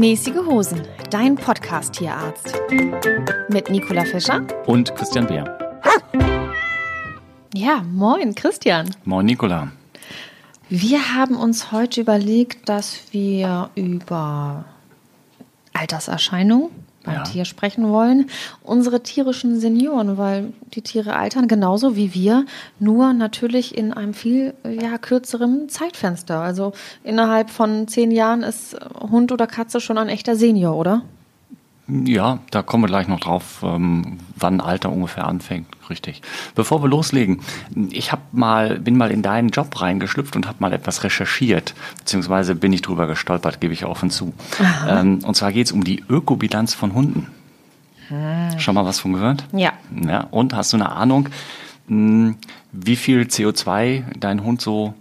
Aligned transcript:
Mäßige 0.00 0.36
Hosen, 0.46 0.80
dein 1.10 1.34
Podcast-Tierarzt. 1.34 2.58
Mit 3.50 3.68
Nicola 3.68 4.06
Fischer 4.06 4.46
und 4.64 4.94
Christian 4.94 5.26
Beer. 5.26 5.58
Ja, 7.52 7.82
moin, 7.82 8.34
Christian. 8.34 8.96
Moin, 9.04 9.26
Nicola. 9.26 9.70
Wir 10.70 11.14
haben 11.14 11.36
uns 11.36 11.70
heute 11.70 12.00
überlegt, 12.00 12.66
dass 12.66 13.12
wir 13.12 13.68
über 13.74 14.64
Alterserscheinungen 15.74 16.70
beim 17.04 17.14
ja. 17.14 17.22
Tier 17.22 17.44
sprechen 17.44 17.88
wollen. 17.90 18.30
Unsere 18.62 19.02
tierischen 19.02 19.58
Senioren, 19.58 20.18
weil 20.18 20.52
die 20.74 20.82
Tiere 20.82 21.16
altern 21.16 21.48
genauso 21.48 21.96
wie 21.96 22.14
wir, 22.14 22.44
nur 22.78 23.12
natürlich 23.12 23.76
in 23.76 23.92
einem 23.92 24.14
viel 24.14 24.54
ja, 24.64 24.98
kürzeren 24.98 25.68
Zeitfenster. 25.68 26.40
Also 26.40 26.72
innerhalb 27.02 27.50
von 27.50 27.88
zehn 27.88 28.10
Jahren 28.10 28.42
ist 28.42 28.76
Hund 29.00 29.32
oder 29.32 29.46
Katze 29.46 29.80
schon 29.80 29.98
ein 29.98 30.08
echter 30.08 30.36
Senior, 30.36 30.76
oder? 30.76 31.02
Ja, 32.04 32.38
da 32.50 32.62
kommen 32.62 32.84
wir 32.84 32.88
gleich 32.88 33.08
noch 33.08 33.20
drauf, 33.20 33.62
ähm, 33.62 34.18
wann 34.36 34.60
Alter 34.60 34.92
ungefähr 34.92 35.26
anfängt, 35.26 35.66
richtig. 35.88 36.22
Bevor 36.54 36.82
wir 36.82 36.88
loslegen, 36.88 37.40
ich 37.90 38.12
habe 38.12 38.22
mal, 38.32 38.78
bin 38.78 38.96
mal 38.96 39.10
in 39.10 39.22
deinen 39.22 39.48
Job 39.48 39.80
reingeschlüpft 39.80 40.36
und 40.36 40.46
habe 40.46 40.58
mal 40.60 40.72
etwas 40.72 41.04
recherchiert, 41.04 41.74
beziehungsweise 41.98 42.54
bin 42.54 42.72
ich 42.72 42.82
drüber 42.82 43.06
gestolpert, 43.06 43.60
gebe 43.60 43.72
ich 43.72 43.84
offen 43.84 44.10
zu. 44.10 44.32
Ähm, 44.88 45.20
und 45.24 45.34
zwar 45.34 45.52
geht 45.52 45.66
es 45.66 45.72
um 45.72 45.84
die 45.84 46.04
Ökobilanz 46.08 46.74
von 46.74 46.94
Hunden. 46.94 47.26
Hm. 48.08 48.58
Schon 48.58 48.74
mal 48.74 48.84
was 48.84 49.00
von 49.00 49.12
gehört? 49.12 49.44
Ja. 49.52 49.72
ja. 50.06 50.26
Und 50.30 50.54
hast 50.54 50.72
du 50.72 50.76
eine 50.76 50.90
Ahnung, 50.90 51.28
hm, 51.88 52.36
wie 52.72 52.96
viel 52.96 53.22
CO2 53.22 54.04
dein 54.18 54.44
Hund 54.44 54.60
so 54.60 54.94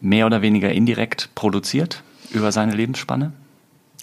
mehr 0.00 0.26
oder 0.26 0.42
weniger 0.42 0.70
indirekt 0.70 1.30
produziert 1.34 2.02
über 2.32 2.52
seine 2.52 2.74
Lebensspanne? 2.74 3.32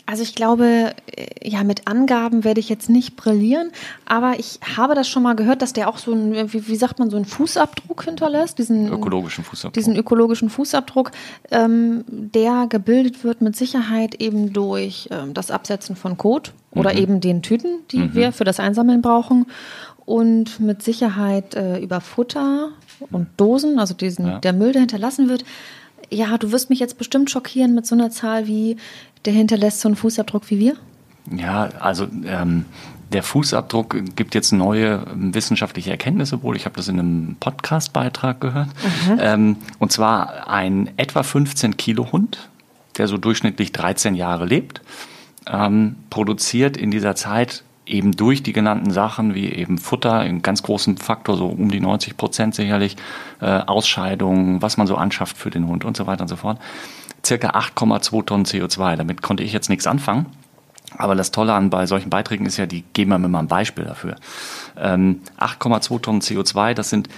Also 0.07 0.23
ich 0.23 0.35
glaube, 0.35 0.93
äh, 1.15 1.47
ja, 1.47 1.63
mit 1.65 1.85
Angaben 1.85 2.45
werde 2.45 2.61
ich 2.61 2.69
jetzt 2.69 2.89
nicht 2.89 3.17
brillieren, 3.17 3.71
aber 4.05 4.39
ich 4.39 4.59
habe 4.77 4.95
das 4.95 5.07
schon 5.09 5.21
mal 5.21 5.35
gehört, 5.35 5.61
dass 5.61 5.73
der 5.73 5.89
auch 5.89 5.97
so 5.97 6.13
ein, 6.13 6.53
wie, 6.53 6.67
wie 6.67 6.75
sagt 6.77 6.97
man, 6.97 7.09
so 7.09 7.17
einen 7.17 7.25
Fußabdruck 7.25 8.05
hinterlässt, 8.05 8.57
diesen 8.57 8.91
ökologischen 8.91 9.43
Fußabdruck. 9.43 9.73
Diesen 9.73 9.95
ökologischen 9.97 10.49
Fußabdruck, 10.49 11.11
ähm, 11.51 12.05
der 12.07 12.67
gebildet 12.69 13.25
wird 13.25 13.41
mit 13.41 13.57
Sicherheit 13.57 14.15
eben 14.15 14.53
durch 14.53 15.09
ähm, 15.11 15.33
das 15.33 15.51
Absetzen 15.51 15.97
von 15.97 16.17
Kot 16.17 16.53
oder 16.71 16.93
mhm. 16.93 16.99
eben 16.99 17.21
den 17.21 17.41
Tüten, 17.41 17.79
die 17.91 17.99
mhm. 17.99 18.15
wir 18.15 18.31
für 18.31 18.45
das 18.45 18.61
Einsammeln 18.61 19.01
brauchen 19.01 19.45
und 20.05 20.61
mit 20.61 20.83
Sicherheit 20.83 21.53
äh, 21.55 21.79
über 21.79 21.99
Futter 21.99 22.69
und 23.11 23.27
Dosen, 23.35 23.77
also 23.77 23.93
diesen, 23.93 24.25
ja. 24.25 24.39
der 24.39 24.53
Müll, 24.53 24.71
der 24.71 24.81
hinterlassen 24.81 25.27
wird. 25.27 25.43
Ja, 26.09 26.37
du 26.37 26.53
wirst 26.53 26.69
mich 26.69 26.79
jetzt 26.79 26.97
bestimmt 26.97 27.29
schockieren 27.29 27.75
mit 27.75 27.85
so 27.85 27.93
einer 27.93 28.09
Zahl 28.09 28.47
wie 28.47 28.77
der 29.27 29.33
hinterlässt 29.33 29.81
so 29.81 29.89
einen 29.89 29.97
Fußabdruck 29.97 30.49
wie 30.49 30.57
wir? 30.57 30.77
Ja, 31.29 31.69
also 31.79 32.07
ähm, 32.25 32.65
der 33.11 33.23
Fußabdruck 33.23 34.15
gibt 34.15 34.33
jetzt 34.35 34.53
neue 34.53 35.03
ähm, 35.11 35.35
wissenschaftliche 35.35 35.91
Erkenntnisse 35.91 36.41
wohl. 36.43 36.55
Ich 36.55 36.65
habe 36.65 36.77
das 36.77 36.87
in 36.87 36.97
einem 36.97 37.35
Podcast-Beitrag 37.39 38.39
gehört. 38.39 38.67
Mhm. 38.67 39.19
Ähm, 39.19 39.55
und 39.79 39.91
zwar 39.91 40.49
ein 40.49 40.89
etwa 40.95 41.23
15 41.23 41.75
Kilo 41.75 42.11
Hund, 42.11 42.49
der 42.97 43.07
so 43.07 43.17
durchschnittlich 43.17 43.73
13 43.73 44.15
Jahre 44.15 44.45
lebt, 44.45 44.81
ähm, 45.45 45.97
produziert 46.09 46.77
in 46.77 46.89
dieser 46.89 47.15
Zeit 47.15 47.63
eben 47.85 48.13
durch 48.13 48.43
die 48.43 48.53
genannten 48.53 48.91
Sachen 48.91 49.35
wie 49.35 49.51
eben 49.51 49.77
Futter, 49.77 50.19
einen 50.19 50.41
ganz 50.41 50.63
großen 50.63 50.97
Faktor, 50.97 51.35
so 51.35 51.47
um 51.47 51.69
die 51.69 51.81
90 51.81 52.15
Prozent 52.15 52.55
sicherlich, 52.55 52.95
äh, 53.41 53.45
Ausscheidungen, 53.45 54.61
was 54.61 54.77
man 54.77 54.87
so 54.87 54.95
anschafft 54.95 55.37
für 55.37 55.49
den 55.49 55.67
Hund 55.67 55.83
und 55.83 55.97
so 55.97 56.07
weiter 56.07 56.21
und 56.21 56.27
so 56.29 56.37
fort, 56.37 56.59
circa 57.27 57.51
8,2 57.51 58.25
Tonnen 58.25 58.45
CO2. 58.45 58.95
Damit 58.95 59.21
konnte 59.21 59.43
ich 59.43 59.53
jetzt 59.53 59.69
nichts 59.69 59.85
anfangen. 59.87 60.27
Aber 60.97 61.15
das 61.15 61.31
Tolle 61.31 61.53
an 61.53 61.69
bei 61.69 61.85
solchen 61.85 62.09
Beiträgen 62.09 62.45
ist 62.45 62.57
ja, 62.57 62.65
die 62.65 62.83
geben 62.93 63.09
mir 63.09 63.27
mal 63.27 63.39
ein 63.39 63.47
Beispiel 63.47 63.83
dafür. 63.83 64.15
Ähm, 64.77 65.21
8,2 65.37 66.01
Tonnen 66.01 66.21
CO2, 66.21 66.73
das 66.73 66.89
sind 66.89 67.09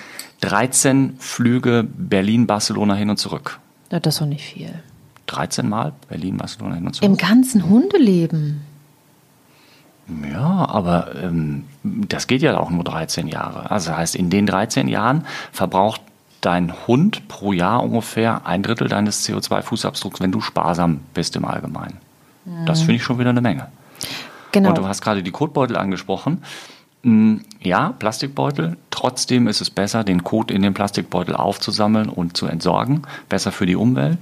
13 0.41 1.15
Flüge 1.19 1.85
Berlin-Barcelona 1.87 2.95
hin 2.95 3.09
und 3.09 3.17
zurück. 3.17 3.59
Ja, 3.91 3.99
das 3.99 4.15
ist 4.15 4.21
doch 4.21 4.25
nicht 4.25 4.43
viel. 4.43 4.73
13 5.27 5.69
Mal 5.69 5.93
Berlin-Barcelona 6.09 6.75
hin 6.75 6.87
und 6.87 6.93
zurück. 6.93 7.09
Im 7.09 7.17
ganzen 7.17 7.69
Hundeleben. 7.69 8.61
Ja, 10.31 10.67
aber 10.67 11.15
ähm, 11.21 11.65
das 11.83 12.25
geht 12.25 12.41
ja 12.41 12.57
auch 12.57 12.71
nur 12.71 12.83
13 12.83 13.27
Jahre. 13.27 13.69
Also 13.69 13.91
das 13.91 13.97
heißt, 13.97 14.15
in 14.15 14.31
den 14.31 14.47
13 14.47 14.87
Jahren 14.87 15.25
verbraucht 15.51 16.01
dein 16.41 16.73
Hund 16.87 17.27
pro 17.27 17.53
Jahr 17.53 17.83
ungefähr 17.83 18.45
ein 18.45 18.63
Drittel 18.63 18.87
deines 18.87 19.27
CO2-Fußabdrucks, 19.27 20.21
wenn 20.21 20.31
du 20.31 20.41
sparsam 20.41 21.01
bist 21.13 21.35
im 21.35 21.45
Allgemeinen. 21.45 21.97
Mhm. 22.45 22.65
Das 22.65 22.79
finde 22.79 22.95
ich 22.95 23.03
schon 23.03 23.19
wieder 23.19 23.29
eine 23.29 23.41
Menge. 23.41 23.67
Genau. 24.51 24.69
Und 24.69 24.77
du 24.77 24.87
hast 24.87 25.01
gerade 25.01 25.23
die 25.23 25.31
Kotbeutel 25.31 25.77
angesprochen. 25.77 26.43
Mm, 27.03 27.37
ja, 27.61 27.93
Plastikbeutel. 27.97 28.77
Trotzdem 28.89 29.47
ist 29.47 29.61
es 29.61 29.69
besser, 29.69 30.03
den 30.03 30.23
Kot 30.23 30.51
in 30.51 30.61
den 30.61 30.73
Plastikbeutel 30.73 31.35
aufzusammeln 31.35 32.09
und 32.09 32.35
zu 32.35 32.47
entsorgen. 32.47 33.03
Besser 33.29 33.51
für 33.51 33.65
die 33.65 33.75
Umwelt. 33.75 34.19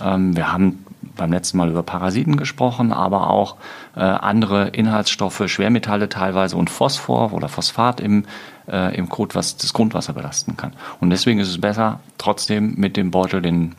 Ähm, 0.00 0.36
wir 0.36 0.52
haben 0.52 0.84
beim 1.16 1.32
letzten 1.32 1.58
Mal 1.58 1.70
über 1.70 1.82
Parasiten 1.82 2.36
gesprochen, 2.36 2.92
aber 2.92 3.30
auch 3.30 3.56
äh, 3.96 4.00
andere 4.00 4.68
Inhaltsstoffe, 4.68 5.42
Schwermetalle 5.46 6.08
teilweise 6.08 6.56
und 6.56 6.70
Phosphor 6.70 7.32
oder 7.32 7.48
Phosphat 7.48 8.00
im, 8.00 8.24
äh, 8.68 8.96
im 8.96 9.08
Kot, 9.08 9.34
was 9.34 9.56
das 9.56 9.72
Grundwasser 9.72 10.12
belasten 10.12 10.56
kann. 10.56 10.72
Und 11.00 11.10
deswegen 11.10 11.40
ist 11.40 11.48
es 11.48 11.60
besser, 11.60 12.00
trotzdem 12.18 12.74
mit 12.76 12.96
dem 12.96 13.10
Beutel 13.10 13.42
den 13.42 13.74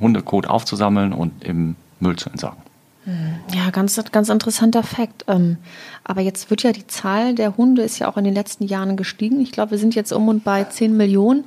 Hundekot 0.00 0.46
aufzusammeln 0.46 1.12
und 1.12 1.44
im 1.44 1.76
Müll 2.00 2.16
zu 2.16 2.30
entsorgen. 2.30 2.62
Hm. 3.04 3.34
Ja, 3.52 3.70
ganz, 3.70 4.00
ganz 4.12 4.28
interessanter 4.28 4.84
Fakt. 4.84 5.24
Ähm, 5.26 5.56
aber 6.04 6.20
jetzt 6.20 6.50
wird 6.50 6.62
ja 6.62 6.70
die 6.72 6.86
Zahl 6.86 7.34
der 7.34 7.56
Hunde 7.56 7.82
ist 7.82 7.98
ja 7.98 8.08
auch 8.08 8.16
in 8.16 8.22
den 8.24 8.34
letzten 8.34 8.64
Jahren 8.64 8.96
gestiegen. 8.96 9.40
Ich 9.40 9.50
glaube, 9.52 9.72
wir 9.72 9.78
sind 9.78 9.96
jetzt 9.96 10.12
um 10.12 10.28
und 10.28 10.44
bei 10.44 10.62
10 10.64 10.96
Millionen 10.96 11.44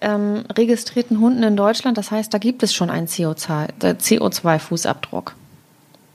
ähm, 0.00 0.44
registrierten 0.56 1.20
Hunden 1.20 1.44
in 1.44 1.56
Deutschland. 1.56 1.96
Das 1.96 2.10
heißt, 2.10 2.34
da 2.34 2.38
gibt 2.38 2.64
es 2.64 2.74
schon 2.74 2.90
einen 2.90 3.06
CO2-Fußabdruck. 3.06 5.32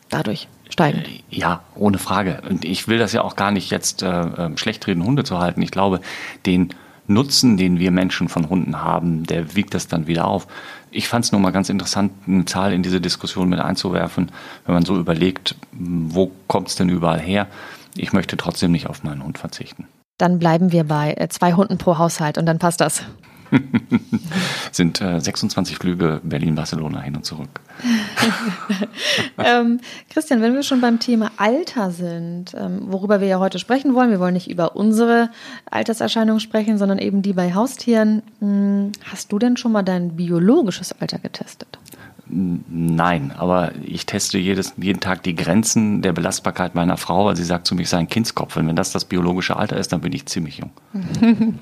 Dadurch 0.09 0.50
steigend. 0.71 1.07
Äh, 1.07 1.21
ja, 1.29 1.61
ohne 1.75 1.97
Frage. 1.97 2.41
Und 2.49 2.65
ich 2.65 2.87
will 2.87 2.97
das 2.97 3.13
ja 3.13 3.21
auch 3.21 3.35
gar 3.35 3.51
nicht 3.51 3.69
jetzt 3.69 4.03
äh, 4.03 4.07
ähm, 4.07 4.57
schlecht 4.57 4.87
reden, 4.87 5.03
Hunde 5.03 5.23
zu 5.23 5.39
halten. 5.39 5.61
Ich 5.61 5.71
glaube, 5.71 6.01
den 6.45 6.73
Nutzen, 7.07 7.57
den 7.57 7.79
wir 7.79 7.91
Menschen 7.91 8.29
von 8.29 8.49
Hunden 8.49 8.81
haben, 8.81 9.25
der 9.25 9.55
wiegt 9.55 9.73
das 9.73 9.87
dann 9.87 10.07
wieder 10.07 10.25
auf. 10.25 10.47
Ich 10.91 11.07
fand 11.07 11.25
es 11.25 11.31
nur 11.31 11.41
mal 11.41 11.51
ganz 11.51 11.69
interessant, 11.69 12.11
eine 12.27 12.45
Zahl 12.45 12.73
in 12.73 12.83
diese 12.83 13.01
Diskussion 13.01 13.49
mit 13.49 13.59
einzuwerfen, 13.59 14.31
wenn 14.65 14.73
man 14.73 14.85
so 14.85 14.97
überlegt, 14.97 15.55
wo 15.71 16.31
kommt 16.47 16.69
es 16.69 16.75
denn 16.75 16.89
überall 16.89 17.19
her. 17.19 17.47
Ich 17.95 18.13
möchte 18.13 18.38
trotzdem 18.38 18.71
nicht 18.71 18.88
auf 18.88 19.03
meinen 19.03 19.23
Hund 19.23 19.38
verzichten. 19.38 19.88
Dann 20.17 20.39
bleiben 20.39 20.71
wir 20.71 20.83
bei 20.83 21.15
äh, 21.17 21.27
zwei 21.29 21.53
Hunden 21.53 21.77
pro 21.77 21.97
Haushalt 21.97 22.38
und 22.38 22.45
dann 22.45 22.59
passt 22.59 22.79
das. 22.79 23.03
sind 24.72 25.01
äh, 25.01 25.19
26 25.19 25.78
Flüge 25.78 26.22
Berlin-Barcelona 26.23 27.01
hin 27.01 27.16
und 27.16 27.25
zurück. 27.25 27.62
ähm, 29.38 29.79
Christian, 30.09 30.41
wenn 30.41 30.53
wir 30.53 30.63
schon 30.63 30.81
beim 30.81 31.00
Thema 31.00 31.31
Alter 31.38 31.91
sind, 31.91 32.53
ähm, 32.57 32.84
worüber 32.85 33.22
wir 33.22 33.28
ja 33.28 33.39
heute 33.39 33.59
sprechen 33.59 33.94
wollen, 33.94 34.12
wir 34.12 34.19
wollen 34.19 34.34
nicht 34.34 34.50
über 34.50 34.75
unsere 34.75 35.29
Alterserscheinungen 35.69 36.39
sprechen, 36.39 36.78
sondern 36.78 37.00
eben 37.00 37.22
die 37.22 37.34
bei 37.34 37.53
Haustieren. 37.53 38.23
Hm, 38.39 38.91
hast 39.03 39.31
du 39.31 39.39
denn 39.39 39.57
schon 39.57 39.72
mal 39.72 39.83
dein 39.83 40.16
biologisches 40.16 40.94
Alter 41.00 41.19
getestet? 41.19 41.79
Nein, 42.27 43.33
aber 43.37 43.73
ich 43.83 44.05
teste 44.05 44.37
jedes, 44.37 44.73
jeden 44.77 44.99
Tag 44.99 45.23
die 45.23 45.35
Grenzen 45.35 46.01
der 46.01 46.13
Belastbarkeit 46.13 46.75
meiner 46.75 46.97
Frau, 46.97 47.25
weil 47.25 47.35
sie 47.35 47.43
sagt 47.43 47.67
zu 47.67 47.75
mir, 47.75 47.81
ich 47.81 47.89
sei 47.89 47.97
ein 47.97 48.07
Kindskopf. 48.07 48.55
Und 48.55 48.67
wenn 48.67 48.75
das 48.75 48.91
das 48.91 49.05
biologische 49.05 49.57
Alter 49.57 49.77
ist, 49.77 49.91
dann 49.91 50.01
bin 50.01 50.13
ich 50.13 50.25
ziemlich 50.27 50.59
jung. 50.59 50.71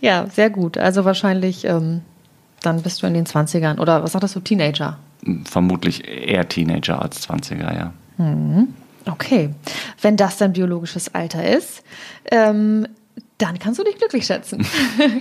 ja, 0.00 0.26
sehr 0.26 0.50
gut. 0.50 0.76
Also 0.76 1.04
wahrscheinlich, 1.04 1.64
ähm, 1.64 2.02
dann 2.60 2.82
bist 2.82 3.02
du 3.02 3.06
in 3.06 3.14
den 3.14 3.26
20ern 3.26 3.78
oder 3.78 4.02
was 4.02 4.12
sagtest 4.12 4.36
du, 4.36 4.40
Teenager? 4.40 4.98
Vermutlich 5.44 6.06
eher 6.06 6.48
Teenager 6.48 7.00
als 7.00 7.28
20er, 7.28 7.74
ja. 7.74 7.92
Mhm. 8.18 8.68
Okay, 9.10 9.50
wenn 10.00 10.16
das 10.16 10.36
dein 10.36 10.52
biologisches 10.52 11.14
Alter 11.14 11.44
ist, 11.44 11.82
ähm, 12.30 12.86
dann 13.38 13.58
kannst 13.58 13.80
du 13.80 13.84
dich 13.84 13.96
glücklich 13.96 14.26
schätzen. 14.26 14.64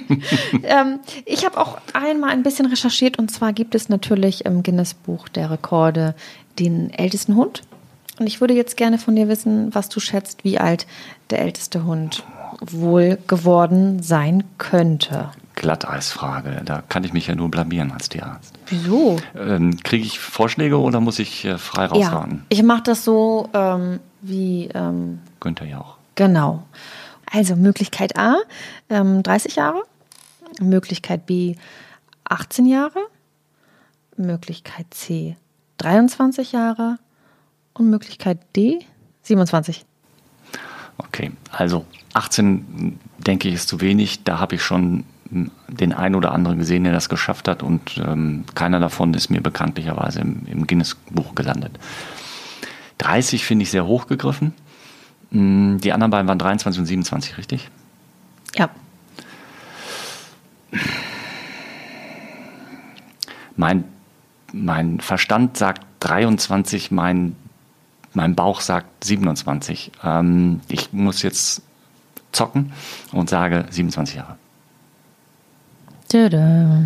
ähm, 0.64 1.00
ich 1.26 1.46
habe 1.46 1.60
auch 1.60 1.78
einmal 1.94 2.30
ein 2.30 2.44
bisschen 2.44 2.68
recherchiert 2.68 3.18
und 3.18 3.32
zwar 3.32 3.52
gibt 3.52 3.74
es 3.74 3.90
natürlich 3.90 4.46
im 4.46 4.64
Guinness 4.64 4.94
Buch 4.94 5.28
der 5.28 5.50
Rekorde 5.50 6.14
den 6.60 6.92
ältesten 6.92 7.36
Hund. 7.36 7.64
Und 8.20 8.28
ich 8.28 8.40
würde 8.40 8.54
jetzt 8.54 8.78
gerne 8.78 9.00
von 9.00 9.16
dir 9.16 9.28
wissen, 9.28 9.74
was 9.74 9.90
du 9.90 10.00
schätzt, 10.00 10.44
wie 10.44 10.60
alt 10.60 10.86
der 11.32 11.40
älteste 11.40 11.86
Hund 11.86 12.24
wohl 12.60 13.18
geworden 13.28 14.04
sein 14.04 14.44
könnte. 14.60 15.32
Glatteisfrage. 15.56 16.62
Da 16.64 16.84
kann 16.88 17.04
ich 17.04 17.14
mich 17.14 17.28
ja 17.28 17.36
nur 17.36 17.50
blamieren 17.50 17.92
als 17.92 18.10
Tierarzt. 18.10 18.54
Wieso? 18.68 19.18
Ähm, 19.36 19.78
Kriege 19.84 20.06
ich 20.06 20.20
Vorschläge 20.20 20.80
oder 20.80 21.00
muss 21.00 21.20
ich 21.20 21.46
äh, 21.46 21.58
frei 21.58 21.86
rausraten? 21.86 22.38
Ja, 22.38 22.46
ich 22.50 22.64
mache 22.64 22.84
das 22.84 23.04
so 23.04 23.50
ähm, 23.54 24.00
wie 24.22 24.70
ähm, 24.74 25.20
Günther 25.40 25.66
Jauch. 25.66 25.98
Genau. 26.16 26.64
Also 27.32 27.56
Möglichkeit 27.56 28.18
A, 28.18 28.38
ähm, 28.90 29.24
30 29.24 29.56
Jahre, 29.56 29.84
Möglichkeit 30.60 31.26
B, 31.26 31.56
18 32.26 32.66
Jahre, 32.66 33.00
Möglichkeit 34.18 34.88
C, 34.92 35.38
23 35.78 36.52
Jahre 36.52 37.00
Und 37.74 37.90
Möglichkeit 37.90 38.40
D 38.56 38.86
27. 39.24 39.86
Okay, 40.98 41.32
also 41.52 41.86
18 42.14 43.00
denke 43.18 43.48
ich 43.48 43.56
ist 43.56 43.70
zu 43.70 43.82
wenig. 43.82 44.24
Da 44.24 44.40
habe 44.40 44.56
ich 44.56 44.62
schon 44.62 45.06
den 45.70 45.94
einen 45.94 46.16
oder 46.16 46.34
anderen 46.34 46.60
gesehen, 46.60 46.84
der 46.84 46.92
das 46.92 47.08
geschafft 47.08 47.48
hat 47.48 47.64
und 47.64 47.98
ähm, 48.06 48.44
keiner 48.54 48.80
davon 48.80 49.14
ist 49.14 49.30
mir 49.30 49.42
bekanntlicherweise 49.42 50.20
im, 50.20 50.46
im 50.46 50.68
Guinness-Buch 50.68 51.36
gelandet. 51.36 51.80
30 52.98 53.46
finde 53.46 53.64
ich 53.64 53.72
sehr 53.72 53.88
hoch 53.88 54.08
gegriffen. 54.08 54.54
Mm, 55.32 55.78
die 55.78 55.94
anderen 55.94 56.12
beiden 56.12 56.28
waren 56.28 56.40
23 56.40 56.80
und 56.80 56.86
27, 56.86 57.38
richtig? 57.38 57.70
Ja. 58.56 58.70
Mein, 63.56 63.84
mein 64.54 65.00
Verstand 65.00 65.58
sagt 65.58 65.86
23, 66.02 66.92
mein, 66.92 67.36
mein 68.14 68.36
Bauch 68.36 68.62
sagt 68.62 69.04
27. 69.04 69.92
Ähm, 70.04 70.62
ich 70.68 70.94
muss 70.94 71.22
jetzt 71.22 71.62
zocken 72.32 72.74
und 73.12 73.30
sage 73.30 73.66
27 73.70 74.16
Jahre. 74.16 74.36
Tada. 76.10 76.84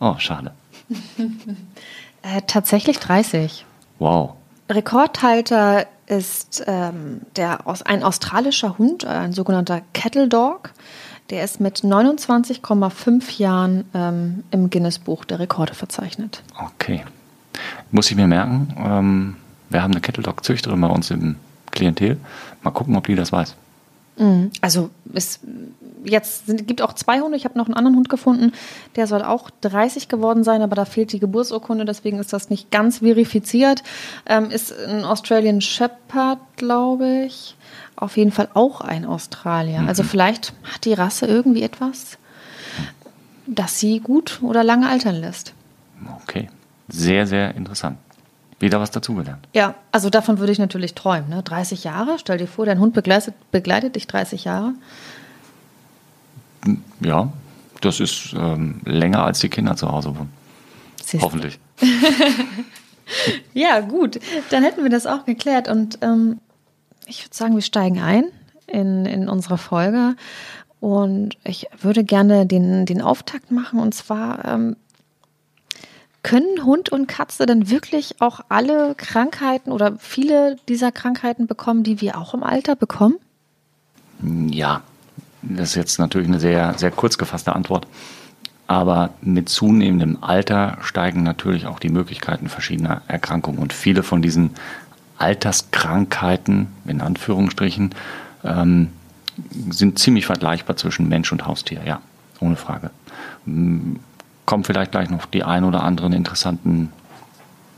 Oh, 0.00 0.14
schade. 0.18 0.52
äh, 2.22 2.42
tatsächlich 2.46 2.98
30. 2.98 3.64
Wow. 3.98 4.37
Rekordhalter 4.68 5.86
ist 6.06 6.64
ähm, 6.66 7.22
der, 7.36 7.60
ein 7.84 8.02
australischer 8.02 8.78
Hund, 8.78 9.04
ein 9.04 9.32
sogenannter 9.32 9.82
Kettle 9.92 10.28
Dog. 10.28 10.70
Der 11.30 11.44
ist 11.44 11.60
mit 11.60 11.80
29,5 11.80 13.38
Jahren 13.38 13.84
ähm, 13.94 14.44
im 14.50 14.70
Guinness-Buch 14.70 15.26
der 15.26 15.38
Rekorde 15.38 15.74
verzeichnet. 15.74 16.42
Okay. 16.58 17.04
Muss 17.90 18.10
ich 18.10 18.16
mir 18.16 18.26
merken. 18.26 18.74
Ähm, 18.78 19.36
wir 19.68 19.82
haben 19.82 19.92
eine 19.92 20.00
Kettle 20.00 20.22
Dog-Züchterin 20.22 20.80
bei 20.80 20.88
uns 20.88 21.10
im 21.10 21.36
Klientel. 21.70 22.16
Mal 22.62 22.70
gucken, 22.70 22.96
ob 22.96 23.06
die 23.06 23.14
das 23.14 23.30
weiß. 23.30 23.54
Mhm. 24.18 24.50
Also 24.60 24.90
es 25.14 25.40
jetzt 26.04 26.46
sind, 26.46 26.66
gibt 26.66 26.82
auch 26.82 26.92
zwei 26.92 27.20
Hunde. 27.20 27.36
Ich 27.36 27.44
habe 27.44 27.58
noch 27.58 27.66
einen 27.66 27.74
anderen 27.74 27.96
Hund 27.96 28.08
gefunden, 28.08 28.52
der 28.96 29.06
soll 29.06 29.22
auch 29.22 29.50
30 29.60 30.08
geworden 30.08 30.44
sein, 30.44 30.62
aber 30.62 30.76
da 30.76 30.84
fehlt 30.84 31.12
die 31.12 31.18
Geburtsurkunde, 31.18 31.84
deswegen 31.84 32.18
ist 32.18 32.32
das 32.32 32.50
nicht 32.50 32.70
ganz 32.70 32.98
verifiziert. 32.98 33.82
Ähm, 34.26 34.50
ist 34.50 34.72
ein 34.72 35.04
Australian 35.04 35.60
Shepherd, 35.60 36.38
glaube 36.56 37.24
ich. 37.26 37.56
Auf 37.96 38.16
jeden 38.16 38.30
Fall 38.30 38.48
auch 38.54 38.80
ein 38.80 39.04
Australier. 39.04 39.78
Also 39.78 39.82
mhm. 39.82 39.88
Also 39.88 40.02
vielleicht 40.04 40.52
hat 40.62 40.84
die 40.84 40.92
Rasse 40.92 41.26
irgendwie 41.26 41.62
etwas, 41.62 42.18
das 43.46 43.80
sie 43.80 44.00
gut 44.00 44.40
oder 44.42 44.62
lange 44.62 44.88
altern 44.88 45.16
lässt. 45.16 45.52
Okay, 46.22 46.48
sehr, 46.88 47.26
sehr 47.26 47.54
interessant. 47.56 47.98
Wieder 48.60 48.80
was 48.80 48.90
dazugelernt. 48.90 49.46
Ja, 49.54 49.74
also 49.92 50.10
davon 50.10 50.38
würde 50.38 50.52
ich 50.52 50.58
natürlich 50.58 50.94
träumen. 50.94 51.28
Ne? 51.28 51.42
30 51.42 51.84
Jahre, 51.84 52.18
stell 52.18 52.38
dir 52.38 52.48
vor, 52.48 52.66
dein 52.66 52.80
Hund 52.80 52.92
begleitet, 52.92 53.34
begleitet 53.52 53.94
dich 53.94 54.06
30 54.08 54.44
Jahre. 54.44 54.74
Ja, 57.00 57.32
das 57.80 58.00
ist 58.00 58.34
ähm, 58.36 58.80
länger 58.84 59.24
als 59.24 59.38
die 59.38 59.48
Kinder 59.48 59.76
zu 59.76 59.90
Hause 59.90 60.16
wohnen. 60.16 60.32
Siehst 61.04 61.22
Hoffentlich. 61.22 61.58
ja, 63.54 63.80
gut. 63.80 64.18
Dann 64.50 64.64
hätten 64.64 64.82
wir 64.82 64.90
das 64.90 65.06
auch 65.06 65.24
geklärt. 65.24 65.68
Und 65.68 65.98
ähm, 66.02 66.40
ich 67.06 67.24
würde 67.24 67.36
sagen, 67.36 67.54
wir 67.54 67.62
steigen 67.62 68.00
ein 68.00 68.24
in, 68.66 69.06
in 69.06 69.28
unsere 69.28 69.56
Folge. 69.56 70.16
Und 70.80 71.36
ich 71.44 71.66
würde 71.80 72.04
gerne 72.04 72.46
den, 72.46 72.86
den 72.86 73.02
Auftakt 73.02 73.50
machen. 73.50 73.80
Und 73.80 73.94
zwar, 73.94 74.44
ähm, 74.44 74.76
können 76.28 76.62
Hund 76.62 76.90
und 76.90 77.06
Katze 77.06 77.46
denn 77.46 77.70
wirklich 77.70 78.16
auch 78.20 78.40
alle 78.50 78.94
Krankheiten 78.94 79.72
oder 79.72 79.96
viele 79.96 80.56
dieser 80.68 80.92
Krankheiten 80.92 81.46
bekommen, 81.46 81.84
die 81.84 82.02
wir 82.02 82.18
auch 82.18 82.34
im 82.34 82.42
Alter 82.42 82.76
bekommen? 82.76 83.16
Ja, 84.50 84.82
das 85.40 85.70
ist 85.70 85.74
jetzt 85.76 85.98
natürlich 85.98 86.28
eine 86.28 86.38
sehr, 86.38 86.74
sehr 86.76 86.90
kurz 86.90 87.16
gefasste 87.16 87.56
Antwort. 87.56 87.86
Aber 88.66 89.14
mit 89.22 89.48
zunehmendem 89.48 90.18
Alter 90.22 90.76
steigen 90.82 91.22
natürlich 91.22 91.66
auch 91.66 91.78
die 91.78 91.88
Möglichkeiten 91.88 92.50
verschiedener 92.50 93.00
Erkrankungen. 93.08 93.58
Und 93.58 93.72
viele 93.72 94.02
von 94.02 94.20
diesen 94.20 94.50
Alterskrankheiten, 95.16 96.66
in 96.84 97.00
Anführungsstrichen, 97.00 97.94
ähm, 98.44 98.90
sind 99.70 99.98
ziemlich 99.98 100.26
vergleichbar 100.26 100.76
zwischen 100.76 101.08
Mensch 101.08 101.32
und 101.32 101.46
Haustier, 101.46 101.80
ja, 101.86 102.02
ohne 102.38 102.56
Frage 102.56 102.90
kommen 104.48 104.64
vielleicht 104.64 104.92
gleich 104.92 105.10
noch 105.10 105.26
die 105.26 105.44
ein 105.44 105.62
oder 105.62 105.82
anderen 105.82 106.14
interessanten 106.14 106.90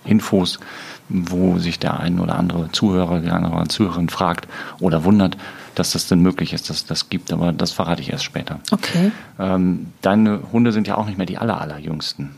Infos, 0.05 0.61
wo 1.09 1.59
sich 1.59 1.81
der 1.81 1.99
ein 1.99 2.21
oder 2.21 2.37
andere 2.37 2.71
Zuhörer, 2.71 3.19
die 3.19 3.29
eine 3.29 3.47
oder 3.49 3.57
andere 3.57 3.69
Zuhörerin 3.69 4.09
fragt 4.09 4.47
oder 4.79 5.03
wundert, 5.03 5.37
dass 5.75 5.91
das 5.91 6.07
denn 6.07 6.21
möglich 6.21 6.53
ist, 6.53 6.71
dass 6.71 6.87
das 6.87 7.09
gibt, 7.09 7.33
aber 7.33 7.53
das 7.53 7.73
verrate 7.73 8.03
ich 8.03 8.13
erst 8.13 8.23
später. 8.23 8.61
Okay. 8.71 9.11
Ähm, 9.41 9.89
deine 10.01 10.43
Hunde 10.53 10.71
sind 10.71 10.87
ja 10.87 10.97
auch 10.97 11.07
nicht 11.07 11.19
mehr 11.19 11.27
die 11.27 11.39
aller, 11.39 11.61
allerjüngsten. 11.61 12.37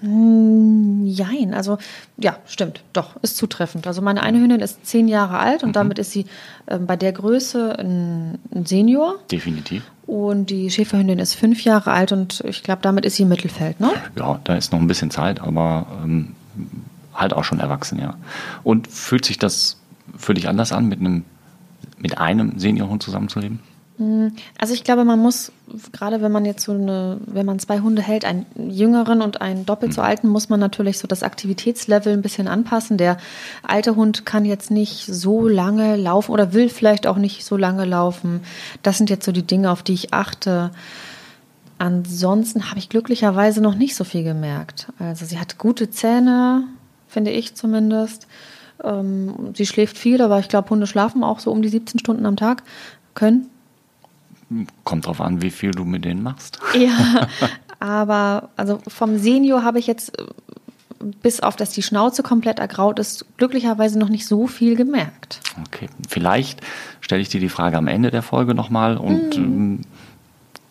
Hm, 0.00 1.06
jein, 1.06 1.54
also 1.54 1.78
ja, 2.18 2.36
stimmt, 2.46 2.82
doch, 2.92 3.16
ist 3.22 3.36
zutreffend. 3.36 3.86
Also 3.86 4.02
meine 4.02 4.22
eine 4.22 4.38
Hündin 4.38 4.60
ist 4.60 4.84
zehn 4.84 5.08
Jahre 5.08 5.38
alt 5.38 5.62
und 5.62 5.70
mhm. 5.70 5.74
damit 5.74 5.98
ist 5.98 6.10
sie 6.10 6.26
äh, 6.66 6.78
bei 6.78 6.96
der 6.96 7.12
Größe 7.12 7.78
ein, 7.78 8.38
ein, 8.54 8.66
Senior. 8.66 9.16
Definitiv. 9.30 9.84
Und 10.06 10.50
die 10.50 10.70
Schäferhündin 10.70 11.18
ist 11.18 11.34
fünf 11.34 11.64
Jahre 11.64 11.92
alt 11.92 12.12
und 12.12 12.42
ich 12.46 12.62
glaube, 12.62 12.82
damit 12.82 13.06
ist 13.06 13.16
sie 13.16 13.22
im 13.22 13.28
Mittelfeld, 13.30 13.80
ne? 13.80 13.90
Ja, 14.16 14.38
da 14.44 14.54
ist 14.54 14.70
noch 14.72 14.78
ein 14.78 14.86
bisschen 14.86 15.10
Zeit, 15.10 15.40
aber 15.40 15.86
ähm, 16.04 16.36
halt 17.14 17.32
auch 17.32 17.44
schon 17.44 17.58
erwachsen, 17.58 17.98
ja. 17.98 18.14
Und 18.62 18.88
fühlt 18.88 19.24
sich 19.24 19.38
das 19.38 19.78
für 20.16 20.34
dich 20.34 20.48
anders 20.48 20.72
an, 20.72 20.86
mit 20.86 21.00
einem, 21.00 21.24
mit 21.98 22.18
einem 22.18 22.58
Seniorhund 22.58 23.02
zusammenzuleben? 23.02 23.60
Hm, 23.98 24.32
also 24.58 24.74
ich 24.74 24.84
glaube, 24.84 25.04
man 25.04 25.18
muss, 25.18 25.52
gerade 25.92 26.20
wenn 26.20 26.32
man 26.32 26.44
jetzt 26.44 26.64
so 26.64 26.72
eine, 26.72 27.18
wenn 27.26 27.46
man 27.46 27.58
zwei 27.58 27.80
Hunde 27.80 28.02
hält, 28.02 28.24
einen 28.24 28.46
jüngeren 28.56 29.22
und 29.22 29.40
einen 29.40 29.64
doppelt 29.64 29.94
so 29.94 30.02
hm. 30.02 30.08
alten, 30.08 30.28
muss 30.28 30.48
man 30.48 30.60
natürlich 30.60 30.98
so 30.98 31.08
das 31.08 31.22
Aktivitätslevel 31.22 32.12
ein 32.12 32.22
bisschen 32.22 32.48
anpassen. 32.48 32.98
Der 32.98 33.16
alte 33.62 33.96
Hund 33.96 34.26
kann 34.26 34.44
jetzt 34.44 34.70
nicht 34.70 35.06
so 35.06 35.48
lange 35.48 35.96
laufen 35.96 36.32
oder 36.32 36.52
will 36.52 36.68
vielleicht 36.68 37.06
auch 37.06 37.16
nicht 37.16 37.44
so 37.44 37.56
lange 37.56 37.84
laufen. 37.84 38.40
Das 38.82 38.98
sind 38.98 39.10
jetzt 39.10 39.24
so 39.24 39.32
die 39.32 39.46
Dinge, 39.46 39.70
auf 39.70 39.82
die 39.82 39.94
ich 39.94 40.12
achte. 40.12 40.70
Ansonsten 41.78 42.70
habe 42.70 42.78
ich 42.78 42.88
glücklicherweise 42.88 43.60
noch 43.60 43.74
nicht 43.74 43.96
so 43.96 44.04
viel 44.04 44.24
gemerkt. 44.24 44.88
Also 44.98 45.26
sie 45.26 45.38
hat 45.38 45.58
gute 45.58 45.90
Zähne, 45.90 46.64
finde 47.06 47.30
ich 47.30 47.54
zumindest. 47.54 48.26
Ähm, 48.82 49.54
sie 49.54 49.66
schläft 49.66 49.96
viel, 49.96 50.20
aber 50.20 50.38
ich 50.38 50.48
glaube, 50.48 50.70
Hunde 50.70 50.86
schlafen 50.86 51.24
auch 51.24 51.38
so 51.38 51.50
um 51.50 51.62
die 51.62 51.68
17 51.68 51.98
Stunden 51.98 52.26
am 52.26 52.36
Tag. 52.36 52.62
Können 53.14 53.48
Kommt 54.84 55.06
drauf 55.06 55.20
an, 55.20 55.42
wie 55.42 55.50
viel 55.50 55.72
du 55.72 55.84
mit 55.84 56.04
denen 56.04 56.22
machst. 56.22 56.60
Ja, 56.74 57.28
aber 57.78 58.48
also 58.56 58.78
vom 58.86 59.18
Senior 59.18 59.64
habe 59.64 59.78
ich 59.78 59.86
jetzt 59.86 60.12
bis 61.22 61.40
auf 61.40 61.56
dass 61.56 61.70
die 61.70 61.82
Schnauze 61.82 62.22
komplett 62.22 62.58
ergraut 62.58 62.98
ist, 62.98 63.26
glücklicherweise 63.36 63.98
noch 63.98 64.08
nicht 64.08 64.26
so 64.26 64.46
viel 64.46 64.76
gemerkt. 64.76 65.40
Okay, 65.66 65.88
vielleicht 66.08 66.60
stelle 67.00 67.20
ich 67.20 67.28
dir 67.28 67.40
die 67.40 67.48
Frage 67.48 67.76
am 67.76 67.86
Ende 67.86 68.10
der 68.10 68.22
Folge 68.22 68.54
nochmal 68.54 68.96
und 68.96 69.34
hm. 69.34 69.80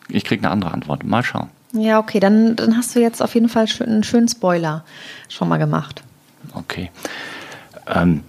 ich 0.08 0.24
kriege 0.24 0.42
eine 0.42 0.50
andere 0.50 0.72
Antwort. 0.72 1.04
Mal 1.04 1.22
schauen. 1.22 1.48
Ja, 1.72 1.98
okay, 1.98 2.20
dann, 2.20 2.56
dann 2.56 2.76
hast 2.76 2.94
du 2.94 3.00
jetzt 3.00 3.22
auf 3.22 3.34
jeden 3.34 3.48
Fall 3.48 3.66
einen 3.80 4.02
schönen 4.02 4.28
Spoiler 4.28 4.84
schon 5.28 5.48
mal 5.48 5.58
gemacht. 5.58 6.02
Okay. 6.54 6.90
Ähm, 7.86 8.22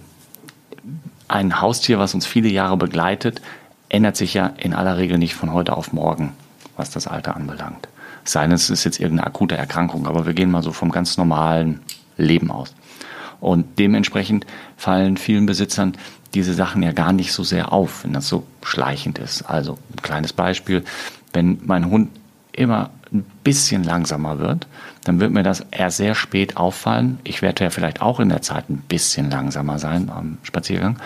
ein 1.28 1.60
Haustier, 1.60 1.98
was 1.98 2.14
uns 2.14 2.26
viele 2.26 2.48
Jahre 2.48 2.76
begleitet, 2.76 3.40
ändert 3.88 4.16
sich 4.16 4.34
ja 4.34 4.46
in 4.58 4.74
aller 4.74 4.96
Regel 4.96 5.18
nicht 5.18 5.34
von 5.34 5.52
heute 5.52 5.76
auf 5.76 5.92
morgen, 5.92 6.32
was 6.76 6.90
das 6.90 7.06
Alter 7.06 7.36
anbelangt. 7.36 7.88
Sei 8.24 8.42
denn, 8.42 8.52
es 8.52 8.70
ist 8.70 8.84
jetzt 8.84 9.00
irgendeine 9.00 9.26
akute 9.26 9.56
Erkrankung, 9.56 10.06
aber 10.06 10.26
wir 10.26 10.34
gehen 10.34 10.50
mal 10.50 10.62
so 10.62 10.72
vom 10.72 10.90
ganz 10.90 11.16
normalen 11.16 11.80
Leben 12.16 12.50
aus. 12.50 12.74
Und 13.40 13.78
dementsprechend 13.78 14.46
fallen 14.76 15.16
vielen 15.16 15.46
Besitzern 15.46 15.94
diese 16.34 16.52
Sachen 16.52 16.82
ja 16.82 16.92
gar 16.92 17.12
nicht 17.12 17.32
so 17.32 17.42
sehr 17.42 17.72
auf, 17.72 18.04
wenn 18.04 18.12
das 18.12 18.28
so 18.28 18.44
schleichend 18.62 19.18
ist. 19.18 19.42
Also 19.42 19.78
ein 19.92 20.02
kleines 20.02 20.32
Beispiel, 20.32 20.84
wenn 21.32 21.58
mein 21.64 21.90
Hund 21.90 22.10
immer 22.52 22.90
ein 23.12 23.24
bisschen 23.44 23.84
langsamer 23.84 24.38
wird, 24.38 24.66
dann 25.04 25.20
wird 25.20 25.32
mir 25.32 25.42
das 25.42 25.64
eher 25.70 25.90
sehr 25.90 26.14
spät 26.14 26.56
auffallen. 26.56 27.18
Ich 27.24 27.40
werde 27.40 27.64
ja 27.64 27.70
vielleicht 27.70 28.02
auch 28.02 28.20
in 28.20 28.28
der 28.28 28.42
Zeit 28.42 28.68
ein 28.68 28.82
bisschen 28.88 29.30
langsamer 29.30 29.78
sein 29.78 30.10
am 30.10 30.38
Spaziergang. 30.42 30.98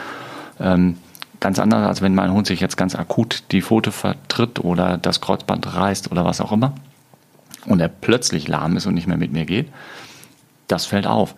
Ähm, 0.58 0.96
Ganz 1.42 1.58
anders, 1.58 1.84
als 1.84 2.02
wenn 2.02 2.14
mein 2.14 2.30
Hund 2.32 2.46
sich 2.46 2.60
jetzt 2.60 2.76
ganz 2.76 2.94
akut 2.94 3.42
die 3.50 3.62
Pfote 3.62 3.90
vertritt 3.90 4.60
oder 4.60 4.96
das 4.96 5.20
Kreuzband 5.20 5.74
reißt 5.74 6.12
oder 6.12 6.24
was 6.24 6.40
auch 6.40 6.52
immer 6.52 6.72
und 7.66 7.80
er 7.80 7.88
plötzlich 7.88 8.46
lahm 8.46 8.76
ist 8.76 8.86
und 8.86 8.94
nicht 8.94 9.08
mehr 9.08 9.16
mit 9.16 9.32
mir 9.32 9.44
geht. 9.44 9.68
Das 10.68 10.86
fällt 10.86 11.08
auf. 11.08 11.34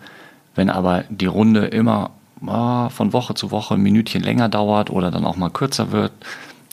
Wenn 0.53 0.69
aber 0.69 1.05
die 1.09 1.25
Runde 1.25 1.65
immer 1.65 2.11
oh, 2.45 2.89
von 2.89 3.13
Woche 3.13 3.33
zu 3.33 3.49
Woche 3.49 3.73
ein 3.73 3.81
Minütchen 3.81 4.21
länger 4.21 4.47
dauert 4.47 4.91
oder 4.91 5.09
dann 5.09 5.25
auch 5.25 5.37
mal 5.37 5.49
kürzer 5.49 5.91
wird, 5.91 6.11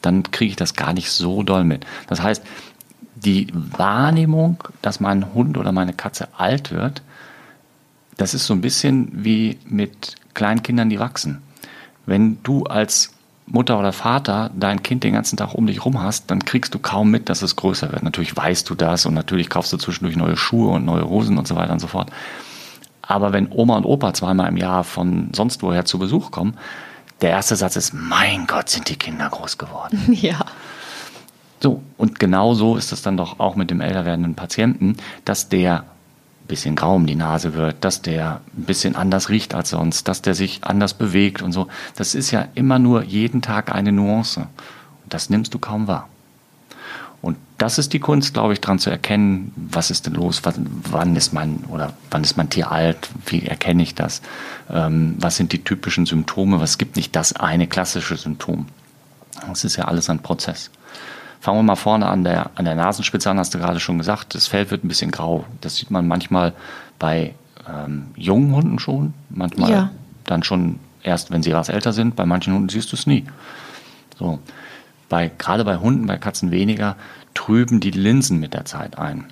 dann 0.03 0.25
kriege 0.31 0.51
ich 0.51 0.57
das 0.57 0.75
gar 0.75 0.93
nicht 0.93 1.11
so 1.11 1.43
doll 1.43 1.65
mit. 1.65 1.87
Das 2.09 2.21
heißt, 2.21 2.45
die 3.15 3.47
Wahrnehmung, 3.55 4.63
dass 4.83 5.01
mein 5.01 5.33
Hund 5.33 5.57
oder 5.57 5.73
meine 5.73 5.95
Katze 5.95 6.29
alt 6.37 6.71
wird, 6.71 7.01
das 8.19 8.35
ist 8.35 8.45
so 8.45 8.53
ein 8.53 8.61
bisschen 8.61 9.25
wie 9.25 9.59
mit 9.65 10.17
Kleinkindern, 10.35 10.91
die 10.91 11.01
wachsen. 11.01 11.41
Wenn 12.05 12.43
du 12.43 12.65
als 12.65 13.15
Mutter 13.53 13.79
oder 13.79 13.93
Vater 13.93 14.51
dein 14.57 14.83
Kind 14.83 15.05
den 15.05 15.13
ganzen 15.13 15.37
Tag 15.37 15.55
um 15.55 15.67
dich 15.67 15.85
rum 15.85 16.03
hast, 16.03 16.31
dann 16.31 16.45
kriegst 16.45 16.75
du 16.75 16.79
kaum 16.79 17.11
mit, 17.11 17.29
dass 17.29 17.43
es 17.43 17.55
größer 17.55 17.93
wird. 17.93 18.03
Natürlich 18.03 18.35
weißt 18.35 18.69
du 18.69 18.75
das 18.75 19.05
und 19.05 19.15
natürlich 19.15 19.51
kaufst 19.51 19.73
du 19.73 19.77
zwischendurch 19.77 20.17
neue 20.17 20.37
Schuhe 20.37 20.73
und 20.73 20.85
neue 20.87 21.09
Hosen 21.09 21.37
und 21.37 21.47
so 21.47 21.55
weiter 21.55 21.73
und 21.73 21.81
so 21.81 21.87
fort. 21.87 22.11
Aber 23.03 23.33
wenn 23.33 23.53
Oma 23.53 23.77
und 23.77 23.85
Opa 23.85 24.15
zweimal 24.15 24.49
im 24.49 24.57
Jahr 24.57 24.85
von 24.85 25.29
sonst 25.35 25.63
woher 25.63 25.85
zu 25.85 25.99
Besuch 25.99 26.31
kommen, 26.31 26.55
der 27.21 27.31
erste 27.31 27.55
Satz 27.55 27.77
ist, 27.77 27.93
mein 27.93 28.47
Gott, 28.47 28.71
sind 28.71 28.89
die 28.89 28.97
Kinder 28.97 29.29
groß 29.29 29.59
geworden. 29.59 30.01
Ja. 30.21 30.45
So, 31.61 31.81
und 31.97 32.19
genau 32.19 32.55
so 32.55 32.77
ist 32.77 32.91
es 32.91 33.03
dann 33.03 33.17
doch 33.17 33.39
auch 33.39 33.55
mit 33.55 33.71
dem 33.71 33.81
älter 33.81 34.05
werdenden 34.05 34.35
Patienten, 34.35 34.97
dass 35.25 35.49
der 35.49 35.85
bisschen 36.53 36.77
grau 36.77 36.97
um 36.97 37.07
die 37.07 37.15
Nase 37.15 37.55
wird, 37.55 37.83
dass 37.83 38.03
der 38.03 38.43
ein 38.55 38.65
bisschen 38.65 38.95
anders 38.95 39.31
riecht 39.31 39.55
als 39.55 39.71
sonst, 39.71 40.07
dass 40.07 40.21
der 40.21 40.35
sich 40.35 40.63
anders 40.65 40.93
bewegt 40.93 41.41
und 41.41 41.53
so. 41.53 41.69
Das 41.97 42.15
ist 42.15 42.31
ja 42.31 42.47
immer 42.55 42.79
nur 42.79 43.05
jeden 43.05 43.41
Tag 43.41 43.75
eine 43.75 43.91
Nuance. 43.91 44.41
Und 44.41 45.15
das 45.15 45.31
nimmst 45.31 45.55
du 45.55 45.59
kaum 45.59 45.87
wahr. 45.87 46.11
Und 47.23 47.39
das 47.57 47.79
ist 47.79 47.95
die 47.95 48.01
Kunst, 48.01 48.35
glaube 48.35 48.53
ich, 48.53 48.61
daran 48.61 48.79
zu 48.79 48.91
erkennen, 48.91 49.55
was 49.57 49.91
ist 49.91 50.05
denn 50.05 50.13
los, 50.13 50.43
wann, 50.45 51.17
ist 51.17 51.33
mein 51.33 51.65
oder 51.71 51.95
wann 52.11 52.23
ist 52.23 52.37
mein 52.37 52.51
Tier 52.51 52.71
alt, 52.71 53.09
wie 53.25 53.47
erkenne 53.47 53.83
ich 53.83 53.95
das, 53.95 54.21
ähm, 54.69 55.15
was 55.19 55.37
sind 55.37 55.53
die 55.53 55.65
typischen 55.65 56.05
Symptome, 56.05 56.61
was 56.61 56.77
gibt 56.77 56.97
nicht 56.97 57.17
das 57.17 57.33
eine 57.33 57.67
klassische 57.67 58.19
Symptom. 58.19 58.67
Das 59.49 59.65
ist 59.65 59.77
ja 59.77 59.87
alles 59.87 60.11
ein 60.11 60.19
Prozess. 60.19 60.71
Fangen 61.43 61.59
wir 61.59 61.65
mal 61.65 61.75
vorne 61.75 62.07
an 62.07 62.23
der, 62.23 62.51
an 62.55 62.65
der 62.65 62.77
Nasenspitze 62.77 63.29
an, 63.29 63.37
hast 63.37 63.53
du 63.53 63.59
gerade 63.59 63.81
schon 63.81 63.99
gesagt. 63.99 64.37
Das 64.37 64.47
Fell 64.47 64.71
wird 64.71 64.85
ein 64.85 64.89
bisschen 64.89 65.11
grau. 65.11 65.45
Das 65.61 65.75
sieht 65.75 65.91
man 65.91 66.07
manchmal 66.07 66.53
bei 67.01 67.35
ähm, 67.69 68.13
jungen 68.15 68.55
Hunden 68.55 68.79
schon, 68.79 69.13
manchmal 69.29 69.71
ja. 69.73 69.91
dann 70.23 70.45
schon 70.45 70.79
erst, 71.03 71.33
wenn 71.33 71.43
sie 71.43 71.51
etwas 71.51 71.69
älter 71.69 71.93
sind. 71.93 72.15
Bei 72.15 72.27
manchen 72.27 72.55
Hunden 72.55 72.69
siehst 72.69 72.93
du 72.93 72.97
es 72.97 73.09
nie. 73.09 73.25
So. 74.21 74.39
Bei, 75.09 75.33
gerade 75.37 75.65
bei 75.65 75.79
Hunden, 75.79 76.07
bei 76.07 76.17
Katzen 76.17 76.53
weniger, 76.53 76.95
trüben 77.35 77.81
die 77.81 77.91
Linsen 77.91 78.39
mit 78.39 78.55
der 78.55 78.65
Zeit 78.65 78.97
ein. 78.97 79.25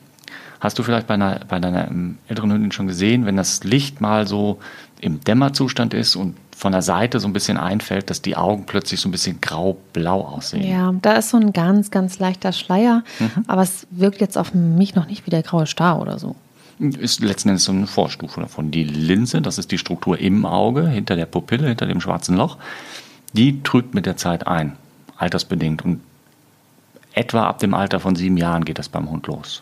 Hast 0.58 0.80
du 0.80 0.82
vielleicht 0.82 1.06
bei, 1.06 1.14
einer, 1.14 1.38
bei 1.46 1.60
deiner 1.60 1.86
ähm, 1.86 2.18
älteren 2.26 2.50
Hündin 2.50 2.72
schon 2.72 2.88
gesehen, 2.88 3.24
wenn 3.24 3.36
das 3.36 3.62
Licht 3.62 4.00
mal 4.00 4.26
so 4.26 4.58
im 5.00 5.20
Dämmerzustand 5.20 5.94
ist 5.94 6.16
und 6.16 6.34
von 6.60 6.72
der 6.72 6.82
Seite 6.82 7.20
so 7.20 7.26
ein 7.26 7.32
bisschen 7.32 7.56
einfällt, 7.56 8.10
dass 8.10 8.20
die 8.20 8.36
Augen 8.36 8.66
plötzlich 8.66 9.00
so 9.00 9.08
ein 9.08 9.12
bisschen 9.12 9.40
grau-blau 9.40 10.20
aussehen. 10.20 10.70
Ja, 10.70 10.92
da 11.00 11.14
ist 11.14 11.30
so 11.30 11.38
ein 11.38 11.54
ganz, 11.54 11.90
ganz 11.90 12.18
leichter 12.18 12.52
Schleier, 12.52 13.02
mhm. 13.18 13.44
aber 13.46 13.62
es 13.62 13.86
wirkt 13.90 14.20
jetzt 14.20 14.36
auf 14.36 14.52
mich 14.52 14.94
noch 14.94 15.06
nicht 15.06 15.26
wie 15.26 15.30
der 15.30 15.42
graue 15.42 15.66
Star 15.66 15.98
oder 16.02 16.18
so. 16.18 16.36
Ist 16.78 17.22
letzten 17.22 17.48
Endes 17.48 17.64
so 17.64 17.72
eine 17.72 17.86
Vorstufe 17.86 18.42
davon. 18.42 18.70
Die 18.70 18.84
Linse, 18.84 19.40
das 19.40 19.56
ist 19.56 19.70
die 19.70 19.78
Struktur 19.78 20.18
im 20.18 20.44
Auge, 20.44 20.86
hinter 20.86 21.16
der 21.16 21.24
Pupille, 21.24 21.68
hinter 21.68 21.86
dem 21.86 22.02
schwarzen 22.02 22.36
Loch, 22.36 22.58
die 23.32 23.62
trübt 23.62 23.94
mit 23.94 24.04
der 24.04 24.18
Zeit 24.18 24.46
ein, 24.46 24.76
altersbedingt. 25.16 25.82
Und 25.82 26.02
etwa 27.14 27.44
ab 27.44 27.60
dem 27.60 27.72
Alter 27.72 28.00
von 28.00 28.16
sieben 28.16 28.36
Jahren 28.36 28.66
geht 28.66 28.78
das 28.78 28.90
beim 28.90 29.10
Hund 29.10 29.26
los. 29.28 29.60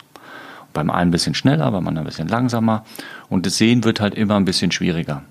Beim 0.73 0.89
einen 0.89 1.07
ein 1.07 1.11
bisschen 1.11 1.33
schneller, 1.33 1.71
beim 1.71 1.87
anderen 1.87 2.05
ein 2.07 2.09
bisschen 2.09 2.27
langsamer. 2.27 2.83
Und 3.29 3.45
das 3.45 3.57
Sehen 3.57 3.85
wird 3.85 4.01
halt 4.01 4.15
immer 4.15 4.35
ein 4.35 4.45
bisschen 4.45 4.73
schwieriger. 4.73 5.23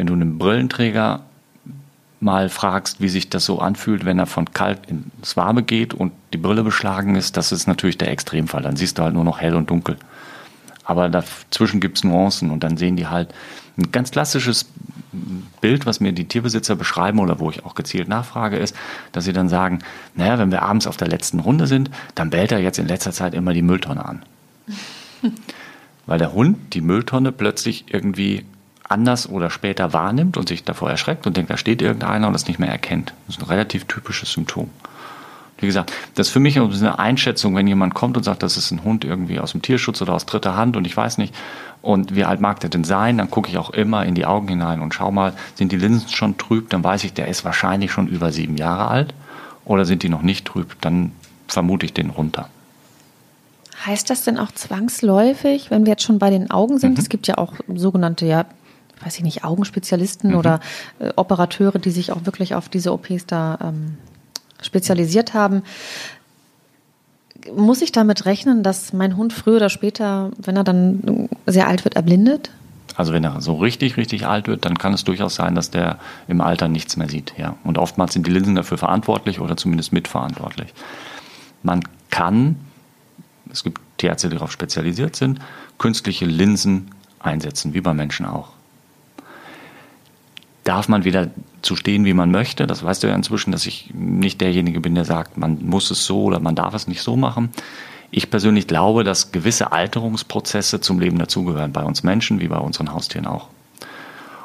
Wenn 0.00 0.06
du 0.06 0.14
einen 0.14 0.38
Brillenträger 0.38 1.20
mal 2.20 2.48
fragst, 2.48 3.02
wie 3.02 3.10
sich 3.10 3.28
das 3.28 3.44
so 3.44 3.58
anfühlt, 3.58 4.06
wenn 4.06 4.18
er 4.18 4.24
von 4.24 4.50
kalt 4.50 4.78
ins 4.86 5.36
Warme 5.36 5.62
geht 5.62 5.92
und 5.92 6.12
die 6.32 6.38
Brille 6.38 6.62
beschlagen 6.64 7.16
ist, 7.16 7.36
das 7.36 7.52
ist 7.52 7.66
natürlich 7.66 7.98
der 7.98 8.10
Extremfall. 8.10 8.62
Dann 8.62 8.76
siehst 8.76 8.96
du 8.96 9.02
halt 9.02 9.12
nur 9.12 9.24
noch 9.24 9.42
hell 9.42 9.54
und 9.54 9.68
dunkel. 9.68 9.98
Aber 10.84 11.10
dazwischen 11.10 11.80
gibt 11.80 11.98
es 11.98 12.04
Nuancen 12.04 12.50
und 12.50 12.64
dann 12.64 12.78
sehen 12.78 12.96
die 12.96 13.08
halt 13.08 13.34
ein 13.76 13.92
ganz 13.92 14.10
klassisches 14.10 14.64
Bild, 15.60 15.84
was 15.84 16.00
mir 16.00 16.12
die 16.12 16.24
Tierbesitzer 16.24 16.76
beschreiben 16.76 17.18
oder 17.18 17.38
wo 17.38 17.50
ich 17.50 17.66
auch 17.66 17.74
gezielt 17.74 18.08
nachfrage, 18.08 18.56
ist, 18.56 18.74
dass 19.12 19.24
sie 19.24 19.34
dann 19.34 19.50
sagen, 19.50 19.80
naja, 20.14 20.38
wenn 20.38 20.50
wir 20.50 20.62
abends 20.62 20.86
auf 20.86 20.96
der 20.96 21.08
letzten 21.08 21.40
Runde 21.40 21.66
sind, 21.66 21.90
dann 22.14 22.30
bellt 22.30 22.52
er 22.52 22.60
jetzt 22.60 22.78
in 22.78 22.88
letzter 22.88 23.12
Zeit 23.12 23.34
immer 23.34 23.52
die 23.52 23.60
Mülltonne 23.60 24.02
an. 24.02 24.22
Weil 26.06 26.18
der 26.18 26.32
Hund 26.32 26.72
die 26.72 26.80
Mülltonne 26.80 27.32
plötzlich 27.32 27.84
irgendwie 27.88 28.46
anders 28.90 29.28
oder 29.28 29.50
später 29.50 29.92
wahrnimmt 29.92 30.36
und 30.36 30.48
sich 30.48 30.64
davor 30.64 30.90
erschreckt 30.90 31.26
und 31.26 31.36
denkt, 31.36 31.50
da 31.50 31.56
steht 31.56 31.80
irgendeiner 31.80 32.26
und 32.26 32.32
das 32.32 32.48
nicht 32.48 32.58
mehr 32.58 32.70
erkennt. 32.70 33.14
Das 33.26 33.36
ist 33.36 33.42
ein 33.42 33.48
relativ 33.48 33.84
typisches 33.84 34.32
Symptom. 34.32 34.68
Wie 35.58 35.66
gesagt, 35.66 35.92
das 36.14 36.28
ist 36.28 36.32
für 36.32 36.40
mich 36.40 36.58
eine 36.58 36.98
Einschätzung, 36.98 37.54
wenn 37.54 37.66
jemand 37.66 37.94
kommt 37.94 38.16
und 38.16 38.22
sagt, 38.22 38.42
das 38.42 38.56
ist 38.56 38.70
ein 38.70 38.82
Hund 38.82 39.04
irgendwie 39.04 39.38
aus 39.38 39.52
dem 39.52 39.60
Tierschutz 39.60 40.00
oder 40.00 40.14
aus 40.14 40.24
dritter 40.24 40.56
Hand 40.56 40.76
und 40.76 40.86
ich 40.86 40.96
weiß 40.96 41.18
nicht, 41.18 41.34
und 41.82 42.14
wie 42.14 42.24
alt 42.24 42.40
mag 42.40 42.60
der 42.60 42.70
denn 42.70 42.84
sein, 42.84 43.18
dann 43.18 43.30
gucke 43.30 43.48
ich 43.48 43.58
auch 43.58 43.70
immer 43.70 44.04
in 44.04 44.14
die 44.14 44.26
Augen 44.26 44.48
hinein 44.48 44.80
und 44.80 44.94
schau 44.94 45.10
mal, 45.10 45.34
sind 45.54 45.72
die 45.72 45.76
Linsen 45.76 46.08
schon 46.08 46.36
trüb, 46.36 46.70
dann 46.70 46.82
weiß 46.82 47.04
ich, 47.04 47.12
der 47.12 47.28
ist 47.28 47.44
wahrscheinlich 47.44 47.92
schon 47.92 48.08
über 48.08 48.32
sieben 48.32 48.56
Jahre 48.56 48.88
alt 48.88 49.14
oder 49.64 49.84
sind 49.84 50.02
die 50.02 50.08
noch 50.08 50.22
nicht 50.22 50.46
trüb, 50.46 50.76
dann 50.80 51.12
vermute 51.46 51.86
ich 51.86 51.92
den 51.92 52.10
runter. 52.10 52.48
Heißt 53.84 54.10
das 54.10 54.24
denn 54.24 54.38
auch 54.38 54.52
zwangsläufig, 54.52 55.70
wenn 55.70 55.86
wir 55.86 55.92
jetzt 55.92 56.02
schon 56.02 56.18
bei 56.18 56.28
den 56.28 56.50
Augen 56.50 56.78
sind? 56.78 56.94
Mhm. 56.94 56.98
Es 56.98 57.08
gibt 57.08 57.26
ja 57.26 57.38
auch 57.38 57.54
sogenannte 57.74 58.26
ja, 58.26 58.44
weiß 59.02 59.16
ich 59.16 59.22
nicht, 59.22 59.44
Augenspezialisten 59.44 60.30
mhm. 60.30 60.36
oder 60.36 60.60
äh, 60.98 61.10
Operateure, 61.16 61.78
die 61.78 61.90
sich 61.90 62.12
auch 62.12 62.24
wirklich 62.26 62.54
auf 62.54 62.68
diese 62.68 62.92
OPs 62.92 63.26
da 63.26 63.58
ähm, 63.62 63.96
spezialisiert 64.62 65.34
haben. 65.34 65.62
Muss 67.56 67.80
ich 67.80 67.92
damit 67.92 68.26
rechnen, 68.26 68.62
dass 68.62 68.92
mein 68.92 69.16
Hund 69.16 69.32
früher 69.32 69.56
oder 69.56 69.70
später, 69.70 70.30
wenn 70.36 70.56
er 70.56 70.64
dann 70.64 71.28
sehr 71.46 71.68
alt 71.68 71.84
wird, 71.84 71.96
erblindet? 71.96 72.50
Also 72.96 73.14
wenn 73.14 73.24
er 73.24 73.40
so 73.40 73.54
richtig, 73.54 73.96
richtig 73.96 74.26
alt 74.26 74.46
wird, 74.46 74.66
dann 74.66 74.76
kann 74.76 74.92
es 74.92 75.04
durchaus 75.04 75.36
sein, 75.36 75.54
dass 75.54 75.70
der 75.70 75.98
im 76.28 76.42
Alter 76.42 76.68
nichts 76.68 76.96
mehr 76.96 77.08
sieht. 77.08 77.32
Ja. 77.38 77.56
Und 77.64 77.78
oftmals 77.78 78.12
sind 78.12 78.26
die 78.26 78.30
Linsen 78.30 78.56
dafür 78.56 78.76
verantwortlich 78.76 79.40
oder 79.40 79.56
zumindest 79.56 79.92
mitverantwortlich. 79.92 80.74
Man 81.62 81.82
kann, 82.10 82.56
es 83.50 83.64
gibt 83.64 83.80
Tierärzte, 83.96 84.28
die 84.28 84.34
darauf 84.34 84.52
spezialisiert 84.52 85.16
sind, 85.16 85.38
künstliche 85.78 86.26
Linsen 86.26 86.90
einsetzen, 87.20 87.72
wie 87.72 87.80
bei 87.80 87.94
Menschen 87.94 88.26
auch 88.26 88.48
darf 90.64 90.88
man 90.88 91.04
wieder 91.04 91.28
zu 91.62 91.76
stehen, 91.76 92.04
wie 92.04 92.14
man 92.14 92.30
möchte. 92.30 92.66
Das 92.66 92.82
weißt 92.82 93.02
du 93.02 93.08
ja 93.08 93.14
inzwischen, 93.14 93.52
dass 93.52 93.66
ich 93.66 93.90
nicht 93.94 94.40
derjenige 94.40 94.80
bin, 94.80 94.94
der 94.94 95.04
sagt, 95.04 95.36
man 95.36 95.64
muss 95.64 95.90
es 95.90 96.04
so 96.04 96.24
oder 96.24 96.40
man 96.40 96.54
darf 96.54 96.74
es 96.74 96.86
nicht 96.86 97.02
so 97.02 97.16
machen. 97.16 97.50
Ich 98.10 98.30
persönlich 98.30 98.66
glaube, 98.66 99.04
dass 99.04 99.32
gewisse 99.32 99.72
Alterungsprozesse 99.72 100.80
zum 100.80 100.98
Leben 100.98 101.18
dazugehören, 101.18 101.72
bei 101.72 101.82
uns 101.82 102.02
Menschen 102.02 102.40
wie 102.40 102.48
bei 102.48 102.58
unseren 102.58 102.92
Haustieren 102.92 103.26
auch. 103.26 103.48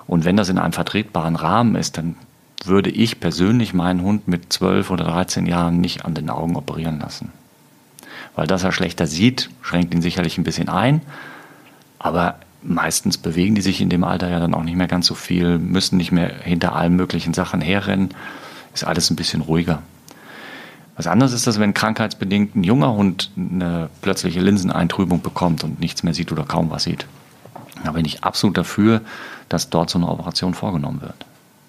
Und 0.08 0.24
wenn 0.24 0.38
das 0.38 0.50
in 0.50 0.60
einem 0.60 0.74
vertretbaren 0.74 1.36
Rahmen 1.36 1.76
ist, 1.76 1.98
dann 1.98 2.16
würde 2.64 2.90
ich 2.90 3.20
persönlich 3.20 3.74
meinen 3.74 4.02
Hund 4.02 4.28
mit 4.28 4.54
12 4.54 4.92
oder 4.92 5.06
13 5.06 5.46
Jahren 5.48 5.82
nicht 5.82 6.06
an 6.06 6.14
den 6.14 6.30
Augen 6.30 6.56
operieren 6.56 7.00
lassen. 7.00 7.32
Weil 8.36 8.48
dass 8.48 8.64
er 8.64 8.72
schlechter 8.72 9.08
sieht, 9.08 9.50
schränkt 9.62 9.94
ihn 9.94 10.02
sicherlich 10.02 10.38
ein 10.38 10.44
bisschen 10.44 10.70
ein, 10.70 11.02
aber 12.00 12.36
meistens 12.68 13.18
bewegen 13.18 13.56
die 13.56 13.62
sich 13.62 13.82
in 13.82 13.90
dem 13.90 14.04
Alter 14.04 14.30
ja 14.30 14.40
dann 14.40 14.54
auch 14.54 14.64
nicht 14.64 14.76
mehr 14.76 14.88
ganz 14.88 15.08
so 15.08 15.16
viel, 15.16 15.60
müssen 15.60 15.98
nicht 15.98 16.12
mehr 16.12 16.34
hinter 16.44 16.76
allen 16.76 16.96
möglichen 16.96 17.34
Sachen 17.34 17.62
herrennen, 17.62 18.10
ist 18.74 18.84
alles 18.84 19.10
ein 19.10 19.16
bisschen 19.16 19.42
ruhiger. 19.42 19.82
Was 20.98 21.08
anderes 21.08 21.34
ist 21.34 21.46
das, 21.46 21.60
wenn 21.60 21.74
krankheitsbedingt 21.74 22.56
ein 22.56 22.64
junger 22.64 22.94
Hund 22.94 23.32
eine 23.38 23.90
plötzliche 24.02 24.40
Linseneintrübung 24.40 25.22
bekommt 25.22 25.64
und 25.64 25.80
nichts 25.80 26.04
mehr 26.04 26.14
sieht 26.14 26.32
oder 26.32 26.44
kaum 26.44 26.70
was 26.70 26.84
sieht. 26.84 27.06
Da 27.84 27.92
bin 27.92 28.06
ich 28.06 28.24
absolut 28.24 28.58
dafür, 28.58 29.02
dass 29.50 29.70
dort 29.70 29.90
so 29.90 30.00
eine 30.00 30.08
Operation 30.08 30.54
vorgenommen 30.54 31.02
wird. 31.02 31.26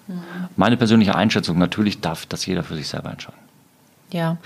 Mhm. 0.07 0.21
Meine 0.55 0.77
persönliche 0.77 1.15
Einschätzung, 1.15 1.57
natürlich 1.57 1.99
darf 1.99 2.25
das 2.25 2.45
jeder 2.45 2.63
für 2.63 2.75
sich 2.75 2.87
selber 2.87 3.11
entscheiden. 3.11 3.39
Ja, 4.11 4.37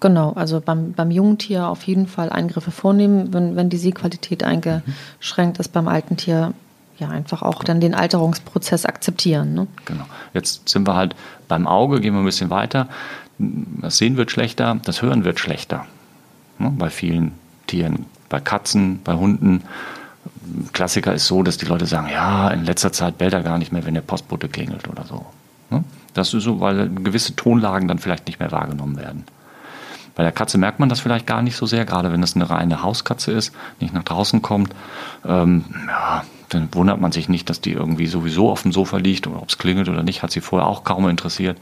Genau, 0.00 0.32
also 0.32 0.60
beim, 0.60 0.92
beim 0.92 1.10
jungen 1.10 1.38
Tier 1.38 1.68
auf 1.68 1.84
jeden 1.84 2.06
Fall 2.06 2.28
Eingriffe 2.30 2.70
vornehmen, 2.70 3.32
wenn, 3.32 3.56
wenn 3.56 3.70
die 3.70 3.78
Sehqualität 3.78 4.44
eingeschränkt 4.44 5.58
ist, 5.58 5.72
beim 5.72 5.88
alten 5.88 6.16
Tier 6.16 6.52
ja 6.98 7.08
einfach 7.08 7.42
auch 7.42 7.64
dann 7.64 7.80
den 7.80 7.94
Alterungsprozess 7.94 8.84
akzeptieren. 8.84 9.54
Ne? 9.54 9.66
Genau. 9.84 10.04
Jetzt 10.34 10.68
sind 10.68 10.86
wir 10.86 10.94
halt 10.94 11.14
beim 11.48 11.66
Auge, 11.66 12.00
gehen 12.00 12.14
wir 12.14 12.20
ein 12.20 12.26
bisschen 12.26 12.50
weiter. 12.50 12.88
Das 13.38 13.98
Sehen 13.98 14.16
wird 14.16 14.30
schlechter, 14.30 14.78
das 14.84 15.02
Hören 15.02 15.24
wird 15.24 15.40
schlechter. 15.40 15.86
Ne? 16.58 16.72
Bei 16.76 16.90
vielen 16.90 17.32
Tieren, 17.66 18.06
bei 18.28 18.40
Katzen, 18.40 19.00
bei 19.02 19.14
Hunden. 19.14 19.62
Klassiker 20.72 21.14
ist 21.14 21.26
so, 21.26 21.42
dass 21.42 21.56
die 21.56 21.66
Leute 21.66 21.86
sagen, 21.86 22.08
ja, 22.10 22.48
in 22.50 22.64
letzter 22.64 22.92
Zeit 22.92 23.18
bellt 23.18 23.32
er 23.32 23.42
gar 23.42 23.58
nicht 23.58 23.72
mehr, 23.72 23.84
wenn 23.86 23.94
der 23.94 24.00
Postbote 24.02 24.48
klingelt 24.48 24.88
oder 24.88 25.04
so. 25.04 25.26
Ne? 25.70 25.84
Das 26.14 26.32
ist 26.32 26.44
so, 26.44 26.60
weil 26.60 26.88
gewisse 26.88 27.36
Tonlagen 27.36 27.88
dann 27.88 27.98
vielleicht 27.98 28.26
nicht 28.26 28.40
mehr 28.40 28.52
wahrgenommen 28.52 28.96
werden. 28.96 29.24
Bei 30.16 30.22
der 30.22 30.32
Katze 30.32 30.58
merkt 30.58 30.80
man 30.80 30.88
das 30.88 30.98
vielleicht 30.98 31.26
gar 31.26 31.42
nicht 31.42 31.56
so 31.56 31.66
sehr, 31.66 31.84
gerade 31.84 32.10
wenn 32.10 32.22
es 32.22 32.34
eine 32.34 32.48
reine 32.48 32.82
Hauskatze 32.82 33.32
ist, 33.32 33.54
nicht 33.80 33.94
nach 33.94 34.02
draußen 34.02 34.42
kommt. 34.42 34.74
Ähm, 35.24 35.66
ja, 35.86 36.24
dann 36.48 36.68
wundert 36.72 37.00
man 37.00 37.12
sich 37.12 37.28
nicht, 37.28 37.50
dass 37.50 37.60
die 37.60 37.72
irgendwie 37.72 38.06
sowieso 38.06 38.50
auf 38.50 38.62
dem 38.62 38.72
Sofa 38.72 38.96
liegt 38.96 39.26
oder 39.26 39.42
ob 39.42 39.50
es 39.50 39.58
klingelt 39.58 39.90
oder 39.90 40.02
nicht, 40.02 40.22
hat 40.22 40.30
sie 40.30 40.40
vorher 40.40 40.66
auch 40.66 40.84
kaum 40.84 41.06
interessiert. 41.08 41.58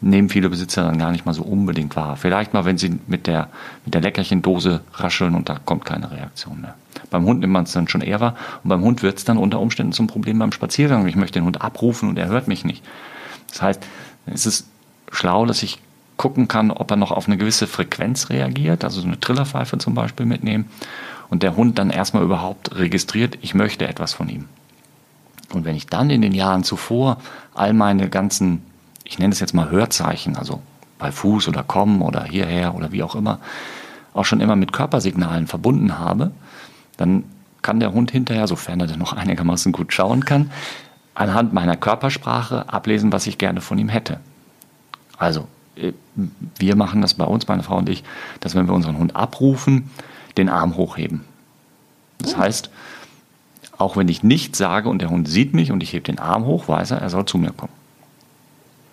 nehmen 0.00 0.28
viele 0.28 0.50
Besitzer 0.50 0.82
dann 0.82 0.98
gar 0.98 1.12
nicht 1.12 1.24
mal 1.24 1.34
so 1.34 1.44
unbedingt 1.44 1.94
wahr. 1.94 2.16
Vielleicht 2.16 2.52
mal, 2.52 2.64
wenn 2.64 2.78
sie 2.78 2.98
mit 3.06 3.28
der, 3.28 3.48
mit 3.84 3.94
der 3.94 4.00
Leckerchendose 4.00 4.80
rascheln 4.94 5.36
und 5.36 5.48
da 5.48 5.60
kommt 5.64 5.84
keine 5.84 6.10
Reaktion 6.10 6.62
mehr. 6.62 6.74
Beim 7.10 7.24
Hund 7.24 7.40
nimmt 7.40 7.52
man 7.52 7.64
es 7.64 7.72
dann 7.72 7.86
schon 7.86 8.00
eher 8.00 8.18
wahr 8.18 8.34
und 8.64 8.70
beim 8.70 8.82
Hund 8.82 9.04
wird 9.04 9.18
es 9.18 9.24
dann 9.24 9.38
unter 9.38 9.60
Umständen 9.60 9.92
zum 9.92 10.08
Problem 10.08 10.40
beim 10.40 10.50
Spaziergang. 10.50 11.06
Ich 11.06 11.16
möchte 11.16 11.38
den 11.38 11.46
Hund 11.46 11.62
abrufen 11.62 12.08
und 12.08 12.18
er 12.18 12.26
hört 12.26 12.48
mich 12.48 12.64
nicht. 12.64 12.82
Das 13.50 13.62
heißt, 13.62 13.86
es 14.26 14.46
ist 14.46 14.66
schlau, 15.12 15.46
dass 15.46 15.62
ich 15.62 15.78
gucken 16.16 16.48
kann, 16.48 16.70
ob 16.70 16.90
er 16.90 16.96
noch 16.96 17.10
auf 17.10 17.26
eine 17.26 17.36
gewisse 17.36 17.66
Frequenz 17.66 18.30
reagiert, 18.30 18.84
also 18.84 19.00
so 19.00 19.06
eine 19.06 19.18
Trillerpfeife 19.18 19.78
zum 19.78 19.94
Beispiel 19.94 20.26
mitnehmen 20.26 20.66
und 21.28 21.42
der 21.42 21.56
Hund 21.56 21.78
dann 21.78 21.90
erstmal 21.90 22.22
überhaupt 22.22 22.76
registriert, 22.76 23.38
ich 23.42 23.54
möchte 23.54 23.88
etwas 23.88 24.12
von 24.12 24.28
ihm. 24.28 24.46
Und 25.52 25.64
wenn 25.64 25.76
ich 25.76 25.86
dann 25.86 26.10
in 26.10 26.22
den 26.22 26.32
Jahren 26.32 26.64
zuvor 26.64 27.18
all 27.54 27.72
meine 27.72 28.08
ganzen, 28.08 28.62
ich 29.04 29.18
nenne 29.18 29.32
es 29.32 29.40
jetzt 29.40 29.54
mal 29.54 29.70
Hörzeichen, 29.70 30.36
also 30.36 30.62
bei 30.98 31.12
Fuß 31.12 31.48
oder 31.48 31.62
Kommen 31.62 32.02
oder 32.02 32.24
hierher 32.24 32.74
oder 32.74 32.92
wie 32.92 33.02
auch 33.02 33.14
immer, 33.14 33.40
auch 34.12 34.24
schon 34.24 34.40
immer 34.40 34.56
mit 34.56 34.72
Körpersignalen 34.72 35.46
verbunden 35.46 35.98
habe, 35.98 36.30
dann 36.96 37.24
kann 37.62 37.80
der 37.80 37.92
Hund 37.92 38.10
hinterher, 38.10 38.46
sofern 38.46 38.80
er 38.80 38.86
dann 38.86 38.98
noch 38.98 39.12
einigermaßen 39.16 39.72
gut 39.72 39.92
schauen 39.92 40.24
kann, 40.24 40.50
anhand 41.14 41.52
meiner 41.52 41.76
Körpersprache 41.76 42.72
ablesen, 42.72 43.12
was 43.12 43.26
ich 43.26 43.38
gerne 43.38 43.60
von 43.60 43.78
ihm 43.78 43.88
hätte. 43.88 44.20
Also, 45.16 45.46
wir 46.58 46.76
machen 46.76 47.02
das 47.02 47.14
bei 47.14 47.24
uns, 47.24 47.48
meine 47.48 47.62
Frau 47.62 47.78
und 47.78 47.88
ich, 47.88 48.04
dass 48.40 48.54
wenn 48.54 48.66
wir 48.66 48.74
unseren 48.74 48.98
Hund 48.98 49.16
abrufen, 49.16 49.90
den 50.36 50.48
Arm 50.48 50.76
hochheben. 50.76 51.22
Das 52.18 52.34
oh. 52.34 52.38
heißt, 52.38 52.70
auch 53.76 53.96
wenn 53.96 54.08
ich 54.08 54.22
nichts 54.22 54.58
sage 54.58 54.88
und 54.88 55.00
der 55.00 55.10
Hund 55.10 55.28
sieht 55.28 55.54
mich 55.54 55.72
und 55.72 55.82
ich 55.82 55.92
hebe 55.92 56.04
den 56.04 56.18
Arm 56.18 56.46
hoch, 56.46 56.68
weiß 56.68 56.92
er, 56.92 56.98
er 56.98 57.10
soll 57.10 57.26
zu 57.26 57.38
mir 57.38 57.52
kommen. 57.52 57.72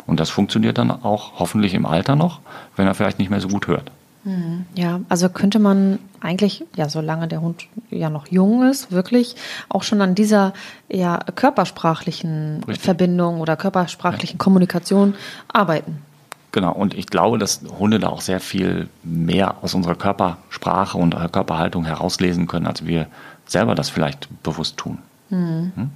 Und 0.07 0.19
das 0.19 0.29
funktioniert 0.29 0.77
dann 0.77 0.91
auch 0.91 1.39
hoffentlich 1.39 1.73
im 1.73 1.85
Alter 1.85 2.15
noch, 2.15 2.39
wenn 2.75 2.87
er 2.87 2.95
vielleicht 2.95 3.19
nicht 3.19 3.29
mehr 3.29 3.41
so 3.41 3.47
gut 3.47 3.67
hört. 3.67 3.91
Mhm. 4.23 4.65
Ja, 4.75 5.01
also 5.09 5.29
könnte 5.29 5.59
man 5.59 5.99
eigentlich, 6.19 6.63
ja, 6.75 6.89
solange 6.89 7.27
der 7.27 7.41
Hund 7.41 7.63
ja 7.89 8.09
noch 8.09 8.27
jung 8.27 8.67
ist, 8.69 8.91
wirklich 8.91 9.35
auch 9.69 9.83
schon 9.83 10.01
an 10.01 10.13
dieser 10.15 10.53
ja, 10.89 11.17
körpersprachlichen 11.17 12.63
Richtig. 12.67 12.83
Verbindung 12.83 13.39
oder 13.39 13.55
körpersprachlichen 13.55 14.37
ja. 14.37 14.43
Kommunikation 14.43 15.15
arbeiten. 15.47 16.01
Genau, 16.51 16.73
und 16.73 16.93
ich 16.93 17.07
glaube, 17.07 17.37
dass 17.37 17.61
Hunde 17.79 17.99
da 17.99 18.09
auch 18.09 18.21
sehr 18.21 18.41
viel 18.41 18.89
mehr 19.03 19.55
aus 19.63 19.73
unserer 19.73 19.95
Körpersprache 19.95 20.97
und 20.97 21.15
Körperhaltung 21.31 21.85
herauslesen 21.85 22.47
können, 22.47 22.67
als 22.67 22.85
wir 22.85 23.07
selber 23.45 23.73
das 23.73 23.89
vielleicht 23.89 24.27
bewusst 24.43 24.77
tun. 24.77 24.97
Mhm. 25.29 25.91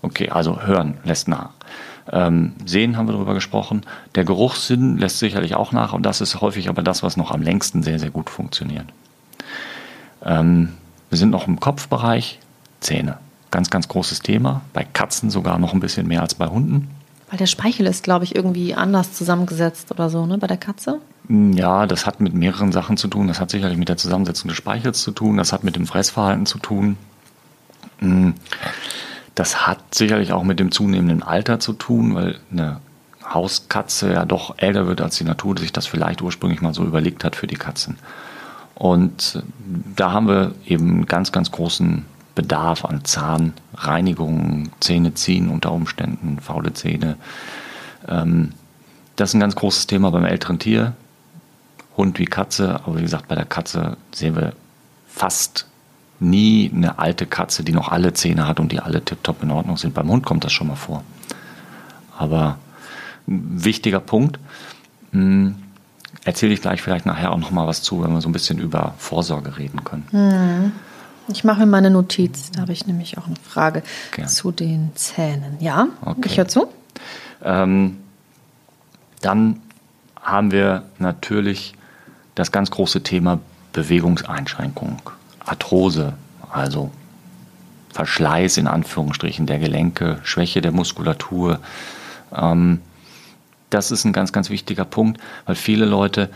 Okay, 0.00 0.30
also 0.30 0.62
hören 0.62 0.98
lässt 1.04 1.28
nach. 1.28 1.50
Ähm, 2.10 2.52
sehen 2.64 2.96
haben 2.96 3.08
wir 3.08 3.12
darüber 3.12 3.34
gesprochen. 3.34 3.82
Der 4.14 4.24
Geruchssinn 4.24 4.98
lässt 4.98 5.18
sicherlich 5.18 5.54
auch 5.54 5.72
nach 5.72 5.92
und 5.92 6.04
das 6.04 6.20
ist 6.20 6.40
häufig 6.40 6.68
aber 6.68 6.82
das, 6.82 7.02
was 7.02 7.16
noch 7.16 7.30
am 7.30 7.42
längsten 7.42 7.82
sehr, 7.82 7.98
sehr 7.98 8.10
gut 8.10 8.28
funktioniert. 8.28 8.86
Ähm, 10.24 10.70
wir 11.10 11.18
sind 11.18 11.30
noch 11.30 11.46
im 11.46 11.60
Kopfbereich. 11.60 12.40
Zähne. 12.80 13.18
Ganz, 13.50 13.70
ganz 13.70 13.88
großes 13.88 14.20
Thema. 14.20 14.60
Bei 14.74 14.84
Katzen 14.84 15.30
sogar 15.30 15.58
noch 15.58 15.72
ein 15.72 15.80
bisschen 15.80 16.06
mehr 16.06 16.20
als 16.20 16.34
bei 16.34 16.48
Hunden. 16.48 16.90
Weil 17.34 17.38
der 17.38 17.46
Speichel 17.46 17.86
ist, 17.86 18.04
glaube 18.04 18.22
ich, 18.22 18.36
irgendwie 18.36 18.76
anders 18.76 19.12
zusammengesetzt 19.12 19.90
oder 19.90 20.08
so, 20.08 20.24
ne, 20.24 20.38
bei 20.38 20.46
der 20.46 20.56
Katze? 20.56 21.00
Ja, 21.28 21.84
das 21.84 22.06
hat 22.06 22.20
mit 22.20 22.32
mehreren 22.32 22.70
Sachen 22.70 22.96
zu 22.96 23.08
tun. 23.08 23.26
Das 23.26 23.40
hat 23.40 23.50
sicherlich 23.50 23.76
mit 23.76 23.88
der 23.88 23.96
Zusammensetzung 23.96 24.46
des 24.46 24.56
Speichels 24.56 25.02
zu 25.02 25.10
tun. 25.10 25.36
Das 25.36 25.52
hat 25.52 25.64
mit 25.64 25.74
dem 25.74 25.88
Fressverhalten 25.88 26.46
zu 26.46 26.58
tun. 26.58 26.96
Hm, 27.98 28.34
das 29.34 29.66
hat 29.66 29.96
sicherlich 29.96 30.32
auch 30.32 30.44
mit 30.44 30.60
dem 30.60 30.70
zunehmenden 30.70 31.24
Alter 31.24 31.58
zu 31.58 31.72
tun, 31.72 32.14
weil 32.14 32.38
eine 32.52 32.80
Hauskatze 33.28 34.12
ja 34.12 34.24
doch 34.26 34.54
älter 34.58 34.86
wird, 34.86 35.00
als 35.00 35.16
die 35.16 35.24
Natur 35.24 35.58
sich 35.58 35.72
das 35.72 35.88
vielleicht 35.88 36.22
ursprünglich 36.22 36.62
mal 36.62 36.72
so 36.72 36.84
überlegt 36.84 37.24
hat 37.24 37.34
für 37.34 37.48
die 37.48 37.56
Katzen. 37.56 37.98
Und 38.76 39.42
da 39.96 40.12
haben 40.12 40.28
wir 40.28 40.52
eben 40.66 40.88
einen 40.88 41.06
ganz, 41.06 41.32
ganz 41.32 41.50
großen 41.50 42.04
Bedarf 42.34 42.84
an 42.84 43.04
Zahnreinigung, 43.04 44.70
Zähne 44.80 45.14
ziehen 45.14 45.48
unter 45.48 45.72
Umständen, 45.72 46.40
faule 46.40 46.72
Zähne. 46.72 47.16
Ähm, 48.08 48.52
das 49.16 49.30
ist 49.30 49.34
ein 49.34 49.40
ganz 49.40 49.54
großes 49.54 49.86
Thema 49.86 50.10
beim 50.10 50.24
älteren 50.24 50.58
Tier. 50.58 50.94
Hund 51.96 52.18
wie 52.18 52.24
Katze, 52.24 52.80
aber 52.84 52.98
wie 52.98 53.02
gesagt, 53.02 53.28
bei 53.28 53.36
der 53.36 53.44
Katze 53.44 53.96
sehen 54.12 54.34
wir 54.34 54.54
fast 55.06 55.66
nie 56.18 56.70
eine 56.74 56.98
alte 56.98 57.26
Katze, 57.26 57.62
die 57.62 57.72
noch 57.72 57.90
alle 57.90 58.12
Zähne 58.14 58.48
hat 58.48 58.58
und 58.58 58.72
die 58.72 58.80
alle 58.80 59.04
tiptop 59.04 59.42
in 59.42 59.50
Ordnung 59.50 59.76
sind. 59.76 59.94
Beim 59.94 60.08
Hund 60.08 60.24
kommt 60.24 60.44
das 60.44 60.52
schon 60.52 60.66
mal 60.66 60.76
vor. 60.76 61.04
Aber 62.16 62.58
ein 63.28 63.64
wichtiger 63.64 64.00
Punkt, 64.00 64.38
hm, 65.12 65.56
erzähle 66.24 66.54
ich 66.54 66.62
gleich 66.62 66.82
vielleicht 66.82 67.06
nachher 67.06 67.32
auch 67.32 67.38
noch 67.38 67.50
mal 67.50 67.66
was 67.66 67.82
zu, 67.82 68.02
wenn 68.02 68.12
wir 68.12 68.20
so 68.20 68.28
ein 68.28 68.32
bisschen 68.32 68.58
über 68.58 68.94
Vorsorge 68.98 69.56
reden 69.56 69.84
können. 69.84 70.06
Hm. 70.10 70.72
Ich 71.28 71.44
mache 71.44 71.60
mir 71.60 71.66
meine 71.66 71.90
Notiz, 71.90 72.50
da 72.52 72.62
habe 72.62 72.72
ich 72.72 72.86
nämlich 72.86 73.16
auch 73.18 73.26
eine 73.26 73.36
Frage 73.36 73.82
Gern. 74.12 74.28
zu 74.28 74.52
den 74.52 74.90
Zähnen. 74.94 75.56
Ja, 75.60 75.88
okay. 76.04 76.22
ich 76.26 76.36
höre 76.36 76.48
zu. 76.48 76.68
Ähm, 77.42 77.98
dann 79.20 79.60
haben 80.20 80.50
wir 80.50 80.82
natürlich 80.98 81.74
das 82.34 82.52
ganz 82.52 82.70
große 82.70 83.02
Thema 83.02 83.40
Bewegungseinschränkung, 83.72 85.00
Arthrose, 85.44 86.14
also 86.50 86.90
Verschleiß 87.92 88.56
in 88.56 88.66
Anführungsstrichen 88.66 89.46
der 89.46 89.58
Gelenke, 89.58 90.18
Schwäche 90.24 90.60
der 90.60 90.72
Muskulatur. 90.72 91.60
Ähm, 92.34 92.80
das 93.70 93.90
ist 93.90 94.04
ein 94.04 94.12
ganz, 94.12 94.32
ganz 94.32 94.50
wichtiger 94.50 94.84
Punkt, 94.84 95.20
weil 95.46 95.54
viele 95.54 95.84
Leute 95.84 96.28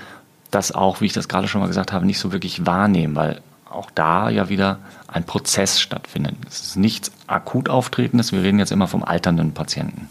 das 0.51 0.73
auch, 0.73 1.01
wie 1.01 1.07
ich 1.07 1.13
das 1.13 1.29
gerade 1.29 1.47
schon 1.47 1.61
mal 1.61 1.67
gesagt 1.67 1.93
habe, 1.93 2.07
nicht 2.07 2.19
so 2.19 2.33
wirklich 2.33 2.65
wahrnehmen, 2.65 3.17
weil 3.17 3.41
auch 3.71 3.91
da 3.91 4.31
ja 4.31 4.49
wieder 4.49 4.79
ein 5.07 5.25
Prozess 5.25 5.81
stattfindet. 5.81 6.37
Es 6.49 6.61
ist 6.61 6.77
nichts 6.77 7.13
akut 7.27 7.69
auftretendes, 7.69 8.33
wir 8.33 8.43
reden 8.43 8.59
jetzt 8.59 8.73
immer 8.73 8.89
vom 8.89 9.05
alternden 9.05 9.53
Patienten, 9.53 10.09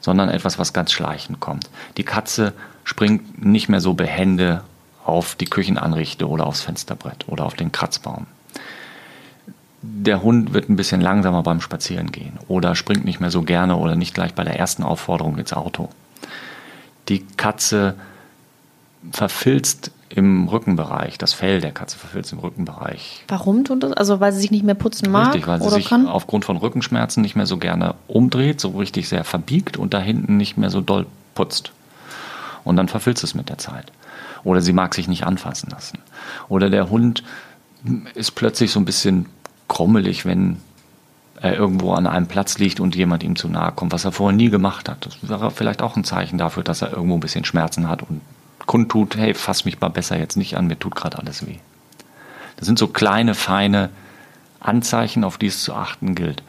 sondern 0.00 0.28
etwas, 0.28 0.58
was 0.58 0.72
ganz 0.72 0.92
schleichend 0.92 1.40
kommt. 1.40 1.70
Die 1.96 2.04
Katze 2.04 2.52
springt 2.84 3.44
nicht 3.44 3.68
mehr 3.68 3.80
so 3.80 3.94
behende 3.94 4.62
auf 5.04 5.34
die 5.34 5.46
Küchenanrichte 5.46 6.28
oder 6.28 6.46
aufs 6.46 6.60
Fensterbrett 6.60 7.28
oder 7.28 7.46
auf 7.46 7.54
den 7.54 7.72
Kratzbaum. 7.72 8.26
Der 9.80 10.22
Hund 10.22 10.52
wird 10.52 10.68
ein 10.68 10.76
bisschen 10.76 11.00
langsamer 11.00 11.42
beim 11.42 11.60
Spazierengehen 11.60 12.38
oder 12.48 12.74
springt 12.74 13.04
nicht 13.04 13.20
mehr 13.20 13.30
so 13.30 13.42
gerne 13.42 13.76
oder 13.76 13.94
nicht 13.94 14.12
gleich 14.12 14.34
bei 14.34 14.42
der 14.44 14.58
ersten 14.58 14.82
Aufforderung 14.82 15.38
ins 15.38 15.52
Auto. 15.52 15.88
Die 17.08 17.24
Katze 17.36 17.94
verfilzt 19.12 19.92
im 20.10 20.48
Rückenbereich. 20.48 21.18
Das 21.18 21.32
Fell 21.32 21.60
der 21.60 21.72
Katze 21.72 21.98
verfilzt 21.98 22.32
im 22.32 22.38
Rückenbereich. 22.38 23.24
Warum 23.28 23.64
tut 23.64 23.82
das? 23.82 23.92
Also 23.92 24.20
weil 24.20 24.32
sie 24.32 24.40
sich 24.40 24.50
nicht 24.50 24.64
mehr 24.64 24.74
putzen 24.74 25.10
mag? 25.10 25.34
Richtig, 25.34 25.46
weil 25.46 25.60
sie 25.62 25.68
sich 25.70 25.88
kann? 25.88 26.06
aufgrund 26.06 26.44
von 26.44 26.56
Rückenschmerzen 26.56 27.22
nicht 27.22 27.36
mehr 27.36 27.46
so 27.46 27.58
gerne 27.58 27.94
umdreht, 28.06 28.60
so 28.60 28.70
richtig 28.70 29.08
sehr 29.08 29.24
verbiegt 29.24 29.76
und 29.76 29.94
da 29.94 30.00
hinten 30.00 30.36
nicht 30.36 30.56
mehr 30.56 30.70
so 30.70 30.80
doll 30.80 31.06
putzt. 31.34 31.72
Und 32.64 32.76
dann 32.76 32.88
verfilzt 32.88 33.24
es 33.24 33.34
mit 33.34 33.48
der 33.48 33.58
Zeit. 33.58 33.92
Oder 34.44 34.60
sie 34.60 34.72
mag 34.72 34.94
sich 34.94 35.08
nicht 35.08 35.24
anfassen 35.24 35.70
lassen. 35.70 35.98
Oder 36.48 36.70
der 36.70 36.90
Hund 36.90 37.22
ist 38.14 38.32
plötzlich 38.32 38.70
so 38.70 38.80
ein 38.80 38.84
bisschen 38.84 39.26
krummelig, 39.68 40.24
wenn 40.24 40.58
er 41.40 41.54
irgendwo 41.54 41.92
an 41.92 42.06
einem 42.06 42.26
Platz 42.26 42.58
liegt 42.58 42.80
und 42.80 42.96
jemand 42.96 43.22
ihm 43.22 43.36
zu 43.36 43.48
nahe 43.48 43.72
kommt, 43.72 43.92
was 43.92 44.04
er 44.04 44.12
vorher 44.12 44.36
nie 44.36 44.50
gemacht 44.50 44.88
hat. 44.88 45.06
Das 45.06 45.28
wäre 45.28 45.50
vielleicht 45.50 45.82
auch 45.82 45.96
ein 45.96 46.04
Zeichen 46.04 46.38
dafür, 46.38 46.64
dass 46.64 46.82
er 46.82 46.92
irgendwo 46.92 47.14
ein 47.14 47.20
bisschen 47.20 47.44
Schmerzen 47.44 47.88
hat 47.88 48.02
und 48.02 48.20
kundtut, 48.68 49.16
hey, 49.16 49.34
fass 49.34 49.64
mich 49.64 49.80
mal 49.80 49.88
besser 49.88 50.16
jetzt 50.18 50.36
nicht 50.36 50.56
an, 50.56 50.68
mir 50.68 50.78
tut 50.78 50.94
gerade 50.94 51.18
alles 51.18 51.44
weh. 51.44 51.56
Das 52.56 52.66
sind 52.66 52.78
so 52.78 52.86
kleine, 52.86 53.34
feine 53.34 53.88
Anzeichen, 54.60 55.24
auf 55.24 55.38
die 55.38 55.46
es 55.46 55.64
zu 55.64 55.74
achten 55.74 56.14
gilt. 56.14 56.42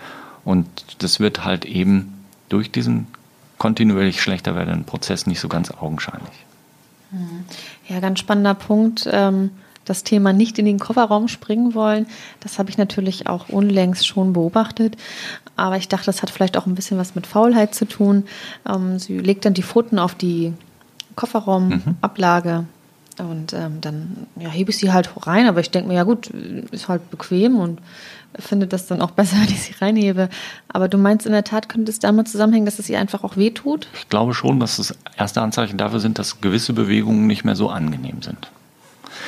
Und 0.43 0.67
das 0.99 1.19
wird 1.19 1.45
halt 1.45 1.65
eben 1.65 2.25
durch 2.49 2.71
diesen 2.71 3.07
kontinuierlich 3.57 4.21
schlechter 4.21 4.55
werdenden 4.55 4.85
Prozess 4.85 5.27
nicht 5.27 5.39
so 5.39 5.47
ganz 5.47 5.71
augenscheinlich. 5.71 6.45
Ja, 7.87 7.99
ganz 7.99 8.19
spannender 8.19 8.53
Punkt. 8.53 9.07
Ähm, 9.11 9.51
das 9.85 10.03
Thema 10.03 10.33
nicht 10.33 10.59
in 10.59 10.65
den 10.65 10.77
Kofferraum 10.77 11.27
springen 11.27 11.73
wollen, 11.73 12.05
das 12.41 12.59
habe 12.59 12.69
ich 12.69 12.77
natürlich 12.77 13.27
auch 13.27 13.49
unlängst 13.49 14.05
schon 14.05 14.33
beobachtet. 14.33 14.97
Aber 15.55 15.77
ich 15.77 15.87
dachte, 15.87 16.05
das 16.05 16.21
hat 16.21 16.29
vielleicht 16.29 16.57
auch 16.57 16.67
ein 16.67 16.75
bisschen 16.75 16.99
was 16.99 17.15
mit 17.15 17.25
Faulheit 17.25 17.73
zu 17.73 17.85
tun. 17.85 18.25
Ähm, 18.67 18.99
sie 18.99 19.17
legt 19.17 19.45
dann 19.45 19.55
die 19.55 19.63
Pfoten 19.63 19.97
auf 19.97 20.13
die 20.13 20.53
Kofferraumablage. 21.19 22.65
Mhm. 23.17 23.19
Und 23.19 23.51
ähm, 23.51 23.81
dann 23.81 24.27
ja, 24.39 24.47
hebe 24.47 24.71
ich 24.71 24.77
sie 24.77 24.93
halt 24.93 25.09
rein, 25.27 25.45
aber 25.45 25.59
ich 25.59 25.71
denke 25.71 25.89
mir, 25.89 25.95
ja 25.95 26.03
gut, 26.03 26.27
ist 26.27 26.87
halt 26.87 27.11
bequem 27.11 27.59
und 27.59 27.81
finde 28.37 28.65
das 28.65 28.87
dann 28.87 29.01
auch 29.01 29.11
besser, 29.11 29.35
wenn 29.41 29.49
ich 29.49 29.61
sie 29.61 29.73
reinhebe. 29.73 30.29
Aber 30.69 30.87
du 30.87 30.97
meinst 30.97 31.25
in 31.25 31.33
der 31.33 31.43
Tat, 31.43 31.67
könnte 31.67 31.91
es 31.91 31.99
damit 31.99 32.29
zusammenhängen, 32.29 32.65
dass 32.65 32.79
es 32.79 32.89
ihr 32.89 32.97
einfach 32.97 33.25
auch 33.25 33.35
wehtut? 33.35 33.89
Ich 33.93 34.07
glaube 34.07 34.33
schon, 34.33 34.61
dass 34.61 34.77
das 34.77 34.97
erste 35.17 35.41
Anzeichen 35.41 35.77
dafür 35.77 35.99
sind, 35.99 36.17
dass 36.17 36.39
gewisse 36.39 36.71
Bewegungen 36.71 37.27
nicht 37.27 37.43
mehr 37.43 37.57
so 37.57 37.69
angenehm 37.69 38.21
sind. 38.21 38.49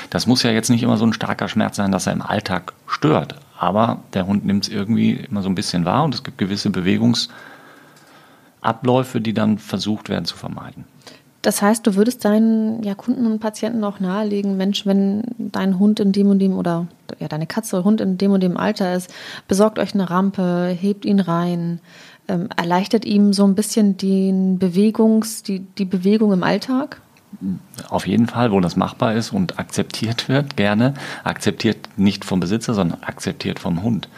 Das 0.10 0.26
muss 0.26 0.42
ja 0.44 0.52
jetzt 0.52 0.70
nicht 0.70 0.84
immer 0.84 0.96
so 0.96 1.06
ein 1.06 1.12
starker 1.12 1.50
Schmerz 1.50 1.76
sein, 1.76 1.92
dass 1.92 2.08
er 2.08 2.14
im 2.14 2.22
Alltag 2.22 2.72
stört. 2.88 3.36
Aber 3.58 4.00
der 4.14 4.26
Hund 4.26 4.46
nimmt 4.46 4.64
es 4.64 4.70
irgendwie 4.70 5.12
immer 5.12 5.42
so 5.42 5.50
ein 5.50 5.56
bisschen 5.56 5.84
wahr 5.84 6.06
und 6.06 6.16
es 6.16 6.24
gibt 6.24 6.38
gewisse 6.38 6.70
Bewegungsabläufe, 6.70 9.20
die 9.20 9.34
dann 9.34 9.58
versucht 9.58 10.08
werden 10.08 10.24
zu 10.26 10.38
vermeiden. 10.38 10.86
Das 11.42 11.62
heißt, 11.62 11.86
du 11.88 11.96
würdest 11.96 12.24
deinen 12.24 12.84
ja, 12.84 12.94
Kunden 12.94 13.26
und 13.26 13.40
Patienten 13.40 13.84
auch 13.84 14.00
nahelegen, 14.00 14.58
Mensch, 14.58 14.86
wenn 14.86 15.24
dein 15.38 15.80
Hund 15.80 16.00
in 16.00 16.12
dem 16.12 16.28
und 16.28 16.40
dem 16.40 16.54
oder 16.54 16.88
ja, 17.20 17.28
deine 17.28 17.48
Katze 17.48 17.78
oder 17.78 17.86
Hund 17.86 18.02
in 18.02 18.18
dem 18.18 18.32
und 18.32 18.42
dem 18.42 18.58
Alter 18.58 18.94
ist, 18.94 19.12
besorgt 19.48 19.80
euch 19.80 19.94
eine 19.94 20.10
Rampe, 20.10 20.76
hebt 20.80 21.04
ihn 21.04 21.20
rein, 21.20 21.80
ähm, 22.28 22.50
erleichtert 22.56 23.06
ihm 23.06 23.34
so 23.34 23.46
ein 23.46 23.56
bisschen 23.56 23.98
den 23.98 24.60
Bewegungs, 24.60 25.42
die, 25.42 25.60
die 25.60 25.86
Bewegung 25.86 26.32
im 26.32 26.44
Alltag? 26.44 27.02
Auf 27.90 28.06
jeden 28.06 28.28
Fall, 28.28 28.52
wo 28.52 28.60
das 28.60 28.76
machbar 28.76 29.16
ist 29.16 29.32
und 29.32 29.58
akzeptiert 29.58 30.30
wird, 30.30 30.58
gerne. 30.58 30.94
Akzeptiert 31.24 31.78
nicht 31.98 32.24
vom 32.26 32.40
Besitzer, 32.40 32.74
sondern 32.74 33.02
akzeptiert 33.02 33.60
vom 33.60 33.82
Hund. 33.82 34.10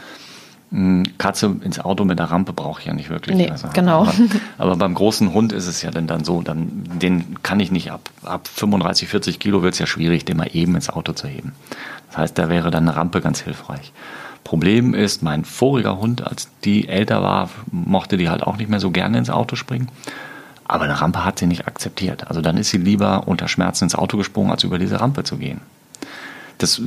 Hm, 0.74 1.04
Katze 1.20 1.56
ins 1.64 1.80
Auto 1.80 2.04
mit 2.04 2.18
der 2.18 2.32
Rampe 2.32 2.52
brauche 2.52 2.82
ich 2.82 2.88
ja 2.88 2.94
nicht 2.94 3.12
wirklich. 3.12 3.38
Nee, 3.38 3.48
also, 3.48 3.68
genau. 3.74 4.02
Aber, 4.02 4.14
aber, 4.58 4.76
beim 4.76 4.96
großen 4.96 5.32
Hund 5.32 5.54
ist 5.54 5.68
es 5.68 5.84
ja 5.84 5.92
dann, 5.92 6.08
dann 6.08 6.24
so, 6.24 6.42
dann, 6.42 6.84
den 7.00 7.44
kann 7.44 7.60
ich 7.60 7.72
nicht 7.72 7.92
ab, 7.92 8.10
ab 8.24 8.48
35, 8.48 9.08
40 9.08 9.40
Kilo 9.40 9.62
wird 9.62 9.74
es 9.74 9.80
ja 9.80 9.86
schwierig, 9.86 10.26
den 10.26 10.38
mal 10.38 10.50
eben 10.52 10.74
ins 10.74 10.90
Auto 10.90 11.14
zu 11.14 11.28
heben. 11.28 11.54
Das 12.08 12.18
heißt, 12.18 12.38
da 12.40 12.50
wäre 12.50 12.72
dann 12.72 12.90
eine 12.90 12.98
Rampe 12.98 13.22
ganz 13.22 13.40
hilfreich. 13.42 13.94
Problem 14.44 14.96
ist, 14.96 15.22
mein 15.22 15.46
voriger 15.46 16.00
Hund, 16.00 16.26
als 16.26 16.50
die 16.64 16.88
älter 16.88 17.22
war, 17.22 17.52
mochte 17.72 18.18
die 18.18 18.30
halt 18.30 18.42
auch 18.42 18.58
nicht 18.58 18.70
mehr 18.70 18.80
so 18.80 18.90
gerne 18.90 19.20
ins 19.20 19.30
Auto 19.30 19.56
springen. 19.56 19.90
Aber 20.66 20.86
eine 20.86 21.00
Rampe 21.00 21.24
hat 21.24 21.38
sie 21.38 21.46
nicht 21.46 21.68
akzeptiert. 21.68 22.28
Also 22.28 22.42
dann 22.42 22.58
ist 22.58 22.72
sie 22.72 22.78
lieber 22.78 23.28
unter 23.28 23.48
Schmerzen 23.48 23.84
ins 23.84 23.96
Auto 23.96 24.18
gesprungen, 24.18 24.50
als 24.50 24.64
über 24.64 24.80
diese 24.80 25.00
Rampe 25.00 25.24
zu 25.24 25.38
gehen. 25.38 25.62
Das 26.64 26.82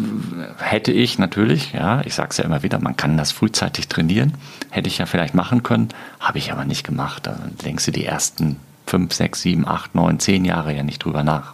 hätte 0.57 0.91
ich 0.91 1.19
natürlich, 1.19 1.75
ja, 1.75 2.01
ich 2.07 2.15
sage 2.15 2.31
es 2.31 2.39
ja 2.39 2.45
immer 2.45 2.63
wieder, 2.63 2.81
man 2.81 2.97
kann 2.97 3.19
das 3.19 3.31
frühzeitig 3.31 3.89
trainieren. 3.89 4.33
Hätte 4.71 4.89
ich 4.89 4.97
ja 4.97 5.05
vielleicht 5.05 5.35
machen 5.35 5.63
können, 5.63 5.91
habe 6.19 6.39
ich 6.39 6.51
aber 6.51 6.65
nicht 6.65 6.83
gemacht. 6.83 7.27
Da 7.27 7.39
denkst 7.63 7.85
du 7.85 7.91
die 7.93 8.07
ersten 8.07 8.57
fünf, 8.87 9.13
sechs, 9.13 9.43
sieben, 9.43 9.69
acht, 9.69 9.95
neun, 9.95 10.19
zehn 10.19 10.47
Jahre 10.47 10.75
ja 10.75 10.83
nicht 10.83 11.05
drüber 11.05 11.23
nach. 11.23 11.53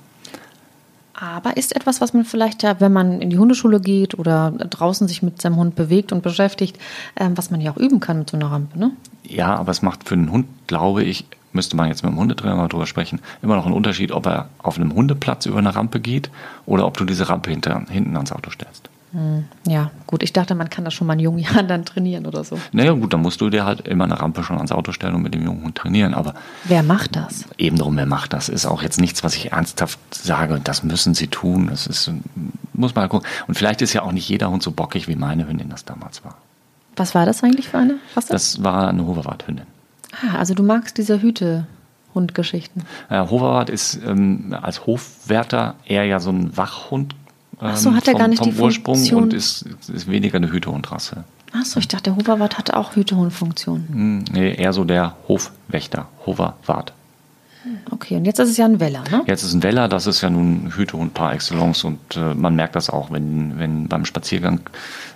Aber 1.14 1.56
ist 1.56 1.74
etwas, 1.74 2.00
was 2.00 2.14
man 2.14 2.24
vielleicht 2.24 2.62
ja, 2.62 2.78
wenn 2.78 2.92
man 2.92 3.20
in 3.20 3.30
die 3.30 3.38
Hundeschule 3.38 3.80
geht 3.80 4.16
oder 4.16 4.52
draußen 4.52 5.08
sich 5.08 5.24
mit 5.24 5.42
seinem 5.42 5.56
Hund 5.56 5.74
bewegt 5.74 6.12
und 6.12 6.22
beschäftigt, 6.22 6.78
ähm, 7.16 7.36
was 7.36 7.50
man 7.50 7.60
ja 7.60 7.72
auch 7.72 7.76
üben 7.76 7.98
kann 7.98 8.20
mit 8.20 8.30
so 8.30 8.36
einer 8.36 8.52
Rampe, 8.52 8.78
ne? 8.78 8.92
Ja, 9.24 9.56
aber 9.56 9.72
es 9.72 9.82
macht 9.82 10.08
für 10.08 10.14
einen 10.14 10.30
Hund, 10.30 10.46
glaube 10.68 11.02
ich, 11.02 11.26
müsste 11.52 11.76
man 11.76 11.88
jetzt 11.88 12.02
mit 12.02 12.12
dem 12.12 12.18
Hundetrainer 12.18 12.56
mal 12.56 12.68
drüber 12.68 12.86
sprechen, 12.86 13.20
immer 13.42 13.56
noch 13.56 13.66
einen 13.66 13.74
Unterschied, 13.74 14.12
ob 14.12 14.26
er 14.26 14.48
auf 14.58 14.76
einem 14.76 14.94
Hundeplatz 14.94 15.46
über 15.46 15.58
eine 15.58 15.74
Rampe 15.74 16.00
geht 16.00 16.30
oder 16.66 16.86
ob 16.86 16.96
du 16.96 17.04
diese 17.04 17.28
Rampe 17.28 17.50
hinter, 17.50 17.84
hinten 17.88 18.16
ans 18.16 18.32
Auto 18.32 18.50
stellst. 18.50 18.88
Hm, 19.12 19.44
ja, 19.66 19.90
gut, 20.06 20.22
ich 20.22 20.32
dachte, 20.32 20.54
man 20.54 20.70
kann 20.70 20.86
das 20.86 20.94
schon 20.94 21.06
mal 21.06 21.12
in 21.14 21.20
jungen 21.20 21.38
Jahren 21.38 21.68
dann 21.68 21.84
trainieren 21.84 22.24
oder 22.24 22.44
so. 22.44 22.58
Naja, 22.72 22.92
gut, 22.92 23.12
dann 23.12 23.20
musst 23.20 23.42
du 23.42 23.50
dir 23.50 23.66
halt 23.66 23.86
immer 23.86 24.04
eine 24.04 24.18
Rampe 24.18 24.42
schon 24.42 24.56
ans 24.56 24.72
Auto 24.72 24.92
stellen 24.92 25.14
und 25.14 25.22
mit 25.22 25.34
dem 25.34 25.44
jungen 25.44 25.64
Hund 25.64 25.76
trainieren. 25.76 26.14
Aber 26.14 26.34
wer 26.64 26.82
macht 26.82 27.14
das? 27.14 27.44
Eben 27.58 27.76
darum, 27.76 27.96
wer 27.96 28.06
macht 28.06 28.32
das? 28.32 28.48
Ist 28.48 28.64
auch 28.64 28.82
jetzt 28.82 29.00
nichts, 29.00 29.22
was 29.22 29.36
ich 29.36 29.52
ernsthaft 29.52 29.98
sage, 30.10 30.60
das 30.64 30.82
müssen 30.82 31.12
sie 31.12 31.26
tun. 31.26 31.68
Das 31.68 31.86
ist, 31.86 32.10
muss 32.72 32.94
man 32.94 33.08
gucken. 33.10 33.28
Und 33.46 33.54
vielleicht 33.54 33.82
ist 33.82 33.92
ja 33.92 34.02
auch 34.02 34.12
nicht 34.12 34.28
jeder 34.28 34.50
Hund 34.50 34.62
so 34.62 34.70
bockig, 34.70 35.08
wie 35.08 35.16
meine 35.16 35.46
Hündin 35.46 35.68
das 35.68 35.84
damals 35.84 36.24
war. 36.24 36.36
Was 36.96 37.14
war 37.14 37.26
das 37.26 37.42
eigentlich 37.42 37.68
für 37.68 37.78
eine? 37.78 37.96
Was 38.14 38.26
das? 38.26 38.54
das 38.54 38.64
war 38.64 38.88
eine 38.88 39.06
Hoverwart-Hündin. 39.06 39.66
Ah, 40.12 40.38
also 40.38 40.54
du 40.54 40.62
magst 40.62 40.98
diese 40.98 41.22
Hüte. 41.22 41.66
Hundgeschichten. 42.14 42.82
Ja, 43.10 43.30
Hoverwart 43.30 43.70
ist 43.70 43.98
ähm, 44.06 44.54
als 44.60 44.86
Hofwärter 44.86 45.76
eher 45.86 46.04
ja 46.04 46.20
so 46.20 46.30
ein 46.30 46.54
Wachhund. 46.56 47.14
Ähm, 47.54 47.68
Ach 47.72 47.76
so, 47.76 47.94
hat 47.94 48.06
er 48.06 48.12
vom, 48.12 48.20
gar 48.20 48.28
nicht 48.28 48.42
vom 48.42 48.54
die 48.54 48.60
Ursprung 48.60 48.96
Funktion. 48.96 49.22
und 49.22 49.32
ist, 49.32 49.64
ist 49.88 50.10
weniger 50.10 50.36
eine 50.36 50.50
Hütehundrasse. 50.52 51.24
Ach 51.54 51.64
so, 51.64 51.80
ich 51.80 51.88
dachte, 51.88 52.04
der 52.04 52.16
Hoverwart 52.16 52.58
hatte 52.58 52.76
auch 52.76 52.96
Hütehundfunktion. 52.96 53.88
Hm, 53.90 54.24
nee, 54.32 54.54
eher 54.54 54.72
so 54.72 54.84
der 54.84 55.16
Hofwächter, 55.28 56.08
Hoverwart. 56.26 56.92
Okay, 57.90 58.16
und 58.16 58.24
jetzt 58.24 58.38
ist 58.38 58.50
es 58.50 58.56
ja 58.56 58.64
ein 58.64 58.80
Weller, 58.80 59.04
ne? 59.10 59.22
Jetzt 59.26 59.42
ist 59.42 59.52
ein 59.54 59.62
Weller, 59.62 59.88
das 59.88 60.06
ist 60.06 60.20
ja 60.20 60.30
nun 60.30 60.72
Hütehund 60.74 61.14
par 61.14 61.32
excellence 61.32 61.84
und 61.84 62.16
äh, 62.16 62.34
man 62.34 62.56
merkt 62.56 62.76
das 62.76 62.90
auch, 62.90 63.10
wenn, 63.10 63.58
wenn 63.58 63.88
beim 63.88 64.04
Spaziergang 64.04 64.60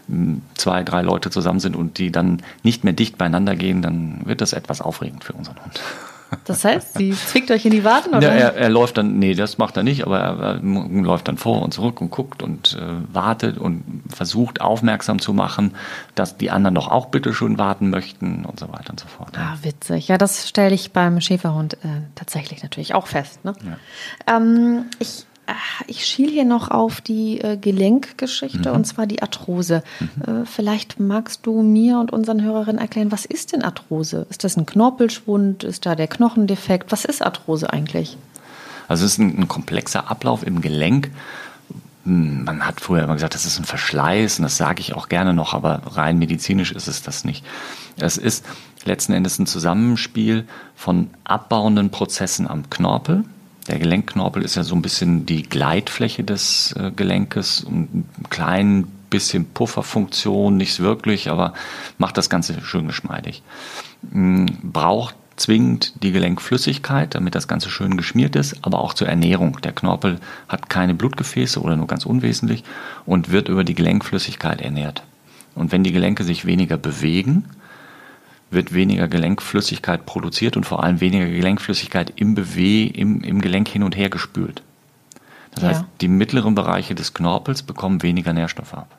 äh, 0.08 0.14
zwei, 0.54 0.84
drei 0.84 1.02
Leute 1.02 1.30
zusammen 1.30 1.60
sind 1.60 1.74
und 1.74 1.98
die 1.98 2.12
dann 2.12 2.42
nicht 2.62 2.84
mehr 2.84 2.92
dicht 2.92 3.18
beieinander 3.18 3.56
gehen, 3.56 3.82
dann 3.82 4.20
wird 4.24 4.40
das 4.40 4.52
etwas 4.52 4.80
aufregend 4.80 5.24
für 5.24 5.32
unseren 5.32 5.56
Hund. 5.64 5.80
Das 6.44 6.64
heißt, 6.64 6.94
sie 6.98 7.12
zwickt 7.12 7.50
euch 7.50 7.64
in 7.64 7.70
die 7.70 7.84
Waden, 7.84 8.14
oder? 8.14 8.22
Ja, 8.22 8.34
er, 8.34 8.54
er, 8.56 8.68
läuft 8.68 8.98
dann, 8.98 9.18
nee, 9.18 9.34
das 9.34 9.58
macht 9.58 9.76
er 9.76 9.82
nicht, 9.82 10.04
aber 10.04 10.18
er, 10.18 10.38
er 10.38 10.60
läuft 10.60 11.28
dann 11.28 11.36
vor 11.36 11.62
und 11.62 11.72
zurück 11.72 12.00
und 12.00 12.10
guckt 12.10 12.42
und 12.42 12.76
äh, 12.80 13.14
wartet 13.14 13.58
und 13.58 14.02
versucht 14.08 14.60
aufmerksam 14.60 15.20
zu 15.20 15.32
machen, 15.32 15.74
dass 16.14 16.36
die 16.36 16.50
anderen 16.50 16.74
doch 16.74 16.88
auch 16.88 17.06
bitte 17.06 17.32
schon 17.32 17.58
warten 17.58 17.90
möchten 17.90 18.44
und 18.44 18.58
so 18.58 18.68
weiter 18.68 18.90
und 18.90 19.00
so 19.00 19.06
fort. 19.06 19.36
Ah, 19.36 19.56
witzig. 19.62 20.08
Ja, 20.08 20.18
das 20.18 20.48
stelle 20.48 20.74
ich 20.74 20.92
beim 20.92 21.20
Schäferhund 21.20 21.74
äh, 21.74 22.02
tatsächlich 22.14 22.62
natürlich 22.62 22.94
auch 22.94 23.06
fest. 23.06 23.44
Ne? 23.44 23.54
Ja. 23.64 24.36
Ähm, 24.36 24.86
ich 24.98 25.26
ich 25.86 26.04
schiel 26.04 26.30
hier 26.30 26.44
noch 26.44 26.70
auf 26.70 27.00
die 27.00 27.40
äh, 27.40 27.56
Gelenkgeschichte 27.56 28.70
mhm. 28.70 28.76
und 28.76 28.84
zwar 28.86 29.06
die 29.06 29.22
Arthrose. 29.22 29.82
Mhm. 30.00 30.42
Äh, 30.42 30.46
vielleicht 30.46 30.98
magst 30.98 31.46
du 31.46 31.62
mir 31.62 31.98
und 31.98 32.12
unseren 32.12 32.42
Hörerinnen 32.42 32.80
erklären, 32.80 33.12
was 33.12 33.24
ist 33.24 33.52
denn 33.52 33.62
Arthrose? 33.62 34.26
Ist 34.30 34.44
das 34.44 34.56
ein 34.56 34.66
Knorpelschwund? 34.66 35.64
Ist 35.64 35.86
da 35.86 35.94
der 35.94 36.08
Knochendefekt? 36.08 36.90
Was 36.92 37.04
ist 37.04 37.22
Arthrose 37.22 37.72
eigentlich? 37.72 38.16
Also 38.88 39.04
es 39.04 39.12
ist 39.12 39.18
ein, 39.18 39.38
ein 39.38 39.48
komplexer 39.48 40.10
Ablauf 40.10 40.46
im 40.46 40.60
Gelenk. 40.60 41.10
Hm, 42.04 42.44
man 42.44 42.66
hat 42.66 42.80
früher 42.80 43.04
immer 43.04 43.14
gesagt, 43.14 43.34
das 43.34 43.46
ist 43.46 43.58
ein 43.58 43.64
Verschleiß 43.64 44.38
und 44.38 44.44
das 44.44 44.56
sage 44.56 44.80
ich 44.80 44.94
auch 44.94 45.08
gerne 45.08 45.34
noch, 45.34 45.54
aber 45.54 45.82
rein 45.94 46.18
medizinisch 46.18 46.72
ist 46.72 46.88
es 46.88 47.02
das 47.02 47.24
nicht. 47.24 47.44
Es 47.98 48.16
ist 48.16 48.44
letzten 48.84 49.12
Endes 49.12 49.38
ein 49.38 49.46
Zusammenspiel 49.46 50.46
von 50.74 51.10
abbauenden 51.24 51.90
Prozessen 51.90 52.48
am 52.48 52.70
Knorpel 52.70 53.24
der 53.68 53.78
Gelenkknorpel 53.78 54.42
ist 54.42 54.56
ja 54.56 54.62
so 54.62 54.74
ein 54.74 54.82
bisschen 54.82 55.26
die 55.26 55.42
Gleitfläche 55.42 56.24
des 56.24 56.72
äh, 56.72 56.90
Gelenkes 56.90 57.64
ein 57.68 58.08
klein 58.30 58.86
bisschen 59.10 59.46
Pufferfunktion, 59.46 60.56
nichts 60.56 60.80
wirklich, 60.80 61.30
aber 61.30 61.54
macht 61.98 62.16
das 62.16 62.30
Ganze 62.30 62.60
schön 62.62 62.86
geschmeidig. 62.86 63.42
Mm, 64.10 64.46
braucht 64.62 65.14
zwingend 65.36 66.02
die 66.02 66.12
Gelenkflüssigkeit, 66.12 67.14
damit 67.14 67.34
das 67.34 67.48
Ganze 67.48 67.70
schön 67.70 67.96
geschmiert 67.96 68.36
ist, 68.36 68.56
aber 68.62 68.80
auch 68.80 68.94
zur 68.94 69.08
Ernährung. 69.08 69.60
Der 69.62 69.72
Knorpel 69.72 70.18
hat 70.48 70.70
keine 70.70 70.94
Blutgefäße 70.94 71.60
oder 71.60 71.76
nur 71.76 71.86
ganz 71.86 72.06
unwesentlich 72.06 72.64
und 73.04 73.30
wird 73.30 73.48
über 73.48 73.64
die 73.64 73.74
Gelenkflüssigkeit 73.74 74.60
ernährt. 74.60 75.02
Und 75.54 75.72
wenn 75.72 75.84
die 75.84 75.92
Gelenke 75.92 76.24
sich 76.24 76.44
weniger 76.44 76.76
bewegen, 76.76 77.44
wird 78.50 78.72
weniger 78.72 79.08
Gelenkflüssigkeit 79.08 80.06
produziert 80.06 80.56
und 80.56 80.64
vor 80.64 80.82
allem 80.82 81.00
weniger 81.00 81.26
Gelenkflüssigkeit 81.26 82.12
im 82.16 82.34
Beweh, 82.34 82.86
im, 82.86 83.22
im 83.22 83.40
Gelenk 83.40 83.68
hin 83.68 83.82
und 83.82 83.96
her 83.96 84.08
gespült. 84.08 84.62
Das 85.52 85.62
ja. 85.62 85.68
heißt, 85.70 85.84
die 86.00 86.08
mittleren 86.08 86.54
Bereiche 86.54 86.94
des 86.94 87.14
Knorpels 87.14 87.62
bekommen 87.62 88.02
weniger 88.02 88.32
Nährstoffe 88.32 88.74
ab. 88.74 88.96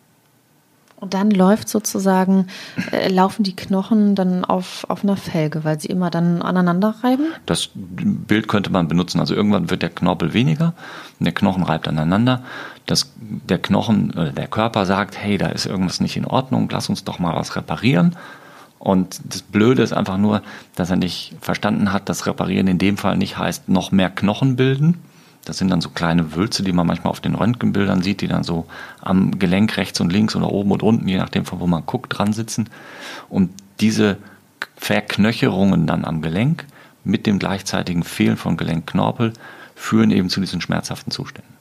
Und 1.00 1.14
dann 1.14 1.30
läuft 1.30 1.70
sozusagen, 1.70 2.48
äh, 2.92 3.08
laufen 3.10 3.44
die 3.44 3.56
Knochen 3.56 4.16
dann 4.16 4.44
auf, 4.44 4.84
auf 4.90 5.04
einer 5.04 5.16
Felge, 5.16 5.64
weil 5.64 5.80
sie 5.80 5.90
immer 5.90 6.10
dann 6.10 6.42
aneinander 6.42 6.96
reiben? 7.04 7.28
Das 7.46 7.70
Bild 7.76 8.48
könnte 8.48 8.72
man 8.72 8.88
benutzen. 8.88 9.20
Also 9.20 9.36
irgendwann 9.36 9.70
wird 9.70 9.84
der 9.84 9.92
Knorpel 9.92 10.34
weniger 10.34 10.74
und 11.20 11.26
der 11.26 11.36
Knochen 11.36 11.62
reibt 11.62 11.88
aneinander. 11.88 12.42
Das, 12.88 13.14
der 13.20 13.60
Knochen, 13.60 14.12
äh, 14.18 14.34
der 14.34 14.48
Körper 14.48 14.88
sagt, 14.88 15.16
hey, 15.16 15.38
da 15.38 15.50
ist 15.50 15.68
irgendwas 15.68 16.00
nicht 16.00 16.18
in 16.18 16.26
Ordnung, 16.26 16.68
lass 16.72 16.90
uns 16.90 17.04
doch 17.04 17.20
mal 17.20 17.36
was 17.36 17.56
reparieren. 17.56 18.16
Und 18.80 19.20
das 19.26 19.42
Blöde 19.42 19.82
ist 19.82 19.94
einfach 19.94 20.18
nur, 20.18 20.42
dass 20.76 20.90
er 20.90 20.98
nicht 20.98 21.36
verstanden 21.42 21.92
hat, 21.92 22.10
dass 22.10 22.28
Reparieren 22.28 22.68
in 22.68 22.78
dem 22.78 22.98
Fall 22.98 23.18
nicht 23.18 23.38
heißt, 23.38 23.70
noch 23.70 23.92
mehr 23.92 24.10
Knochen 24.10 24.56
bilden. 24.56 25.00
Das 25.46 25.58
sind 25.58 25.70
dann 25.70 25.82
so 25.82 25.90
kleine 25.90 26.36
Wülze, 26.36 26.62
die 26.62 26.74
man 26.74 26.86
manchmal 26.86 27.12
auf 27.12 27.22
den 27.22 27.36
Röntgenbildern 27.36 28.02
sieht, 28.02 28.22
die 28.22 28.28
dann 28.28 28.44
so 28.44 28.66
am 29.02 29.40
Gelenk 29.40 29.78
rechts 29.78 30.02
und 30.02 30.12
links 30.12 30.36
oder 30.36 30.52
oben 30.52 30.72
und 30.72 30.84
unten, 30.84 31.08
je 31.08 31.18
nachdem 31.18 31.46
von 31.46 31.60
wo 31.60 31.68
man 31.68 31.86
guckt, 31.86 32.18
dran 32.18 32.34
sitzen. 32.34 32.70
Und 33.30 33.50
diese 33.80 34.18
Verknöcherungen 34.76 35.88
dann 35.88 36.04
am 36.04 36.22
Gelenk 36.22 36.66
mit 37.04 37.26
dem 37.26 37.40
gleichzeitigen 37.40 38.04
Fehlen 38.04 38.38
von 38.38 38.58
Gelenkknorpel 38.58 39.34
führen 39.76 40.12
eben 40.12 40.30
zu 40.30 40.42
diesen 40.42 40.60
schmerzhaften 40.60 41.12
Zuständen. 41.12 41.57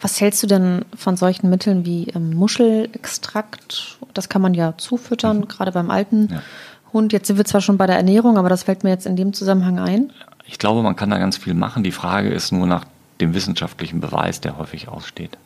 Was 0.00 0.20
hältst 0.20 0.42
du 0.42 0.46
denn 0.46 0.84
von 0.96 1.16
solchen 1.16 1.50
Mitteln 1.50 1.84
wie 1.84 2.08
ähm, 2.14 2.34
Muschelextrakt? 2.34 3.98
Das 4.14 4.28
kann 4.28 4.42
man 4.42 4.54
ja 4.54 4.74
zufüttern, 4.76 5.38
mhm. 5.38 5.48
gerade 5.48 5.72
beim 5.72 5.90
alten 5.90 6.28
ja. 6.30 6.42
Hund. 6.92 7.12
Jetzt 7.12 7.26
sind 7.26 7.36
wir 7.36 7.44
zwar 7.44 7.60
schon 7.60 7.78
bei 7.78 7.86
der 7.86 7.96
Ernährung, 7.96 8.38
aber 8.38 8.48
das 8.48 8.64
fällt 8.64 8.84
mir 8.84 8.90
jetzt 8.90 9.06
in 9.06 9.16
dem 9.16 9.32
Zusammenhang 9.32 9.78
ein. 9.78 10.12
Ich 10.46 10.58
glaube, 10.58 10.82
man 10.82 10.96
kann 10.96 11.10
da 11.10 11.18
ganz 11.18 11.36
viel 11.36 11.54
machen. 11.54 11.82
Die 11.82 11.92
Frage 11.92 12.30
ist 12.30 12.52
nur 12.52 12.66
nach 12.66 12.84
dem 13.20 13.34
wissenschaftlichen 13.34 14.00
Beweis, 14.00 14.40
der 14.40 14.58
häufig 14.58 14.88
aussteht. 14.88 15.38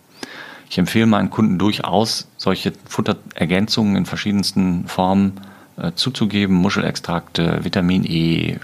Ich 0.69 0.79
empfehle 0.79 1.07
meinen 1.07 1.31
Kunden 1.31 1.59
durchaus, 1.59 2.27
solche 2.37 2.73
Futterergänzungen 2.89 3.97
in 3.97 4.07
verschiedensten 4.07 4.89
Formen 4.89 5.41
äh, 5.77 5.93
zuzugeben. 5.95 6.57
Muschelextrakte, 6.57 7.65
Vitamin 7.65 8.05
E, 8.05 8.53
äh, 8.53 8.59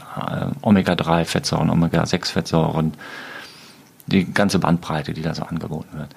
Omega-3-Fettsäuren, 0.63 1.71
Omega-6-Fettsäuren, 1.71 2.95
die 4.07 4.33
ganze 4.33 4.59
Bandbreite, 4.59 5.13
die 5.13 5.23
da 5.23 5.35
so 5.35 5.43
angeboten 5.43 5.99
wird. 5.99 6.15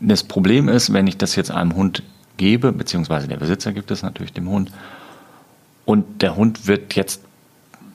Das 0.00 0.24
Problem 0.24 0.68
ist, 0.68 0.92
wenn 0.92 1.06
ich 1.06 1.16
das 1.16 1.36
jetzt 1.36 1.50
einem 1.50 1.74
Hund 1.74 2.02
gebe, 2.36 2.72
beziehungsweise 2.72 3.28
der 3.28 3.36
Besitzer 3.36 3.72
gibt 3.72 3.90
es 3.90 4.02
natürlich 4.02 4.32
dem 4.32 4.48
Hund, 4.48 4.72
und 5.84 6.22
der 6.22 6.36
Hund 6.36 6.66
wird 6.66 6.94
jetzt 6.94 7.22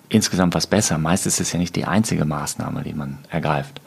insgesamt 0.09 0.53
was 0.55 0.67
besser. 0.67 0.97
Meist 0.97 1.25
ist 1.25 1.39
es 1.39 1.51
ja 1.51 1.59
nicht 1.59 1.75
die 1.75 1.85
einzige 1.85 2.25
Maßnahme, 2.25 2.83
die 2.83 2.93
man 2.93 3.17
ergreift. 3.29 3.81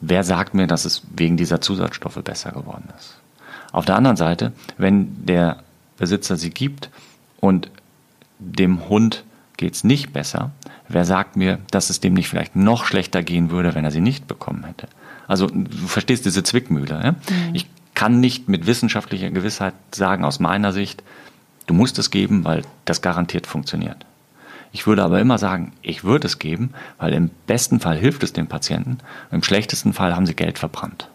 Wer 0.00 0.24
sagt 0.24 0.54
mir, 0.54 0.66
dass 0.66 0.84
es 0.84 1.02
wegen 1.14 1.36
dieser 1.36 1.60
Zusatzstoffe 1.60 2.22
besser 2.22 2.52
geworden 2.52 2.88
ist? 2.96 3.18
Auf 3.72 3.84
der 3.84 3.96
anderen 3.96 4.16
Seite, 4.16 4.52
wenn 4.76 5.24
der 5.26 5.62
Besitzer 5.96 6.36
sie 6.36 6.50
gibt 6.50 6.90
und 7.40 7.70
dem 8.38 8.88
Hund 8.88 9.24
geht 9.56 9.74
es 9.74 9.84
nicht 9.84 10.12
besser, 10.12 10.52
wer 10.88 11.04
sagt 11.04 11.36
mir, 11.36 11.58
dass 11.70 11.90
es 11.90 12.00
dem 12.00 12.14
nicht 12.14 12.28
vielleicht 12.28 12.56
noch 12.56 12.84
schlechter 12.84 13.22
gehen 13.22 13.50
würde, 13.50 13.74
wenn 13.74 13.84
er 13.84 13.90
sie 13.90 14.00
nicht 14.00 14.26
bekommen 14.26 14.64
hätte? 14.64 14.88
Also 15.26 15.46
du 15.46 15.86
verstehst 15.86 16.24
diese 16.24 16.42
Zwickmühle. 16.42 17.00
Ja? 17.02 17.12
Mhm. 17.12 17.54
Ich 17.54 17.66
kann 17.94 18.20
nicht 18.20 18.48
mit 18.48 18.66
wissenschaftlicher 18.66 19.30
Gewissheit 19.30 19.74
sagen, 19.92 20.24
aus 20.24 20.40
meiner 20.40 20.72
Sicht, 20.72 21.02
du 21.66 21.74
musst 21.74 21.98
es 21.98 22.10
geben, 22.10 22.44
weil 22.44 22.62
das 22.84 23.02
garantiert 23.02 23.46
funktioniert. 23.46 24.06
Ich 24.72 24.86
würde 24.86 25.02
aber 25.02 25.20
immer 25.20 25.38
sagen, 25.38 25.72
ich 25.82 26.04
würde 26.04 26.26
es 26.26 26.38
geben, 26.38 26.74
weil 26.98 27.12
im 27.12 27.30
besten 27.46 27.80
Fall 27.80 27.96
hilft 27.96 28.22
es 28.22 28.32
dem 28.32 28.46
Patienten, 28.46 28.98
im 29.30 29.42
schlechtesten 29.42 29.92
Fall 29.92 30.14
haben 30.14 30.26
sie 30.26 30.34
Geld 30.34 30.58
verbrannt. 30.58 31.08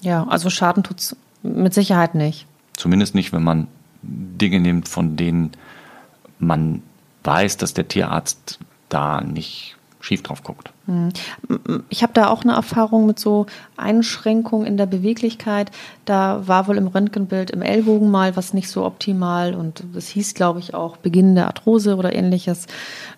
Ja, 0.00 0.26
also 0.26 0.50
Schaden 0.50 0.82
tut 0.82 0.98
es 0.98 1.16
mit 1.42 1.74
Sicherheit 1.74 2.14
nicht. 2.14 2.46
Zumindest 2.76 3.14
nicht, 3.14 3.32
wenn 3.32 3.44
man 3.44 3.68
Dinge 4.02 4.58
nimmt, 4.58 4.88
von 4.88 5.16
denen 5.16 5.52
man 6.38 6.82
weiß, 7.24 7.56
dass 7.56 7.74
der 7.74 7.86
Tierarzt 7.86 8.58
da 8.92 9.20
nicht 9.20 9.76
schief 10.02 10.22
drauf 10.22 10.42
guckt. 10.42 10.72
Hm. 10.86 11.10
Ich 11.88 12.02
habe 12.02 12.12
da 12.12 12.28
auch 12.28 12.42
eine 12.42 12.54
Erfahrung 12.54 13.06
mit 13.06 13.18
so 13.18 13.46
Einschränkungen 13.76 14.66
in 14.66 14.76
der 14.76 14.86
Beweglichkeit. 14.86 15.70
Da 16.04 16.42
war 16.46 16.66
wohl 16.66 16.76
im 16.76 16.88
Röntgenbild 16.88 17.52
im 17.52 17.62
Ellbogen 17.62 18.10
mal 18.10 18.34
was 18.36 18.52
nicht 18.52 18.68
so 18.68 18.84
optimal 18.84 19.54
und 19.54 19.84
das 19.94 20.08
hieß, 20.08 20.34
glaube 20.34 20.58
ich, 20.58 20.74
auch 20.74 20.96
beginnende 20.96 21.46
Arthrose 21.46 21.96
oder 21.96 22.12
ähnliches. 22.14 22.66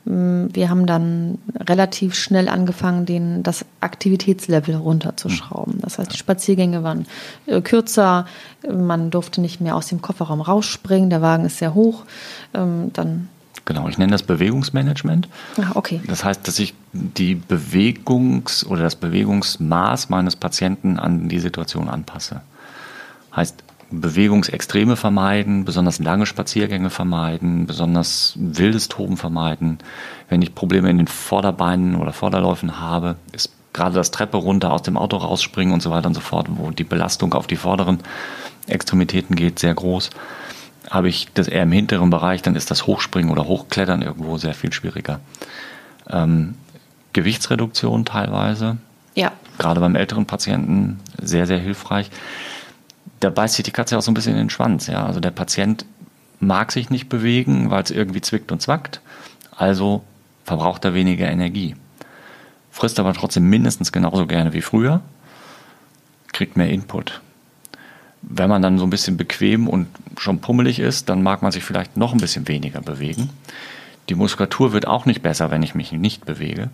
Hm, 0.05 0.51
wir 0.53 0.69
haben 0.69 0.87
dann 0.87 1.39
relativ 1.59 2.15
schnell 2.15 2.49
angefangen, 2.49 3.07
den, 3.07 3.43
das 3.43 3.65
Aktivitätslevel 3.81 4.77
runterzuschrauben. 4.77 5.81
Das 5.81 5.99
heißt, 5.99 6.13
die 6.13 6.19
Spaziergänge 6.19 6.83
waren 6.83 7.07
äh, 7.47 7.63
kürzer, 7.63 8.27
man 8.71 9.11
durfte 9.11 9.41
nicht 9.41 9.61
mehr 9.61 9.77
aus 9.77 9.89
dem 9.89 10.03
Kofferraum 10.03 10.43
rausspringen, 10.43 11.09
der 11.09 11.23
Wagen 11.23 11.47
ist 11.47 11.59
sehr 11.59 11.75
hoch. 11.75 12.05
Ähm, 12.53 12.91
dann 12.93 13.29
Genau, 13.67 13.89
ich 13.89 13.97
nenne 13.97 14.13
das 14.13 14.23
Bewegungsmanagement. 14.23 15.29
Ah, 15.59 15.73
okay. 15.75 16.03
Das 16.07 16.23
heißt, 16.23 16.47
dass 16.47 16.59
ich 16.59 16.75
die 16.93 17.35
Bewegungs- 17.35 18.65
oder 18.67 18.83
das 18.83 18.97
Bewegungsmaß 18.97 20.11
meines 20.11 20.37
Patienten 20.37 20.99
an 20.99 21.29
die 21.29 21.39
Situation 21.39 21.89
anpasse. 21.89 22.43
Heißt, 23.35 23.65
Bewegungsextreme 23.91 24.97
vermeiden, 24.97 25.65
besonders 25.65 25.99
lange 25.99 26.27
Spaziergänge 26.27 26.91
vermeiden, 26.91 27.67
besonders 27.67 28.35
wildes 28.37 28.89
Toben 28.89 29.17
vermeiden. 29.17 29.79
Wenn 30.29 30.43
ich 30.43 30.55
Probleme 30.55 30.91
in 30.91 30.99
den 30.99 31.07
Vorderbeinen 31.07 31.95
oder 31.95 32.13
Vorderläufen 32.13 32.81
habe, 32.81 33.17
ist 33.33 33.51
gerade 33.73 33.95
das 33.95 34.11
Treppe 34.11 34.37
runter, 34.37 34.73
aus 34.73 34.83
dem 34.83 34.97
Auto 34.97 35.17
rausspringen 35.17 35.73
und 35.73 35.83
so 35.83 35.91
weiter 35.91 36.09
und 36.09 36.15
so 36.15 36.21
fort, 36.21 36.47
wo 36.51 36.71
die 36.71 36.85
Belastung 36.85 37.35
auf 37.35 37.47
die 37.47 37.57
vorderen 37.57 38.01
Extremitäten 38.67 39.37
geht, 39.37 39.59
sehr 39.59 39.75
groß 39.75 40.11
habe 40.91 41.09
ich 41.09 41.29
das 41.35 41.49
eher 41.49 41.63
im 41.63 41.73
hinteren 41.73 42.11
Bereich, 42.11 42.43
dann 42.43 42.57
ist 42.57 42.71
das 42.71 42.87
Hochspringen 42.87 43.31
oder 43.31 43.47
Hochklettern 43.47 44.03
irgendwo 44.03 44.37
sehr 44.37 44.55
viel 44.55 44.73
schwieriger. 44.73 45.21
Ähm, 46.09 46.55
Gewichtsreduktion 47.13 48.05
teilweise. 48.05 48.77
Ja. 49.15 49.33
Gerade 49.59 49.81
beim 49.81 49.97
älteren 49.97 50.27
Patienten 50.27 51.01
sehr, 51.23 51.47
sehr 51.47 51.59
hilfreich. 51.59 52.11
Da 53.21 53.31
beißt 53.31 53.55
sich 53.55 53.65
die 53.65 53.71
Katze 53.71 53.97
auch 53.97 54.03
so 54.03 54.11
ein 54.11 54.15
bisschen 54.15 54.33
in 54.33 54.41
den 54.41 54.51
Schwanz. 54.51 54.87
Ja? 54.89 55.07
Also 55.07 55.21
der 55.21 55.31
Patient 55.31 55.87
mag 56.41 56.73
sich 56.73 56.91
nicht 56.91 57.09
bewegen, 57.09 57.71
weil 57.71 57.83
es 57.83 57.91
irgendwie 57.91 58.21
zwickt 58.21 58.53
und 58.53 58.61
zwackt. 58.61 59.01
Also 59.57 60.03
verbraucht 60.45 60.85
er 60.85 60.95
weniger 60.95 61.31
Energie. 61.31 61.77
Frisst 62.71 62.99
aber 62.99 63.15
trotzdem 63.15 63.49
mindestens 63.49 63.93
genauso 63.93 64.27
gerne 64.27 64.53
wie 64.53 64.61
früher. 64.61 65.01
Kriegt 66.33 66.57
mehr 66.57 66.69
Input. 66.69 67.23
Wenn 68.27 68.49
man 68.49 68.63
dann 68.63 68.79
so 68.79 68.85
ein 68.85 68.91
bisschen 68.91 69.17
bequem 69.17 69.69
und 69.69 69.87
schon 70.19 70.41
pummelig 70.41 70.79
ist, 70.79 71.09
dann 71.09 71.23
mag 71.23 71.43
man 71.43 71.53
sich 71.53 71.65
vielleicht 71.65 71.97
noch 71.97 72.13
ein 72.13 72.21
bisschen 72.21 72.49
weniger 72.49 72.81
bewegen. 72.81 73.31
Die 74.09 74.15
Muskulatur 74.15 74.73
wird 74.73 74.87
auch 74.87 75.07
nicht 75.07 75.23
besser, 75.23 75.51
wenn 75.51 75.63
ich 75.63 75.75
mich 75.75 75.93
nicht 75.93 76.25
bewege. 76.25 76.71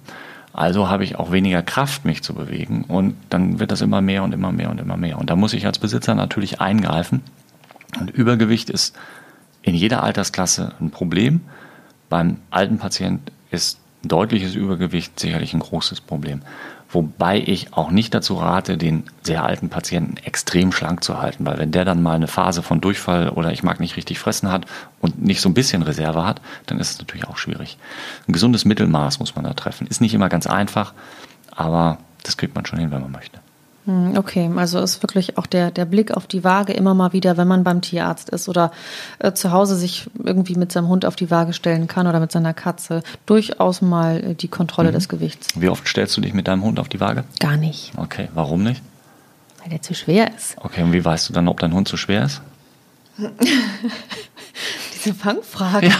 Also 0.53 0.89
habe 0.89 1.05
ich 1.05 1.17
auch 1.17 1.31
weniger 1.31 1.63
Kraft, 1.63 2.05
mich 2.05 2.23
zu 2.23 2.35
bewegen. 2.35 2.85
Und 2.85 3.15
dann 3.31 3.61
wird 3.61 3.71
das 3.71 3.81
immer 3.81 4.01
mehr 4.01 4.25
und 4.25 4.35
immer 4.35 4.53
mehr 4.53 4.71
und 4.71 4.81
immer 4.81 4.97
mehr. 4.97 5.19
Und 5.19 5.31
da 5.31 5.37
muss 5.37 5.53
ich 5.53 5.67
als 5.67 5.79
Besitzer 5.79 6.15
natürlich 6.15 6.61
eingreifen. 6.61 7.23
Und 7.99 8.11
Übergewicht 8.11 8.71
ist 8.71 8.97
in 9.63 9.75
jeder 9.75 10.03
Altersklasse 10.03 10.75
ein 10.81 10.91
Problem. 10.91 11.43
Beim 12.09 12.39
alten 12.51 12.79
Patient 12.79 13.31
ist 13.51 13.79
deutliches 14.03 14.55
Übergewicht 14.55 15.19
sicherlich 15.21 15.55
ein 15.55 15.61
großes 15.61 16.01
Problem. 16.01 16.43
Wobei 16.93 17.39
ich 17.39 17.73
auch 17.73 17.91
nicht 17.91 18.15
dazu 18.15 18.35
rate, 18.35 18.77
den 18.77 19.05
sehr 19.23 19.45
alten 19.45 19.69
Patienten 19.69 20.17
extrem 20.17 20.73
schlank 20.73 21.05
zu 21.05 21.23
halten, 21.23 21.47
weil 21.47 21.59
wenn 21.59 21.71
der 21.71 21.85
dann 21.85 22.03
mal 22.03 22.17
eine 22.17 22.27
Phase 22.27 22.63
von 22.63 22.81
Durchfall 22.81 23.29
oder 23.29 23.53
ich 23.53 23.63
mag 23.63 23.79
nicht 23.79 23.97
richtig 23.97 24.19
fressen 24.19 24.51
hat 24.51 24.67
und 25.01 25.23
nicht 25.23 25.41
so 25.41 25.49
ein 25.49 25.55
bisschen 25.55 25.83
Reserve 25.83 26.27
hat, 26.27 26.41
dann 26.67 26.81
ist 26.81 26.91
es 26.91 26.99
natürlich 26.99 27.29
auch 27.29 27.37
schwierig. 27.37 27.79
Ein 28.27 28.33
gesundes 28.33 28.65
Mittelmaß 28.65 29.21
muss 29.21 29.37
man 29.37 29.45
da 29.45 29.55
treffen. 29.55 29.87
Ist 29.87 30.01
nicht 30.01 30.15
immer 30.15 30.29
ganz 30.29 30.49
einfach, 30.49 30.93
aber 31.55 31.99
das 32.25 32.37
kriegt 32.37 32.57
man 32.57 32.67
schon 32.67 32.81
hin, 32.81 32.91
wenn 32.91 33.03
man 33.03 33.13
möchte. 33.13 33.39
Hm, 33.91 34.17
okay, 34.17 34.49
also 34.55 34.79
ist 34.79 35.03
wirklich 35.03 35.37
auch 35.37 35.47
der, 35.47 35.73
der 35.73 35.85
Blick 35.85 36.17
auf 36.17 36.29
die 36.29 36.45
Waage 36.45 36.73
immer 36.73 36.95
mal 36.95 37.13
wieder, 37.13 37.37
wenn 37.37 37.49
man 37.49 37.65
beim 37.65 37.81
Tierarzt 37.81 38.31
ist 38.31 38.49
oder 38.49 38.71
äh, 39.19 39.33
zu 39.33 39.51
Hause 39.51 39.75
sich 39.75 40.09
irgendwie 40.23 40.55
mit 40.55 40.71
seinem 40.71 40.87
Hund 40.87 41.05
auf 41.05 41.17
die 41.17 41.29
Waage 41.29 41.53
stellen 41.53 41.89
kann 41.89 42.07
oder 42.07 42.21
mit 42.21 42.31
seiner 42.31 42.55
Katze, 42.55 43.03
durchaus 43.27 43.83
mal 43.83 44.23
äh, 44.23 44.35
die 44.35 44.47
Kontrolle 44.47 44.91
mhm. 44.91 44.95
des 44.95 45.09
Gewichts. 45.09 45.49
Wie 45.61 45.69
oft 45.69 45.89
stellst 45.89 46.17
du 46.17 46.21
dich 46.21 46.35
mit 46.35 46.47
deinem 46.47 46.63
Hund 46.63 46.79
auf 46.79 46.89
die 46.89 47.01
Waage? 47.01 47.25
Gar 47.41 47.57
nicht. 47.57 47.93
Okay, 47.97 48.29
warum 48.33 48.63
nicht? 48.63 48.81
Weil 49.61 49.71
der 49.71 49.83
zu 49.83 49.95
schwer 49.95 50.33
ist. 50.37 50.57
Okay, 50.59 50.85
und 50.85 50.93
wie 50.93 51.05
weißt 51.05 51.29
du 51.29 51.33
dann, 51.33 51.49
ob 51.49 51.59
dein 51.59 51.75
Hund 51.75 51.89
zu 51.89 51.97
schwer 51.97 52.27
ist? 52.27 52.43
Diese 55.05 55.15
Fangfrage. 55.15 55.89
Ja. 55.89 55.95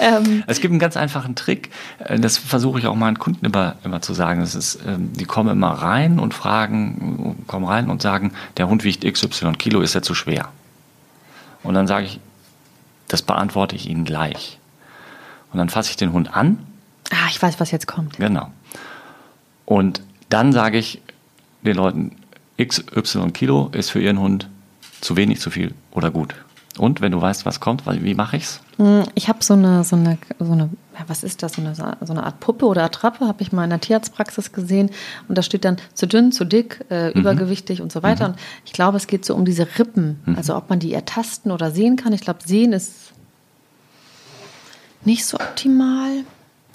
ähm. 0.18 0.44
Es 0.46 0.60
gibt 0.60 0.70
einen 0.70 0.78
ganz 0.78 0.96
einfachen 0.96 1.34
Trick, 1.34 1.70
äh, 1.98 2.18
das 2.18 2.38
versuche 2.38 2.78
ich 2.78 2.86
auch 2.86 2.94
meinen 2.94 3.18
Kunden 3.18 3.44
immer, 3.44 3.76
immer 3.84 4.00
zu 4.00 4.14
sagen. 4.14 4.40
Das 4.40 4.54
ist, 4.54 4.78
ähm, 4.86 5.12
die 5.12 5.24
kommen 5.24 5.50
immer 5.50 5.70
rein 5.70 6.18
und 6.18 6.34
fragen, 6.34 7.44
kommen 7.46 7.66
rein 7.66 7.90
und 7.90 8.02
sagen, 8.02 8.32
der 8.56 8.68
Hund 8.68 8.84
wiegt 8.84 9.04
XY 9.04 9.52
Kilo, 9.52 9.80
ist 9.80 9.94
er 9.94 10.02
zu 10.02 10.14
schwer? 10.14 10.48
Und 11.62 11.74
dann 11.74 11.86
sage 11.86 12.06
ich, 12.06 12.20
das 13.08 13.22
beantworte 13.22 13.74
ich 13.74 13.88
Ihnen 13.88 14.04
gleich. 14.04 14.58
Und 15.52 15.58
dann 15.58 15.68
fasse 15.68 15.90
ich 15.90 15.96
den 15.96 16.12
Hund 16.12 16.34
an. 16.36 16.58
Ah, 17.10 17.28
ich 17.30 17.40
weiß, 17.40 17.60
was 17.60 17.70
jetzt 17.70 17.86
kommt. 17.86 18.16
Genau. 18.16 18.50
Und 19.64 20.02
dann 20.28 20.52
sage 20.52 20.78
ich 20.78 21.00
den 21.62 21.76
Leuten, 21.76 22.16
XY 22.60 23.30
Kilo 23.32 23.70
ist 23.72 23.90
für 23.90 24.00
Ihren 24.00 24.18
Hund 24.18 24.48
zu 25.00 25.16
wenig, 25.16 25.40
zu 25.40 25.50
viel 25.50 25.74
oder 25.92 26.10
gut. 26.10 26.34
Und 26.78 27.00
wenn 27.00 27.12
du 27.12 27.20
weißt, 27.20 27.46
was 27.46 27.60
kommt, 27.60 27.84
wie 27.86 28.14
mache 28.14 28.36
ich's? 28.36 28.60
Hm, 28.76 29.04
ich 29.14 29.28
habe 29.28 29.42
so 29.42 29.54
eine, 29.54 29.82
so 29.84 29.96
eine, 29.96 30.18
so 30.38 30.52
eine, 30.52 30.68
was 31.06 31.24
ist 31.24 31.42
das, 31.42 31.54
so 31.54 31.62
eine, 31.62 31.74
so 31.74 31.84
eine 31.84 32.24
Art 32.24 32.40
Puppe 32.40 32.66
oder 32.66 32.84
Attrappe, 32.84 33.26
habe 33.26 33.42
ich 33.42 33.52
mal 33.52 33.64
in 33.64 33.70
der 33.70 33.80
Tierarztpraxis 33.80 34.52
gesehen. 34.52 34.90
Und 35.28 35.38
da 35.38 35.42
steht 35.42 35.64
dann 35.64 35.78
zu 35.94 36.06
dünn, 36.06 36.32
zu 36.32 36.44
dick, 36.44 36.84
äh, 36.90 37.08
mhm. 37.08 37.20
übergewichtig 37.20 37.80
und 37.80 37.92
so 37.92 38.02
weiter. 38.02 38.28
Mhm. 38.28 38.34
Und 38.34 38.40
ich 38.66 38.72
glaube, 38.72 38.96
es 38.98 39.06
geht 39.06 39.24
so 39.24 39.34
um 39.34 39.44
diese 39.44 39.66
Rippen. 39.78 40.20
Mhm. 40.26 40.36
Also 40.36 40.54
ob 40.56 40.68
man 40.68 40.78
die 40.78 40.92
ertasten 40.92 41.50
oder 41.50 41.70
sehen 41.70 41.96
kann. 41.96 42.12
Ich 42.12 42.20
glaube, 42.20 42.40
sehen 42.44 42.72
ist 42.72 43.12
nicht 45.04 45.24
so 45.24 45.38
optimal. 45.38 46.24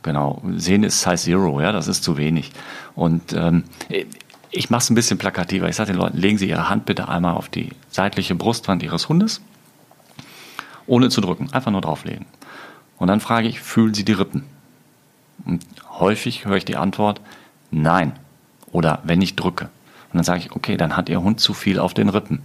Genau, 0.03 0.41
sehen 0.55 0.83
ist 0.83 1.01
Size 1.01 1.17
Zero, 1.17 1.61
ja, 1.61 1.71
das 1.71 1.87
ist 1.87 2.03
zu 2.03 2.17
wenig. 2.17 2.51
Und 2.95 3.33
ähm, 3.33 3.65
ich 4.49 4.71
mache 4.71 4.81
es 4.81 4.89
ein 4.89 4.95
bisschen 4.95 5.19
plakativer. 5.19 5.69
Ich 5.69 5.75
sage 5.75 5.91
den 5.91 5.99
Leuten, 5.99 6.17
legen 6.17 6.39
Sie 6.39 6.49
Ihre 6.49 6.69
Hand 6.69 6.85
bitte 6.87 7.07
einmal 7.07 7.35
auf 7.35 7.49
die 7.49 7.69
seitliche 7.89 8.33
Brustwand 8.33 8.81
Ihres 8.81 9.09
Hundes 9.09 9.41
ohne 10.87 11.09
zu 11.09 11.21
drücken, 11.21 11.51
einfach 11.53 11.71
nur 11.71 11.81
drauflegen. 11.81 12.25
Und 12.97 13.07
dann 13.07 13.19
frage 13.19 13.47
ich, 13.47 13.61
fühlen 13.61 13.93
Sie 13.93 14.05
die 14.05 14.13
Rippen? 14.13 14.43
Und 15.45 15.65
häufig 15.99 16.45
höre 16.45 16.57
ich 16.57 16.65
die 16.65 16.77
Antwort, 16.77 17.21
nein. 17.71 18.13
Oder 18.71 18.99
wenn 19.03 19.21
ich 19.21 19.35
drücke. 19.35 19.65
Und 20.11 20.17
dann 20.17 20.23
sage 20.23 20.39
ich, 20.39 20.51
okay, 20.51 20.77
dann 20.77 20.95
hat 20.95 21.09
Ihr 21.09 21.21
Hund 21.21 21.39
zu 21.39 21.53
viel 21.53 21.79
auf 21.79 21.93
den 21.93 22.09
Rippen. 22.09 22.41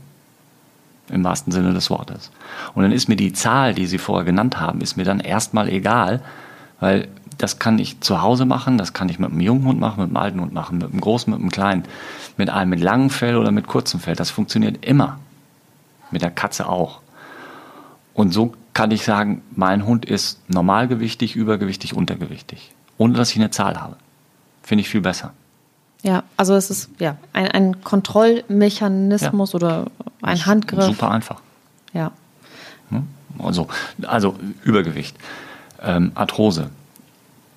Im 1.08 1.22
wahrsten 1.22 1.52
Sinne 1.52 1.72
des 1.72 1.90
Wortes. 1.90 2.30
Und 2.74 2.82
dann 2.82 2.92
ist 2.92 3.08
mir 3.08 3.16
die 3.16 3.32
Zahl, 3.32 3.74
die 3.74 3.86
Sie 3.86 3.98
vorher 3.98 4.24
genannt 4.24 4.58
haben, 4.58 4.80
ist 4.80 4.96
mir 4.96 5.04
dann 5.04 5.20
erstmal 5.20 5.68
egal, 5.68 6.22
weil 6.80 7.08
das 7.38 7.58
kann 7.58 7.78
ich 7.78 8.00
zu 8.00 8.22
Hause 8.22 8.46
machen, 8.46 8.78
das 8.78 8.92
kann 8.92 9.08
ich 9.08 9.18
mit 9.18 9.30
einem 9.30 9.40
jungen 9.40 9.66
Hund 9.66 9.78
machen, 9.78 10.00
mit 10.00 10.08
einem 10.08 10.16
alten 10.16 10.40
Hund 10.40 10.52
machen, 10.52 10.78
mit 10.78 10.90
einem 10.90 11.00
großen, 11.00 11.30
mit 11.30 11.40
einem 11.40 11.50
kleinen, 11.50 11.84
mit 12.36 12.50
einem 12.50 12.70
mit 12.70 12.80
langem 12.80 13.10
Fell 13.10 13.36
oder 13.36 13.50
mit 13.50 13.66
kurzem 13.66 14.00
Fell. 14.00 14.16
Das 14.16 14.30
funktioniert 14.30 14.84
immer. 14.84 15.18
Mit 16.10 16.22
der 16.22 16.30
Katze 16.30 16.68
auch. 16.68 17.00
Und 18.16 18.32
so 18.32 18.54
kann 18.72 18.90
ich 18.92 19.04
sagen, 19.04 19.42
mein 19.54 19.84
Hund 19.84 20.06
ist 20.06 20.40
normalgewichtig, 20.48 21.36
übergewichtig, 21.36 21.94
untergewichtig. 21.94 22.72
Ohne 22.96 23.12
dass 23.12 23.30
ich 23.30 23.36
eine 23.36 23.50
Zahl 23.50 23.78
habe. 23.78 23.96
Finde 24.62 24.80
ich 24.80 24.88
viel 24.88 25.02
besser. 25.02 25.34
Ja, 26.02 26.22
also 26.38 26.54
es 26.54 26.70
ist 26.70 26.88
ja 26.98 27.18
ein, 27.34 27.50
ein 27.50 27.82
Kontrollmechanismus 27.82 29.52
ja. 29.52 29.56
oder 29.56 29.86
ein 30.22 30.46
Handgriff. 30.46 30.86
Super 30.86 31.10
einfach. 31.10 31.42
Ja. 31.92 32.10
Hm? 32.88 33.06
Also, 33.38 33.68
also 34.06 34.34
Übergewicht, 34.64 35.14
ähm, 35.82 36.12
Arthrose. 36.14 36.70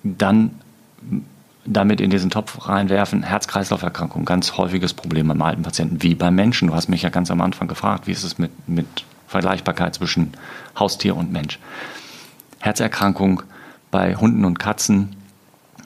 dann 0.02 0.50
damit 1.64 2.02
in 2.02 2.10
diesen 2.10 2.28
Topf 2.28 2.68
reinwerfen, 2.68 3.22
Herz-Kreislauf-Erkrankung, 3.22 4.26
ganz 4.26 4.58
häufiges 4.58 4.92
Problem 4.92 5.28
beim 5.28 5.40
alten 5.40 5.62
Patienten, 5.62 6.02
wie 6.02 6.14
beim 6.14 6.34
Menschen. 6.34 6.68
Du 6.68 6.74
hast 6.74 6.88
mich 6.88 7.02
ja 7.02 7.08
ganz 7.08 7.30
am 7.30 7.40
Anfang 7.40 7.68
gefragt, 7.68 8.06
wie 8.06 8.12
ist 8.12 8.24
es 8.24 8.38
mit, 8.38 8.50
mit 8.68 8.86
Vergleichbarkeit 9.30 9.94
zwischen 9.94 10.32
Haustier 10.76 11.16
und 11.16 11.30
Mensch. 11.30 11.60
Herzerkrankung 12.58 13.44
bei 13.92 14.16
Hunden 14.16 14.44
und 14.44 14.58
Katzen 14.58 15.14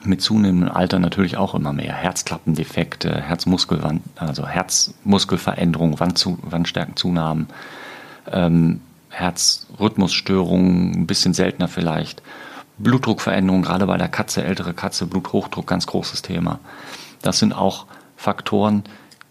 mit 0.03 0.21
zunehmendem 0.21 0.75
Alter 0.75 0.97
natürlich 0.97 1.37
auch 1.37 1.53
immer 1.53 1.71
mehr. 1.71 1.93
Herzklappendefekte, 1.93 3.21
Herzmuskelwand, 3.21 4.01
also 4.15 4.47
Herzmuskelveränderungen, 4.47 5.99
Wandzu, 5.99 6.39
Wandstärkenzunahmen, 6.41 7.47
ähm, 8.31 8.81
Herzrhythmusstörungen, 9.09 10.93
ein 10.95 11.07
bisschen 11.07 11.35
seltener 11.35 11.67
vielleicht. 11.67 12.23
Blutdruckveränderungen, 12.79 13.63
gerade 13.63 13.85
bei 13.85 13.97
der 13.97 14.09
Katze, 14.09 14.43
ältere 14.43 14.73
Katze, 14.73 15.05
Bluthochdruck, 15.05 15.67
ganz 15.67 15.85
großes 15.85 16.23
Thema. 16.23 16.59
Das 17.21 17.37
sind 17.37 17.53
auch 17.53 17.85
Faktoren, 18.17 18.83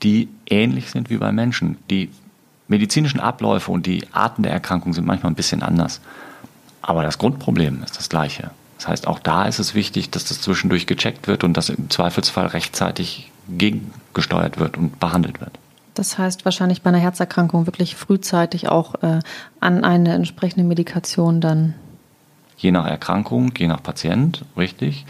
die 0.04 0.28
ähnlich 0.46 0.90
sind 0.90 1.10
wie 1.10 1.16
bei 1.16 1.32
Menschen. 1.32 1.78
Die 1.90 2.10
medizinischen 2.68 3.20
Abläufe 3.20 3.70
und 3.70 3.86
die 3.86 4.06
Arten 4.12 4.42
der 4.42 4.52
Erkrankung 4.52 4.92
sind 4.92 5.06
manchmal 5.06 5.32
ein 5.32 5.36
bisschen 5.36 5.62
anders. 5.62 6.00
Aber 6.82 7.02
das 7.02 7.18
Grundproblem 7.18 7.82
ist 7.82 7.96
das 7.96 8.08
gleiche. 8.08 8.50
Das 8.78 8.88
heißt, 8.88 9.06
auch 9.06 9.18
da 9.18 9.44
ist 9.44 9.58
es 9.58 9.74
wichtig, 9.74 10.10
dass 10.10 10.24
das 10.26 10.40
zwischendurch 10.40 10.86
gecheckt 10.86 11.28
wird 11.28 11.44
und 11.44 11.56
dass 11.56 11.70
im 11.70 11.88
Zweifelsfall 11.90 12.46
rechtzeitig 12.48 13.30
gegengesteuert 13.48 14.58
wird 14.58 14.76
und 14.76 14.98
behandelt 15.00 15.40
wird. 15.40 15.58
Das 15.94 16.18
heißt 16.18 16.44
wahrscheinlich 16.44 16.82
bei 16.82 16.88
einer 16.88 16.98
Herzerkrankung 16.98 17.66
wirklich 17.66 17.94
frühzeitig 17.94 18.68
auch 18.68 18.96
äh, 19.02 19.20
an 19.60 19.84
eine 19.84 20.12
entsprechende 20.12 20.64
Medikation 20.64 21.40
dann. 21.40 21.74
Je 22.56 22.72
nach 22.72 22.86
Erkrankung, 22.86 23.52
je 23.56 23.68
nach 23.68 23.82
Patient, 23.82 24.44
richtig. 24.56 25.06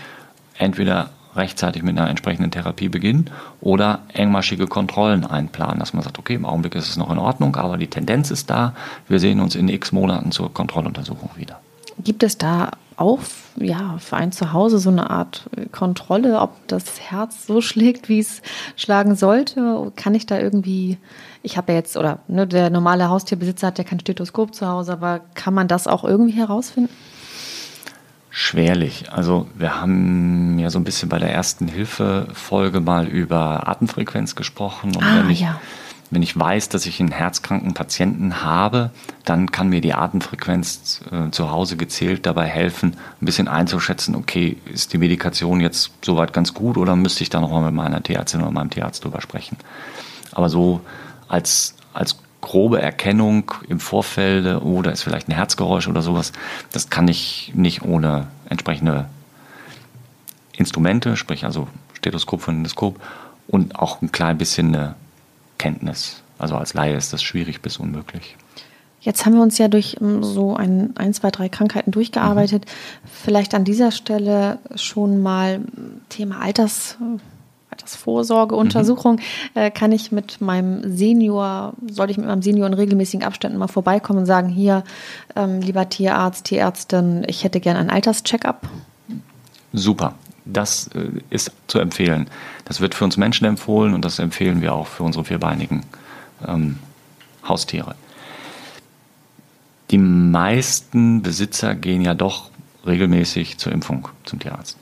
Entweder 0.58 1.10
rechtzeitig 1.36 1.82
mit 1.82 1.98
einer 1.98 2.08
entsprechenden 2.08 2.50
Therapie 2.50 2.88
beginnen 2.88 3.30
oder 3.60 4.00
engmaschige 4.12 4.66
Kontrollen 4.66 5.24
einplanen, 5.24 5.78
dass 5.78 5.92
man 5.92 6.02
sagt, 6.02 6.18
okay, 6.18 6.34
im 6.34 6.44
Augenblick 6.44 6.74
ist 6.74 6.88
es 6.88 6.96
noch 6.96 7.10
in 7.10 7.18
Ordnung, 7.18 7.56
aber 7.56 7.76
die 7.76 7.88
Tendenz 7.88 8.30
ist 8.30 8.50
da, 8.50 8.74
wir 9.08 9.18
sehen 9.18 9.40
uns 9.40 9.54
in 9.54 9.68
x 9.68 9.92
Monaten 9.92 10.32
zur 10.32 10.52
Kontrolluntersuchung 10.52 11.30
wieder. 11.36 11.60
Gibt 12.02 12.22
es 12.22 12.38
da 12.38 12.70
auch 12.96 13.20
ja, 13.56 13.96
für 13.98 14.16
ein 14.16 14.32
Zuhause 14.32 14.78
so 14.78 14.90
eine 14.90 15.10
Art 15.10 15.48
Kontrolle, 15.72 16.40
ob 16.40 16.66
das 16.68 17.00
Herz 17.00 17.46
so 17.46 17.60
schlägt, 17.60 18.08
wie 18.08 18.18
es 18.18 18.42
schlagen 18.76 19.14
sollte? 19.14 19.92
Kann 19.96 20.14
ich 20.14 20.26
da 20.26 20.38
irgendwie, 20.38 20.98
ich 21.42 21.56
habe 21.56 21.72
ja 21.72 21.78
jetzt, 21.78 21.96
oder 21.96 22.18
ne, 22.28 22.46
der 22.46 22.70
normale 22.70 23.08
Haustierbesitzer 23.08 23.68
hat 23.68 23.78
ja 23.78 23.84
kein 23.84 24.00
Stethoskop 24.00 24.54
zu 24.54 24.68
Hause, 24.68 24.92
aber 24.92 25.20
kann 25.34 25.54
man 25.54 25.68
das 25.68 25.86
auch 25.86 26.04
irgendwie 26.04 26.32
herausfinden? 26.32 26.90
Schwerlich. 28.36 29.12
Also 29.12 29.46
wir 29.54 29.80
haben 29.80 30.58
ja 30.58 30.68
so 30.68 30.80
ein 30.80 30.84
bisschen 30.84 31.08
bei 31.08 31.20
der 31.20 31.32
ersten 31.32 31.68
Hilfe-Folge 31.68 32.80
mal 32.80 33.06
über 33.06 33.68
Atemfrequenz 33.68 34.34
gesprochen. 34.34 34.96
Und 34.96 35.04
ah, 35.04 35.18
wenn 35.18 35.30
ich, 35.30 35.42
ja. 35.42 35.60
wenn 36.10 36.20
ich 36.20 36.36
weiß, 36.36 36.68
dass 36.68 36.84
ich 36.84 36.98
einen 36.98 37.12
herzkranken 37.12 37.74
Patienten 37.74 38.42
habe, 38.42 38.90
dann 39.24 39.52
kann 39.52 39.68
mir 39.68 39.80
die 39.80 39.94
Atemfrequenz 39.94 41.02
äh, 41.12 41.30
zu 41.30 41.52
Hause 41.52 41.76
gezählt 41.76 42.26
dabei 42.26 42.46
helfen, 42.46 42.96
ein 43.22 43.24
bisschen 43.24 43.46
einzuschätzen, 43.46 44.16
okay, 44.16 44.56
ist 44.64 44.92
die 44.92 44.98
Medikation 44.98 45.60
jetzt 45.60 45.92
soweit 46.04 46.32
ganz 46.32 46.54
gut 46.54 46.76
oder 46.76 46.96
müsste 46.96 47.22
ich 47.22 47.30
da 47.30 47.40
nochmal 47.40 47.62
mit 47.62 47.74
meiner 47.74 48.02
Tierärztin 48.02 48.40
oder 48.40 48.50
meinem 48.50 48.70
Tierarzt 48.70 49.04
drüber 49.04 49.20
sprechen. 49.20 49.58
Aber 50.32 50.48
so 50.48 50.80
als, 51.28 51.76
als 51.92 52.16
grobe 52.44 52.80
Erkennung 52.80 53.50
im 53.68 53.80
Vorfeld, 53.80 54.62
oh, 54.62 54.82
da 54.82 54.90
ist 54.90 55.02
vielleicht 55.02 55.28
ein 55.28 55.34
Herzgeräusch 55.34 55.88
oder 55.88 56.02
sowas, 56.02 56.32
das 56.70 56.90
kann 56.90 57.08
ich 57.08 57.52
nicht 57.54 57.82
ohne 57.82 58.28
entsprechende 58.48 59.06
Instrumente, 60.56 61.16
sprich 61.16 61.44
also 61.44 61.66
Stethoskop, 61.94 62.42
Phonendoskop 62.42 63.00
und 63.48 63.78
auch 63.78 64.02
ein 64.02 64.12
klein 64.12 64.38
bisschen 64.38 64.74
eine 64.74 64.94
Kenntnis. 65.58 66.22
Also 66.38 66.56
als 66.56 66.74
Laie 66.74 66.96
ist 66.96 67.12
das 67.12 67.22
schwierig 67.22 67.62
bis 67.62 67.78
unmöglich. 67.78 68.36
Jetzt 69.00 69.26
haben 69.26 69.34
wir 69.34 69.42
uns 69.42 69.58
ja 69.58 69.68
durch 69.68 69.96
ähm, 70.00 70.24
so 70.24 70.56
ein, 70.56 70.94
ein 70.96 71.12
zwei, 71.12 71.30
drei 71.30 71.48
Krankheiten 71.48 71.90
durchgearbeitet. 71.90 72.64
Mhm. 72.64 73.08
Vielleicht 73.12 73.54
an 73.54 73.64
dieser 73.64 73.90
Stelle 73.90 74.58
schon 74.76 75.22
mal 75.22 75.60
Thema 76.08 76.40
Alters, 76.40 76.96
Altersvorsorgeuntersuchung, 77.74 79.16
mhm. 79.16 79.20
äh, 79.60 79.70
kann 79.70 79.92
ich 79.92 80.12
mit 80.12 80.40
meinem 80.40 80.96
Senior, 80.96 81.74
sollte 81.90 82.12
ich 82.12 82.18
mit 82.18 82.26
meinem 82.26 82.42
Senior 82.42 82.66
in 82.66 82.74
regelmäßigen 82.74 83.26
Abständen 83.26 83.58
mal 83.58 83.68
vorbeikommen 83.68 84.20
und 84.20 84.26
sagen, 84.26 84.48
hier, 84.48 84.84
ähm, 85.34 85.60
lieber 85.60 85.88
Tierarzt, 85.88 86.46
Tierärztin, 86.46 87.24
ich 87.26 87.44
hätte 87.44 87.60
gern 87.60 87.76
ein 87.76 87.90
Alterscheckup? 87.90 88.68
Super. 89.72 90.14
Das 90.44 90.88
äh, 90.88 91.20
ist 91.30 91.52
zu 91.66 91.78
empfehlen. 91.78 92.28
Das 92.64 92.80
wird 92.80 92.94
für 92.94 93.04
uns 93.04 93.16
Menschen 93.16 93.44
empfohlen 93.46 93.94
und 93.94 94.04
das 94.04 94.18
empfehlen 94.18 94.60
wir 94.60 94.74
auch 94.74 94.86
für 94.86 95.02
unsere 95.02 95.24
vierbeinigen 95.24 95.84
ähm, 96.46 96.78
Haustiere. 97.46 97.94
Die 99.90 99.98
meisten 99.98 101.22
Besitzer 101.22 101.74
gehen 101.74 102.02
ja 102.02 102.14
doch 102.14 102.50
regelmäßig 102.86 103.58
zur 103.58 103.72
Impfung 103.72 104.08
zum 104.24 104.38
Tierarzt. 104.38 104.76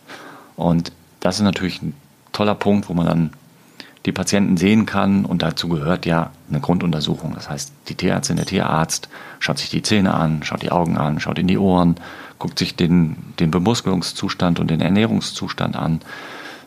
Und 0.57 0.93
das 1.21 1.37
ist 1.37 1.43
natürlich 1.43 1.83
ein 1.83 1.95
toller 2.33 2.55
Punkt, 2.55 2.89
wo 2.89 2.95
man 2.95 3.07
dann 3.07 3.31
die 4.07 4.13
Patienten 4.13 4.57
sehen 4.57 4.85
kann 4.85 5.25
und 5.25 5.43
dazu 5.43 5.69
gehört 5.69 6.07
ja 6.07 6.31
eine 6.51 6.61
Grunduntersuchung. 6.61 7.35
Das 7.35 7.49
heißt, 7.49 7.73
die 7.89 7.95
Tierärztin, 7.95 8.37
der 8.37 8.47
Tierarzt 8.47 9.09
schaut 9.39 9.59
sich 9.59 9.71
die 9.71 9.83
Zähne 9.83 10.15
an, 10.15 10.43
schaut 10.43 10.63
die 10.63 10.73
Augen 10.73 10.97
an, 10.97 11.21
schaut 11.21 11.39
in 11.39 11.47
die 11.47 11.59
Ohren, 11.59 11.97
guckt 12.39 12.59
sich 12.59 12.75
den, 12.75 13.17
den 13.39 13.53
Bemuskelungszustand 13.53 14.59
und 14.59 14.71
den 14.71 14.81
Ernährungszustand 14.81 15.77
an, 15.77 16.01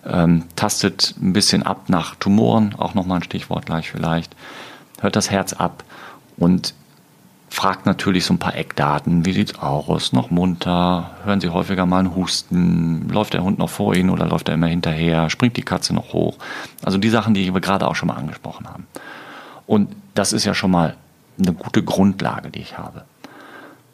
ähm, 0.06 0.44
tastet 0.56 1.16
ein 1.22 1.34
bisschen 1.34 1.64
ab 1.64 1.90
nach 1.90 2.16
Tumoren, 2.16 2.76
auch 2.78 2.94
nochmal 2.94 3.20
ein 3.20 3.24
Stichwort 3.24 3.66
gleich 3.66 3.92
vielleicht, 3.92 4.34
hört 5.02 5.18
das 5.18 5.30
Herz 5.30 5.52
ab 5.52 5.84
und 6.38 6.74
fragt 7.56 7.86
natürlich 7.86 8.26
so 8.26 8.34
ein 8.34 8.38
paar 8.38 8.56
Eckdaten. 8.56 9.26
Wie 9.26 9.32
sieht's 9.32 9.58
aus? 9.58 10.12
Noch 10.12 10.30
munter? 10.30 11.12
Hören 11.24 11.40
Sie 11.40 11.48
häufiger 11.48 11.86
mal 11.86 12.00
einen 12.00 12.14
Husten? 12.14 13.08
Läuft 13.08 13.34
der 13.34 13.44
Hund 13.44 13.60
noch 13.60 13.70
vor 13.70 13.96
Ihnen 13.96 14.10
oder 14.10 14.28
läuft 14.28 14.50
er 14.50 14.56
immer 14.56 14.68
hinterher? 14.68 15.30
Springt 15.30 15.56
die 15.56 15.64
Katze 15.64 15.96
noch 15.96 16.12
hoch? 16.12 16.38
Also 16.84 16.98
die 16.98 17.10
Sachen, 17.10 17.34
die 17.34 17.54
wir 17.54 17.62
gerade 17.62 17.88
auch 17.88 17.96
schon 17.96 18.08
mal 18.08 18.18
angesprochen 18.18 18.68
haben. 18.68 18.88
Und 19.68 19.96
das 20.16 20.34
ist 20.34 20.44
ja 20.44 20.54
schon 20.54 20.70
mal 20.70 20.98
eine 21.40 21.54
gute 21.54 21.82
Grundlage, 21.82 22.50
die 22.50 22.60
ich 22.60 22.78
habe. 22.78 23.06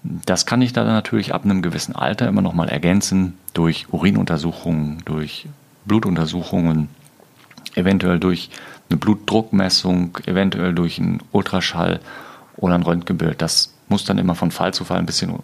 Das 0.02 0.48
kann 0.48 0.64
ich 0.64 0.74
dann 0.74 0.88
natürlich 0.88 1.32
ab 1.32 1.46
einem 1.46 1.62
gewissen 1.62 1.96
Alter 1.96 2.28
immer 2.28 2.42
noch 2.42 2.54
mal 2.54 2.68
ergänzen 2.68 3.38
durch 3.54 3.94
Urinuntersuchungen, 3.94 5.04
durch 5.06 5.48
Blutuntersuchungen, 5.86 6.90
eventuell 7.76 8.20
durch 8.20 8.50
eine 8.90 8.98
Blutdruckmessung, 8.98 10.18
eventuell 10.26 10.74
durch 10.74 11.00
einen 11.00 11.22
Ultraschall 11.32 12.00
oder 12.62 12.76
ein 12.76 12.84
Röntgenbild. 12.84 13.42
Das 13.42 13.74
muss 13.90 14.06
dann 14.06 14.18
immer 14.18 14.36
von 14.36 14.52
Fall 14.52 14.74
zu 14.74 14.86
Fall 14.86 15.00
ein 15.00 15.06
bisschen 15.06 15.40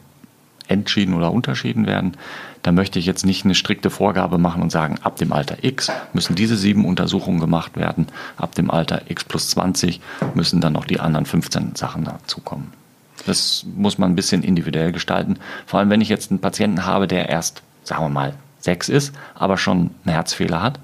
entschieden 0.69 1.13
oder 1.13 1.31
unterschieden 1.31 1.85
werden. 1.85 2.15
Da 2.63 2.71
möchte 2.71 2.99
ich 2.99 3.05
jetzt 3.05 3.25
nicht 3.25 3.45
eine 3.45 3.55
strikte 3.55 3.89
Vorgabe 3.89 4.37
machen 4.37 4.61
und 4.61 4.71
sagen, 4.71 4.99
ab 5.01 5.15
dem 5.17 5.31
Alter 5.31 5.63
X 5.63 5.91
müssen 6.13 6.35
diese 6.35 6.57
sieben 6.57 6.85
Untersuchungen 6.85 7.39
gemacht 7.39 7.75
werden, 7.75 8.07
ab 8.37 8.55
dem 8.55 8.71
Alter 8.71 9.09
X 9.09 9.23
plus 9.23 9.49
20 9.49 10.01
müssen 10.33 10.61
dann 10.61 10.73
noch 10.73 10.85
die 10.85 10.99
anderen 10.99 11.25
15 11.25 11.75
Sachen 11.75 12.03
dazukommen. 12.03 12.73
Das 13.25 13.65
muss 13.75 13.97
man 13.97 14.11
ein 14.11 14.15
bisschen 14.15 14.43
individuell 14.43 14.91
gestalten. 14.91 15.39
Vor 15.65 15.79
allem, 15.79 15.89
wenn 15.89 16.01
ich 16.01 16.09
jetzt 16.09 16.31
einen 16.31 16.39
Patienten 16.39 16.85
habe, 16.85 17.07
der 17.07 17.29
erst, 17.29 17.61
sagen 17.83 18.03
wir 18.03 18.09
mal, 18.09 18.33
sechs 18.59 18.89
ist, 18.89 19.13
aber 19.35 19.57
schon 19.57 19.91
einen 20.05 20.13
Herzfehler 20.13 20.61
hat, 20.61 20.79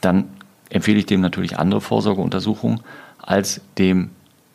dann 0.00 0.24
empfehle 0.70 0.98
ich 0.98 1.06
dem 1.06 1.20
natürlich 1.20 1.58
andere 1.58 1.80
Vorsorgeuntersuchungen 1.80 2.80
als 3.18 3.60
dem 3.78 4.10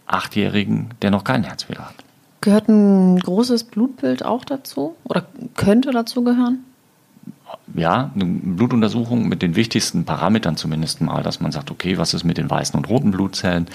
Achtjährigen, 0.08 0.91
der 1.02 1.12
noch 1.12 1.24
keinen 1.24 1.43
Herzfehler 1.43 1.86
hat. 1.86 1.96
Gehört 2.41 2.70
ein 2.70 3.20
großes 3.20 3.65
Blutbild 3.65 4.24
auch 4.24 4.46
dazu 4.46 4.96
oder 5.04 5.26
könnte 5.56 5.91
dazu 5.91 6.24
gehören? 6.24 6.60
Ja, 7.74 8.12
eine 8.15 8.26
Blutuntersuchung 8.26 9.28
mit 9.28 9.41
den 9.41 9.56
wichtigsten 9.56 10.06
Parametern 10.06 10.58
zumindest 10.58 11.01
mal, 11.01 11.24
dass 11.24 11.39
man 11.39 11.51
sagt, 11.51 11.72
okay, 11.72 11.97
was 11.97 12.14
ist 12.14 12.24
mit 12.24 12.38
den 12.38 12.49
weißen 12.49 12.78
und 12.78 12.89
roten 12.89 13.12
Blutzellen, 13.12 13.68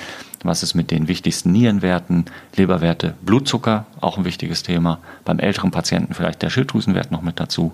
was 0.43 0.63
ist 0.63 0.75
mit 0.75 0.91
den 0.91 1.09
wichtigsten 1.09 1.53
Nierenwerten, 1.53 2.25
Leberwerte, 2.57 3.15
Blutzucker, 3.23 3.87
auch 4.01 4.19
ein 4.19 4.25
wichtiges 4.25 4.63
Thema. 4.63 4.99
Beim 5.25 5.39
älteren 5.39 5.71
Patienten 5.71 6.15
vielleicht 6.15 6.43
der 6.43 6.51
Schilddrüsenwert 6.51 7.11
noch 7.11 7.23
mit 7.23 7.39
dazu, 7.39 7.73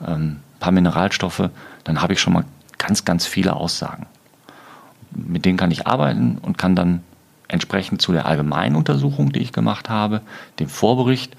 ein 0.00 0.14
ähm, 0.14 0.36
paar 0.60 0.72
Mineralstoffe, 0.72 1.50
dann 1.84 2.02
habe 2.02 2.12
ich 2.12 2.20
schon 2.20 2.32
mal 2.32 2.44
ganz, 2.78 3.04
ganz 3.04 3.26
viele 3.26 3.54
Aussagen. 3.54 4.06
Mit 5.10 5.44
denen 5.44 5.58
kann 5.58 5.70
ich 5.70 5.86
arbeiten 5.86 6.38
und 6.40 6.58
kann 6.58 6.76
dann 6.76 7.02
entsprechend 7.48 8.02
zu 8.02 8.12
der 8.12 8.26
allgemeinen 8.26 8.76
Untersuchung, 8.76 9.32
die 9.32 9.40
ich 9.40 9.52
gemacht 9.52 9.88
habe, 9.88 10.20
dem 10.58 10.68
Vorbericht 10.68 11.36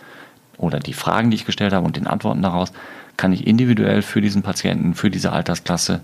oder 0.58 0.80
die 0.80 0.94
Fragen, 0.94 1.32
die 1.32 1.36
ich 1.36 1.46
gestellt 1.46 1.74
habe 1.74 1.86
und 1.86 1.96
den 1.96 2.08
Antworten 2.08 2.42
daraus, 2.42 2.74
kann 3.16 3.34
ich 3.34 3.48
individuell 3.48 4.02
für 4.02 4.22
diesen 4.22 4.42
Patienten, 4.42 4.96
für 4.96 5.10
diese 5.10 5.32
Altersklasse 5.32 6.02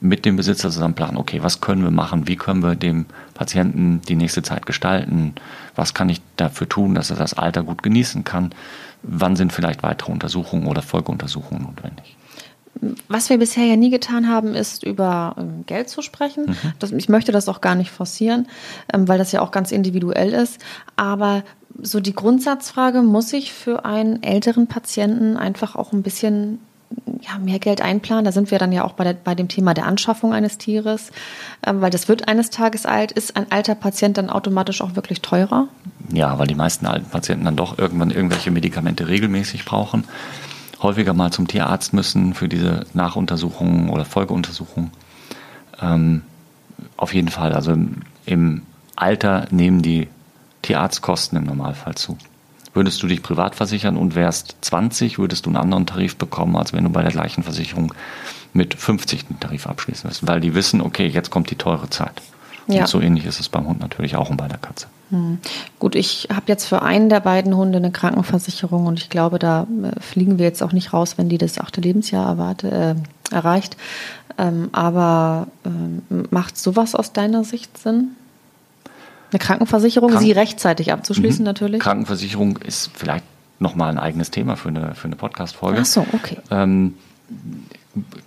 mit 0.00 0.24
dem 0.24 0.36
Besitzer 0.36 0.70
zusammen 0.70 0.94
planen, 0.94 1.16
okay, 1.16 1.42
was 1.42 1.60
können 1.60 1.82
wir 1.82 1.90
machen, 1.90 2.28
wie 2.28 2.36
können 2.36 2.62
wir 2.62 2.76
dem 2.76 3.06
Patienten 3.34 4.00
die 4.08 4.14
nächste 4.14 4.42
Zeit 4.42 4.64
gestalten, 4.64 5.34
was 5.74 5.94
kann 5.94 6.08
ich 6.08 6.20
dafür 6.36 6.68
tun, 6.68 6.94
dass 6.94 7.10
er 7.10 7.16
das 7.16 7.34
Alter 7.34 7.62
gut 7.64 7.82
genießen 7.82 8.24
kann, 8.24 8.54
wann 9.02 9.36
sind 9.36 9.52
vielleicht 9.52 9.82
weitere 9.82 10.12
Untersuchungen 10.12 10.66
oder 10.66 10.82
Folgeuntersuchungen 10.82 11.64
notwendig. 11.64 12.16
Was 13.08 13.28
wir 13.28 13.38
bisher 13.38 13.64
ja 13.64 13.76
nie 13.76 13.90
getan 13.90 14.28
haben, 14.28 14.54
ist 14.54 14.84
über 14.84 15.34
ähm, 15.38 15.64
Geld 15.66 15.88
zu 15.88 16.02
sprechen. 16.02 16.46
Mhm. 16.46 16.72
Das, 16.78 16.92
ich 16.92 17.08
möchte 17.08 17.32
das 17.32 17.48
auch 17.48 17.60
gar 17.60 17.74
nicht 17.74 17.90
forcieren, 17.90 18.48
ähm, 18.92 19.06
weil 19.08 19.18
das 19.18 19.32
ja 19.32 19.42
auch 19.42 19.50
ganz 19.50 19.72
individuell 19.72 20.32
ist. 20.32 20.60
Aber 20.96 21.42
so 21.82 22.00
die 22.00 22.14
Grundsatzfrage, 22.14 23.02
muss 23.02 23.32
ich 23.32 23.52
für 23.52 23.84
einen 23.84 24.22
älteren 24.22 24.66
Patienten 24.66 25.36
einfach 25.36 25.76
auch 25.76 25.92
ein 25.92 26.02
bisschen 26.02 26.58
ja, 27.20 27.38
mehr 27.38 27.58
Geld 27.58 27.80
einplanen. 27.80 28.24
Da 28.24 28.32
sind 28.32 28.50
wir 28.50 28.58
dann 28.58 28.72
ja 28.72 28.84
auch 28.84 28.92
bei, 28.92 29.04
der, 29.04 29.14
bei 29.14 29.34
dem 29.34 29.48
Thema 29.48 29.74
der 29.74 29.86
Anschaffung 29.86 30.32
eines 30.32 30.58
Tieres, 30.58 31.12
ähm, 31.66 31.80
weil 31.80 31.90
das 31.90 32.08
wird 32.08 32.28
eines 32.28 32.50
Tages 32.50 32.86
alt. 32.86 33.12
Ist 33.12 33.36
ein 33.36 33.46
alter 33.50 33.74
Patient 33.74 34.16
dann 34.18 34.30
automatisch 34.30 34.80
auch 34.80 34.96
wirklich 34.96 35.20
teurer? 35.20 35.68
Ja, 36.12 36.38
weil 36.38 36.46
die 36.46 36.54
meisten 36.54 36.86
alten 36.86 37.08
Patienten 37.08 37.44
dann 37.44 37.56
doch 37.56 37.78
irgendwann 37.78 38.10
irgendwelche 38.10 38.50
Medikamente 38.50 39.08
regelmäßig 39.08 39.64
brauchen, 39.64 40.04
häufiger 40.82 41.14
mal 41.14 41.30
zum 41.30 41.46
Tierarzt 41.46 41.92
müssen 41.92 42.34
für 42.34 42.48
diese 42.48 42.86
Nachuntersuchungen 42.94 43.90
oder 43.90 44.04
Folgeuntersuchungen. 44.04 44.90
Ähm, 45.80 46.22
auf 46.96 47.14
jeden 47.14 47.28
Fall, 47.28 47.52
also 47.52 47.76
im 48.26 48.62
Alter 48.96 49.46
nehmen 49.50 49.82
die 49.82 50.08
Tierarztkosten 50.62 51.38
im 51.38 51.44
Normalfall 51.44 51.94
zu. 51.94 52.18
Würdest 52.72 53.02
du 53.02 53.08
dich 53.08 53.22
privat 53.22 53.56
versichern 53.56 53.96
und 53.96 54.14
wärst 54.14 54.56
20, 54.60 55.18
würdest 55.18 55.46
du 55.46 55.50
einen 55.50 55.56
anderen 55.56 55.86
Tarif 55.86 56.16
bekommen, 56.16 56.56
als 56.56 56.72
wenn 56.72 56.84
du 56.84 56.90
bei 56.90 57.02
der 57.02 57.10
gleichen 57.10 57.42
Versicherung 57.42 57.92
mit 58.52 58.74
50 58.74 59.26
den 59.26 59.40
Tarif 59.40 59.66
abschließen 59.66 60.08
wirst. 60.08 60.26
Weil 60.26 60.40
die 60.40 60.54
wissen, 60.54 60.80
okay, 60.80 61.06
jetzt 61.06 61.30
kommt 61.30 61.50
die 61.50 61.56
teure 61.56 61.90
Zeit. 61.90 62.22
Ja. 62.68 62.82
Und 62.82 62.88
so 62.88 63.00
ähnlich 63.00 63.26
ist 63.26 63.40
es 63.40 63.48
beim 63.48 63.66
Hund 63.66 63.80
natürlich 63.80 64.16
auch 64.16 64.30
und 64.30 64.36
bei 64.36 64.46
der 64.46 64.58
Katze. 64.58 64.86
Hm. 65.10 65.38
Gut, 65.78 65.94
ich 65.94 66.28
habe 66.32 66.44
jetzt 66.46 66.66
für 66.66 66.82
einen 66.82 67.08
der 67.08 67.20
beiden 67.20 67.56
Hunde 67.56 67.78
eine 67.78 67.90
Krankenversicherung 67.90 68.86
und 68.86 68.98
ich 68.98 69.10
glaube, 69.10 69.38
da 69.38 69.66
äh, 69.82 70.00
fliegen 70.00 70.38
wir 70.38 70.46
jetzt 70.46 70.62
auch 70.62 70.72
nicht 70.72 70.92
raus, 70.92 71.18
wenn 71.18 71.28
die 71.28 71.38
das 71.38 71.58
achte 71.58 71.80
Lebensjahr 71.80 72.26
erwarte, 72.26 72.96
äh, 73.30 73.34
erreicht. 73.34 73.76
Ähm, 74.38 74.70
aber 74.72 75.48
ähm, 75.66 76.02
macht 76.30 76.56
sowas 76.56 76.94
aus 76.94 77.12
deiner 77.12 77.44
Sicht 77.44 77.76
Sinn? 77.78 78.12
Eine 79.32 79.38
Krankenversicherung, 79.38 80.10
Kranken 80.10 80.24
sie 80.24 80.32
rechtzeitig 80.32 80.92
abzuschließen 80.92 81.42
mhm. 81.42 81.46
natürlich. 81.46 81.80
Krankenversicherung 81.80 82.56
ist 82.58 82.90
vielleicht 82.94 83.24
nochmal 83.58 83.90
ein 83.90 83.98
eigenes 83.98 84.30
Thema 84.30 84.56
für 84.56 84.68
eine, 84.68 84.94
für 84.94 85.06
eine 85.06 85.16
Podcast-Folge. 85.16 85.80
Ach 85.82 85.86
so, 85.86 86.06
okay. 86.12 86.38
Ähm, 86.50 86.94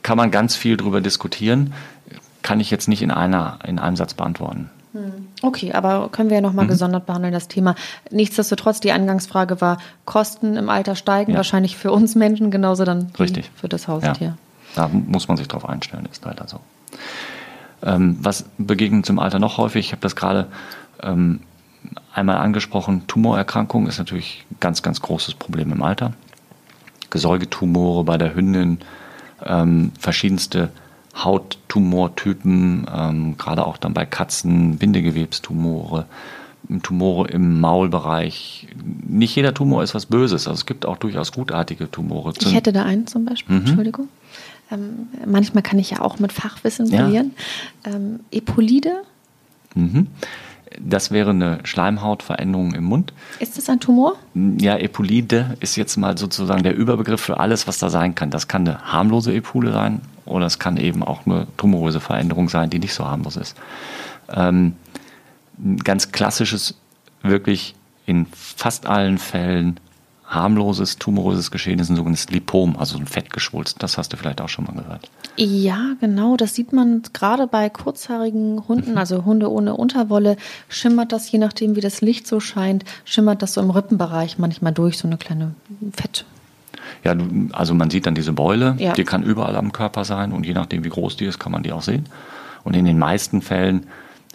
kann 0.02 0.18
man 0.18 0.32
ganz 0.32 0.56
viel 0.56 0.78
drüber 0.78 1.02
diskutieren, 1.02 1.74
kann 2.42 2.60
ich 2.60 2.70
jetzt 2.72 2.88
nicht 2.88 3.02
in, 3.02 3.12
einer, 3.12 3.60
in 3.66 3.80
einem 3.80 3.96
Satz 3.96 4.14
beantworten. 4.14 4.70
Hm. 4.94 5.28
Okay, 5.42 5.74
aber 5.74 6.10
können 6.10 6.30
wir 6.30 6.38
ja 6.38 6.42
nochmal 6.42 6.66
mhm. 6.66 6.70
gesondert 6.70 7.06
behandeln, 7.06 7.34
das 7.34 7.48
Thema. 7.48 7.76
Nichtsdestotrotz, 8.12 8.80
die 8.80 8.92
Eingangsfrage 8.92 9.60
war, 9.60 9.80
Kosten 10.06 10.56
im 10.56 10.70
Alter 10.70 10.96
steigen, 10.96 11.32
ja. 11.32 11.38
wahrscheinlich 11.38 11.76
für 11.78 11.92
uns 11.92 12.16
Menschen 12.16 12.52
genauso 12.52 12.86
dann 12.86 13.12
Richtig. 13.20 13.50
für 13.56 13.68
das 13.68 13.88
Haustier. 13.88 14.28
Ja. 14.28 14.38
Da 14.76 14.88
muss 14.88 15.28
man 15.28 15.38
sich 15.38 15.48
drauf 15.48 15.68
einstellen, 15.68 16.08
ist 16.12 16.24
leider 16.24 16.48
so. 16.48 16.60
Ähm, 17.84 18.18
was 18.22 18.46
begegnet 18.58 19.06
zum 19.06 19.20
Alter 19.20 19.40
noch 19.40 19.58
häufig? 19.58 19.88
Ich 19.88 19.92
habe 19.92 20.02
das 20.02 20.16
gerade 20.16 20.48
ähm, 21.02 21.42
einmal 22.14 22.38
angesprochen, 22.38 23.08
Tumorerkrankung 23.08 23.88
ist 23.88 23.98
natürlich 23.98 24.46
ein 24.52 24.58
ganz, 24.60 24.84
ganz 24.84 25.02
großes 25.02 25.34
Problem 25.36 25.72
im 25.72 25.82
Alter. 25.84 26.14
Gesäugetumore 27.10 28.04
bei 28.04 28.18
der 28.18 28.36
Hündin, 28.36 28.80
ähm, 29.46 29.92
verschiedenste 30.00 30.70
Hauttumortypen, 31.16 32.88
ähm, 32.94 33.38
gerade 33.38 33.66
auch 33.66 33.78
dann 33.78 33.94
bei 33.94 34.06
Katzen, 34.06 34.78
Bindegewebstumore, 34.78 36.06
Tumore 36.82 37.28
im 37.30 37.60
Maulbereich. 37.60 38.68
Nicht 39.08 39.36
jeder 39.36 39.54
Tumor 39.54 39.84
ist 39.84 39.94
was 39.94 40.06
Böses, 40.08 40.48
also 40.48 40.58
es 40.58 40.66
gibt 40.66 40.86
auch 40.86 40.98
durchaus 40.98 41.32
gutartige 41.32 41.92
Tumore. 41.92 42.34
Ich 42.40 42.54
hätte 42.54 42.72
da 42.72 42.84
einen 42.84 43.06
zum 43.06 43.26
Beispiel, 43.26 43.56
mhm. 43.56 43.66
Entschuldigung. 43.66 44.08
Ähm, 44.72 45.08
manchmal 45.26 45.62
kann 45.62 45.78
ich 45.78 45.92
ja 45.92 46.02
auch 46.02 46.20
mit 46.20 46.32
Fachwissen 46.32 46.90
brillieren. 46.90 47.34
Ja. 47.86 47.94
Ähm, 47.94 48.22
Epolide. 48.32 49.04
Mhm. 49.76 50.08
Das 50.80 51.12
wäre 51.12 51.32
eine 51.32 51.60
Schleimhautveränderung 51.64 52.74
im 52.74 52.84
Mund. 52.84 53.14
Ist 53.40 53.58
das 53.58 53.70
ein 53.70 53.80
Tumor? 53.80 54.16
Ja, 54.34 54.78
Epulide 54.78 55.58
ist 55.60 55.76
jetzt 55.76 55.98
mal 55.98 56.18
sozusagen 56.18 56.64
der 56.64 56.76
Überbegriff 56.76 57.22
für 57.22 57.40
alles, 57.40 57.68
was 57.68 57.78
da 57.80 57.90
sein 57.90 58.16
kann. 58.16 58.30
Das 58.30 58.48
kann 58.48 58.68
eine 58.68 58.92
harmlose 58.92 59.34
Epule 59.34 59.72
sein 59.72 60.02
oder 60.26 60.46
es 60.46 60.60
kann 60.60 60.78
eben 60.78 61.04
auch 61.04 61.26
eine 61.26 61.48
tumoröse 61.58 62.00
Veränderung 62.00 62.50
sein, 62.50 62.70
die 62.70 62.80
nicht 62.80 62.94
so 62.94 63.06
harmlos 63.06 63.36
ist. 63.36 63.56
Ähm, 64.32 64.76
ein 65.60 65.78
ganz 65.78 66.12
klassisches, 66.12 66.76
wirklich 67.22 67.76
in 68.06 68.26
fast 68.34 68.86
allen 68.86 69.18
Fällen 69.18 69.80
harmloses, 70.34 70.98
tumoröses 70.98 71.52
Geschehen 71.52 71.80
ist 71.80 71.90
ein 71.90 71.96
sogenanntes 71.96 72.30
Lipom, 72.30 72.76
also 72.78 72.98
ein 72.98 73.06
Fettgeschwulst. 73.06 73.82
Das 73.82 73.98
hast 73.98 74.14
du 74.14 74.18
vielleicht 74.18 74.42
auch 74.42 74.50
schon 74.50 74.66
mal 74.66 74.74
gehört. 74.74 75.10
Ja, 75.36 75.96
genau. 76.00 76.38
Das 76.38 76.56
sieht 76.56 76.74
man 76.74 77.02
gerade 77.14 77.48
bei 77.48 77.70
kurzhaarigen 77.70 78.68
Hunden, 78.68 78.92
mhm. 78.92 78.98
also 78.98 79.26
Hunde 79.26 79.52
ohne 79.52 79.76
Unterwolle, 79.76 80.38
schimmert 80.70 81.12
das, 81.12 81.32
je 81.32 81.40
nachdem 81.40 81.76
wie 81.76 81.82
das 81.82 82.02
Licht 82.02 82.28
so 82.28 82.40
scheint, 82.40 82.86
schimmert 83.06 83.42
das 83.42 83.54
so 83.54 83.62
im 83.62 83.70
Rippenbereich 83.70 84.38
manchmal 84.38 84.74
durch, 84.74 84.98
so 84.98 85.08
eine 85.08 85.18
kleine 85.18 85.54
Fett. 85.94 86.26
Ja, 87.04 87.16
also 87.52 87.74
man 87.74 87.90
sieht 87.90 88.06
dann 88.06 88.16
diese 88.16 88.34
Beule, 88.34 88.76
ja. 88.78 88.94
die 88.94 89.04
kann 89.04 89.24
überall 89.24 89.56
am 89.56 89.72
Körper 89.72 90.06
sein 90.06 90.32
und 90.32 90.46
je 90.46 90.54
nachdem 90.54 90.84
wie 90.84 90.90
groß 90.90 91.18
die 91.18 91.26
ist, 91.26 91.40
kann 91.40 91.52
man 91.52 91.64
die 91.64 91.72
auch 91.72 91.82
sehen. 91.82 92.06
Und 92.64 92.76
in 92.76 92.86
den 92.86 92.98
meisten 92.98 93.42
Fällen 93.42 93.86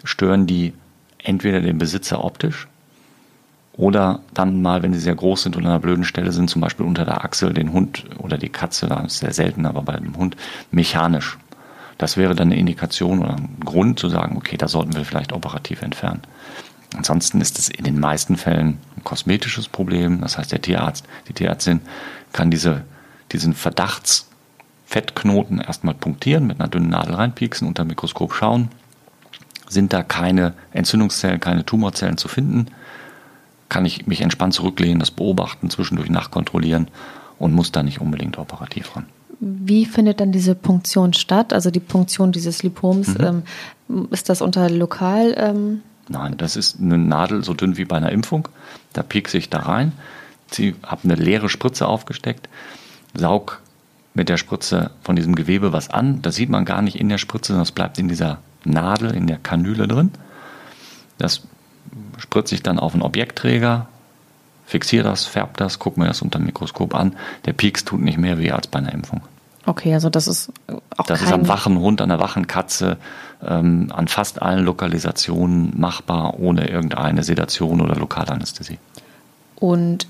stören 0.03 0.47
die 0.47 0.73
entweder 1.17 1.61
den 1.61 1.77
Besitzer 1.77 2.23
optisch, 2.23 2.67
oder 3.79 4.19
dann 4.33 4.61
mal, 4.61 4.83
wenn 4.83 4.93
sie 4.93 4.99
sehr 4.99 5.15
groß 5.15 5.43
sind 5.43 5.55
und 5.55 5.63
an 5.63 5.71
einer 5.71 5.79
blöden 5.79 6.03
Stelle 6.03 6.33
sind, 6.33 6.49
zum 6.49 6.61
Beispiel 6.61 6.85
unter 6.85 7.05
der 7.05 7.23
Achsel, 7.23 7.53
den 7.53 7.71
Hund 7.71 8.03
oder 8.17 8.37
die 8.37 8.49
Katze, 8.49 8.87
das 8.87 9.13
ist 9.13 9.19
sehr 9.19 9.31
selten, 9.31 9.65
aber 9.65 9.83
bei 9.83 9.95
dem 9.95 10.17
Hund 10.17 10.35
mechanisch. 10.69 11.37
Das 11.97 12.17
wäre 12.17 12.35
dann 12.35 12.49
eine 12.49 12.59
Indikation 12.59 13.19
oder 13.19 13.37
ein 13.37 13.55
Grund 13.63 13.97
zu 13.97 14.09
sagen, 14.09 14.35
okay, 14.35 14.57
da 14.57 14.67
sollten 14.67 14.95
wir 14.95 15.05
vielleicht 15.05 15.31
operativ 15.31 15.81
entfernen. 15.81 16.23
Ansonsten 16.93 17.39
ist 17.39 17.57
es 17.57 17.69
in 17.69 17.85
den 17.85 18.01
meisten 18.01 18.35
Fällen 18.35 18.79
ein 18.97 19.05
kosmetisches 19.05 19.69
Problem. 19.69 20.19
Das 20.19 20.37
heißt, 20.37 20.51
der 20.51 20.61
Tierarzt, 20.61 21.05
die 21.29 21.33
Tierärztin 21.33 21.79
kann 22.33 22.51
diese, 22.51 22.83
diesen 23.31 23.53
Verdachtsfettknoten 23.53 25.61
erstmal 25.61 25.93
punktieren, 25.93 26.47
mit 26.47 26.59
einer 26.59 26.67
dünnen 26.67 26.89
Nadel 26.89 27.15
reinpieksen, 27.15 27.65
unter 27.65 27.85
dem 27.85 27.89
Mikroskop 27.89 28.33
schauen. 28.33 28.67
Sind 29.69 29.93
da 29.93 30.03
keine 30.03 30.53
Entzündungszellen, 30.73 31.39
keine 31.39 31.63
Tumorzellen 31.63 32.17
zu 32.17 32.27
finden? 32.27 32.65
Kann 33.69 33.85
ich 33.85 34.07
mich 34.07 34.21
entspannt 34.21 34.53
zurücklehnen, 34.53 34.99
das 34.99 35.11
beobachten, 35.11 35.69
zwischendurch 35.69 36.09
nachkontrollieren 36.09 36.89
und 37.37 37.53
muss 37.53 37.71
da 37.71 37.83
nicht 37.83 38.01
unbedingt 38.01 38.37
operativ 38.37 38.95
ran. 38.95 39.05
Wie 39.39 39.85
findet 39.85 40.19
dann 40.19 40.31
diese 40.31 40.55
Punktion 40.55 41.13
statt? 41.13 41.53
Also 41.53 41.71
die 41.71 41.79
Punktion 41.79 42.31
dieses 42.31 42.61
Lipoms, 42.61 43.17
mhm. 43.17 43.43
ähm, 43.87 44.07
ist 44.11 44.27
das 44.27 44.41
unter 44.41 44.69
lokal? 44.69 45.33
Ähm 45.37 45.81
Nein, 46.09 46.35
das 46.37 46.55
ist 46.55 46.79
eine 46.81 46.97
Nadel 46.97 47.43
so 47.43 47.53
dünn 47.53 47.77
wie 47.77 47.85
bei 47.85 47.97
einer 47.97 48.11
Impfung. 48.11 48.49
Da 48.93 49.03
piekse 49.03 49.37
ich 49.37 49.49
da 49.49 49.59
rein, 49.59 49.93
habe 50.83 51.01
eine 51.03 51.15
leere 51.15 51.47
Spritze 51.47 51.87
aufgesteckt, 51.87 52.49
saug 53.13 53.61
mit 54.15 54.27
der 54.27 54.37
Spritze 54.37 54.91
von 55.01 55.15
diesem 55.15 55.35
Gewebe 55.35 55.71
was 55.71 55.89
an. 55.89 56.21
Das 56.21 56.35
sieht 56.35 56.49
man 56.49 56.65
gar 56.65 56.81
nicht 56.81 56.99
in 56.99 57.07
der 57.07 57.19
Spritze, 57.19 57.53
sondern 57.53 57.63
es 57.63 57.71
bleibt 57.71 57.99
in 57.99 58.09
dieser 58.09 58.39
Nadel, 58.65 59.11
in 59.11 59.27
der 59.27 59.37
Kanüle 59.37 59.87
drin. 59.87 60.11
Das 61.17 61.43
spritze 62.19 62.55
ich 62.55 62.63
dann 62.63 62.79
auf 62.79 62.93
einen 62.93 63.01
Objektträger, 63.01 63.87
fixiere 64.65 65.03
das, 65.03 65.25
färbe 65.25 65.53
das, 65.55 65.79
gucke 65.79 65.99
mir 65.99 66.07
das 66.07 66.21
unter 66.21 66.39
dem 66.39 66.45
Mikroskop 66.45 66.93
an. 66.93 67.15
Der 67.45 67.53
Pieks 67.53 67.85
tut 67.85 68.01
nicht 68.01 68.17
mehr 68.17 68.37
weh 68.37 68.51
als 68.51 68.67
bei 68.67 68.79
einer 68.79 68.93
Impfung. 68.93 69.21
Okay, 69.65 69.93
also 69.93 70.09
das 70.09 70.27
ist 70.27 70.51
auch 70.97 71.05
Das 71.05 71.21
ist 71.21 71.31
am 71.31 71.47
wachen 71.47 71.79
Hund, 71.79 72.01
an 72.01 72.09
der 72.09 72.19
wachen 72.19 72.47
Katze, 72.47 72.97
ähm, 73.45 73.91
an 73.93 74.07
fast 74.07 74.41
allen 74.41 74.65
Lokalisationen 74.65 75.79
machbar, 75.79 76.39
ohne 76.39 76.69
irgendeine 76.69 77.23
Sedation 77.23 77.81
oder 77.81 77.95
Lokalanästhesie. 77.95 78.79
Und 79.55 80.07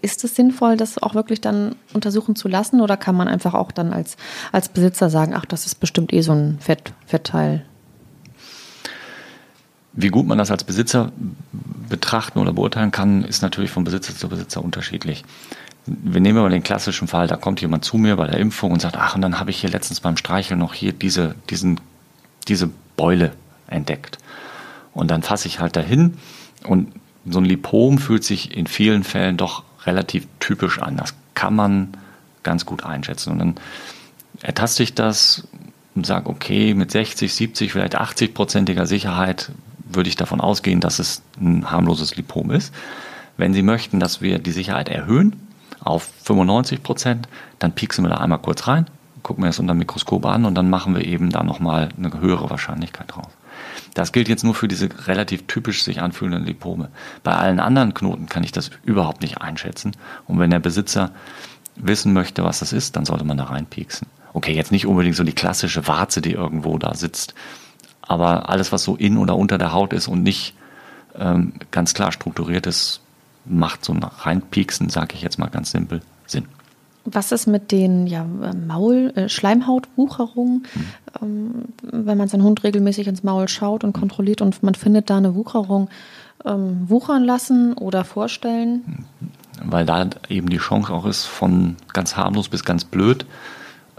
ist 0.00 0.24
es 0.24 0.36
sinnvoll, 0.36 0.76
das 0.76 1.02
auch 1.02 1.14
wirklich 1.14 1.40
dann 1.40 1.74
untersuchen 1.92 2.36
zu 2.36 2.48
lassen 2.48 2.80
oder 2.80 2.96
kann 2.96 3.16
man 3.16 3.28
einfach 3.28 3.54
auch 3.54 3.72
dann 3.72 3.92
als, 3.92 4.16
als 4.52 4.68
Besitzer 4.68 5.10
sagen, 5.10 5.34
ach, 5.34 5.44
das 5.44 5.66
ist 5.66 5.76
bestimmt 5.76 6.12
eh 6.12 6.20
so 6.20 6.32
ein 6.32 6.58
Fett, 6.60 6.92
Fettteil? 7.06 7.64
Wie 9.96 10.08
gut 10.08 10.26
man 10.26 10.38
das 10.38 10.50
als 10.50 10.62
Besitzer 10.62 11.10
betrachten 11.88 12.38
oder 12.38 12.52
beurteilen 12.52 12.90
kann, 12.90 13.24
ist 13.24 13.42
natürlich 13.42 13.70
von 13.70 13.84
Besitzer 13.84 14.14
zu 14.14 14.28
Besitzer 14.28 14.62
unterschiedlich. 14.62 15.24
Wir 15.86 16.20
nehmen 16.20 16.40
mal 16.40 16.50
den 16.50 16.62
klassischen 16.62 17.08
Fall, 17.08 17.28
da 17.28 17.36
kommt 17.36 17.60
jemand 17.60 17.84
zu 17.84 17.96
mir 17.96 18.16
bei 18.16 18.26
der 18.26 18.38
Impfung 18.38 18.72
und 18.72 18.82
sagt, 18.82 18.96
ach, 18.96 19.14
und 19.14 19.22
dann 19.22 19.40
habe 19.40 19.50
ich 19.50 19.60
hier 19.60 19.70
letztens 19.70 20.00
beim 20.00 20.16
Streicheln 20.16 20.60
noch 20.60 20.74
hier 20.74 20.92
diese, 20.92 21.34
diesen, 21.48 21.80
diese 22.48 22.68
Beule 22.96 23.32
entdeckt. 23.68 24.18
Und 24.92 25.10
dann 25.10 25.22
fasse 25.22 25.48
ich 25.48 25.60
halt 25.60 25.76
dahin 25.76 26.18
und 26.64 26.92
so 27.28 27.38
ein 27.38 27.44
Lipom 27.44 27.98
fühlt 27.98 28.24
sich 28.24 28.56
in 28.56 28.66
vielen 28.66 29.02
Fällen 29.02 29.36
doch 29.36 29.64
relativ 29.84 30.26
typisch 30.40 30.80
an. 30.80 30.96
Das 30.96 31.14
kann 31.34 31.54
man 31.54 31.96
ganz 32.42 32.66
gut 32.66 32.84
einschätzen. 32.84 33.32
Und 33.32 33.38
dann 33.38 33.54
ertaste 34.42 34.82
ich 34.82 34.94
das, 34.94 35.48
und 35.96 36.06
sage, 36.06 36.28
okay, 36.28 36.74
mit 36.74 36.90
60, 36.90 37.34
70, 37.34 37.72
vielleicht 37.72 37.98
80-prozentiger 37.98 38.86
Sicherheit 38.86 39.50
würde 39.88 40.08
ich 40.08 40.16
davon 40.16 40.40
ausgehen, 40.40 40.80
dass 40.80 40.98
es 40.98 41.22
ein 41.40 41.70
harmloses 41.70 42.16
Lipom 42.16 42.50
ist. 42.50 42.74
Wenn 43.36 43.54
Sie 43.54 43.62
möchten, 43.62 44.00
dass 44.00 44.20
wir 44.20 44.38
die 44.38 44.52
Sicherheit 44.52 44.88
erhöhen 44.88 45.36
auf 45.80 46.10
95 46.24 46.82
Prozent, 46.82 47.28
dann 47.58 47.72
pieksen 47.72 48.04
wir 48.04 48.08
da 48.10 48.16
einmal 48.16 48.38
kurz 48.38 48.66
rein, 48.66 48.86
gucken 49.22 49.44
wir 49.44 49.50
es 49.50 49.58
unter 49.58 49.74
dem 49.74 49.78
Mikroskop 49.78 50.24
an 50.26 50.44
und 50.44 50.54
dann 50.54 50.70
machen 50.70 50.94
wir 50.94 51.04
eben 51.04 51.30
da 51.30 51.42
nochmal 51.42 51.90
eine 51.96 52.20
höhere 52.20 52.50
Wahrscheinlichkeit 52.50 53.14
drauf. 53.14 53.28
Das 53.94 54.12
gilt 54.12 54.28
jetzt 54.28 54.44
nur 54.44 54.54
für 54.54 54.68
diese 54.68 54.88
relativ 55.06 55.46
typisch 55.46 55.82
sich 55.82 56.00
anfühlenden 56.00 56.44
Lipome. 56.44 56.90
Bei 57.22 57.34
allen 57.34 57.60
anderen 57.60 57.94
Knoten 57.94 58.26
kann 58.26 58.44
ich 58.44 58.52
das 58.52 58.70
überhaupt 58.84 59.22
nicht 59.22 59.40
einschätzen. 59.40 59.92
Und 60.26 60.38
wenn 60.38 60.50
der 60.50 60.58
Besitzer 60.58 61.12
wissen 61.76 62.12
möchte, 62.12 62.44
was 62.44 62.58
das 62.58 62.72
ist, 62.72 62.96
dann 62.96 63.06
sollte 63.06 63.24
man 63.24 63.36
da 63.36 63.44
reinpieksen. 63.44 64.06
Okay, 64.34 64.52
jetzt 64.52 64.72
nicht 64.72 64.86
unbedingt 64.86 65.16
so 65.16 65.24
die 65.24 65.32
klassische 65.32 65.86
Warze, 65.86 66.20
die 66.20 66.32
irgendwo 66.32 66.76
da 66.76 66.94
sitzt, 66.94 67.34
aber 68.06 68.48
alles, 68.48 68.72
was 68.72 68.84
so 68.84 68.96
in 68.96 69.18
oder 69.18 69.36
unter 69.36 69.58
der 69.58 69.72
Haut 69.72 69.92
ist 69.92 70.08
und 70.08 70.22
nicht 70.22 70.54
ähm, 71.18 71.54
ganz 71.70 71.94
klar 71.94 72.12
strukturiert 72.12 72.66
ist, 72.66 73.00
macht 73.44 73.84
so 73.84 73.92
ein 73.92 74.02
Reinpieksen, 74.02 74.88
sage 74.88 75.14
ich 75.14 75.22
jetzt 75.22 75.38
mal 75.38 75.48
ganz 75.48 75.70
simpel, 75.70 76.02
Sinn. 76.26 76.46
Was 77.04 77.30
ist 77.30 77.46
mit 77.46 77.70
den 77.70 78.08
ja, 78.08 78.24
Maul, 78.66 79.12
äh, 79.14 79.28
Schleimhautwucherungen, 79.28 80.66
hm. 80.72 80.86
ähm, 81.22 81.64
wenn 81.82 82.18
man 82.18 82.28
seinen 82.28 82.42
Hund 82.42 82.64
regelmäßig 82.64 83.06
ins 83.06 83.22
Maul 83.22 83.48
schaut 83.48 83.84
und 83.84 83.92
kontrolliert 83.92 84.42
und 84.42 84.62
man 84.62 84.74
findet 84.74 85.08
da 85.08 85.16
eine 85.16 85.34
Wucherung, 85.36 85.88
ähm, 86.44 86.88
wuchern 86.88 87.24
lassen 87.24 87.74
oder 87.74 88.04
vorstellen? 88.04 89.06
Weil 89.64 89.86
da 89.86 90.08
eben 90.28 90.48
die 90.48 90.58
Chance 90.58 90.92
auch 90.92 91.06
ist, 91.06 91.24
von 91.24 91.76
ganz 91.92 92.16
harmlos 92.16 92.48
bis 92.48 92.64
ganz 92.64 92.84
blöd, 92.84 93.24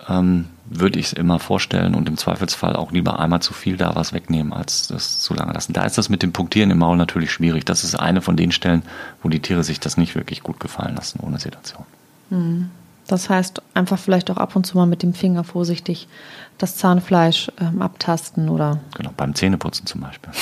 ähm, 0.08 0.46
würde 0.66 1.00
ich 1.00 1.08
es 1.08 1.14
immer 1.14 1.40
vorstellen 1.40 1.96
und 1.96 2.10
im 2.10 2.18
Zweifelsfall 2.18 2.76
auch 2.76 2.92
lieber 2.92 3.20
einmal 3.20 3.42
zu 3.42 3.54
viel 3.54 3.78
da 3.78 3.96
was 3.96 4.14
wegnehmen, 4.14 4.54
als 4.54 4.88
das 4.88 5.20
zu 5.20 5.34
lange 5.34 5.54
lassen. 5.54 5.74
Da 5.74 5.86
ist 5.86 5.98
das 5.98 6.10
mit 6.10 6.24
dem 6.24 6.34
Punktieren 6.34 6.72
im 6.72 6.80
Maul 6.80 6.98
natürlich 6.98 7.32
schwierig. 7.32 7.66
Das 7.66 7.84
ist 7.84 7.96
eine 7.96 8.22
von 8.22 8.36
den 8.36 8.52
Stellen, 8.52 8.84
wo 9.24 9.30
die 9.30 9.42
Tiere 9.42 9.64
sich 9.64 9.80
das 9.80 9.98
nicht 9.98 10.16
wirklich 10.16 10.44
gut 10.44 10.60
gefallen 10.60 10.96
lassen 10.96 11.20
ohne 11.22 11.40
Sedation. 11.40 11.86
Hm. 12.30 12.70
Das 13.08 13.30
heißt, 13.30 13.62
einfach 13.74 13.98
vielleicht 13.98 14.30
auch 14.30 14.38
ab 14.38 14.56
und 14.58 14.66
zu 14.66 14.78
mal 14.78 14.86
mit 14.86 15.02
dem 15.02 15.14
Finger 15.14 15.46
vorsichtig 15.46 16.10
das 16.58 16.76
Zahnfleisch 16.76 17.50
ähm, 17.60 17.82
abtasten 17.82 18.50
oder. 18.50 18.82
Genau, 18.98 19.12
beim 19.16 19.34
Zähneputzen 19.34 19.86
zum 19.86 20.02
Beispiel. 20.02 20.34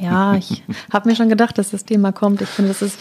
Ja, 0.00 0.34
ich 0.34 0.62
habe 0.92 1.08
mir 1.08 1.16
schon 1.16 1.28
gedacht, 1.28 1.58
dass 1.58 1.70
das 1.70 1.84
Thema 1.84 2.12
kommt. 2.12 2.40
Ich 2.40 2.48
finde, 2.48 2.70
das 2.70 2.82
ist 2.82 2.98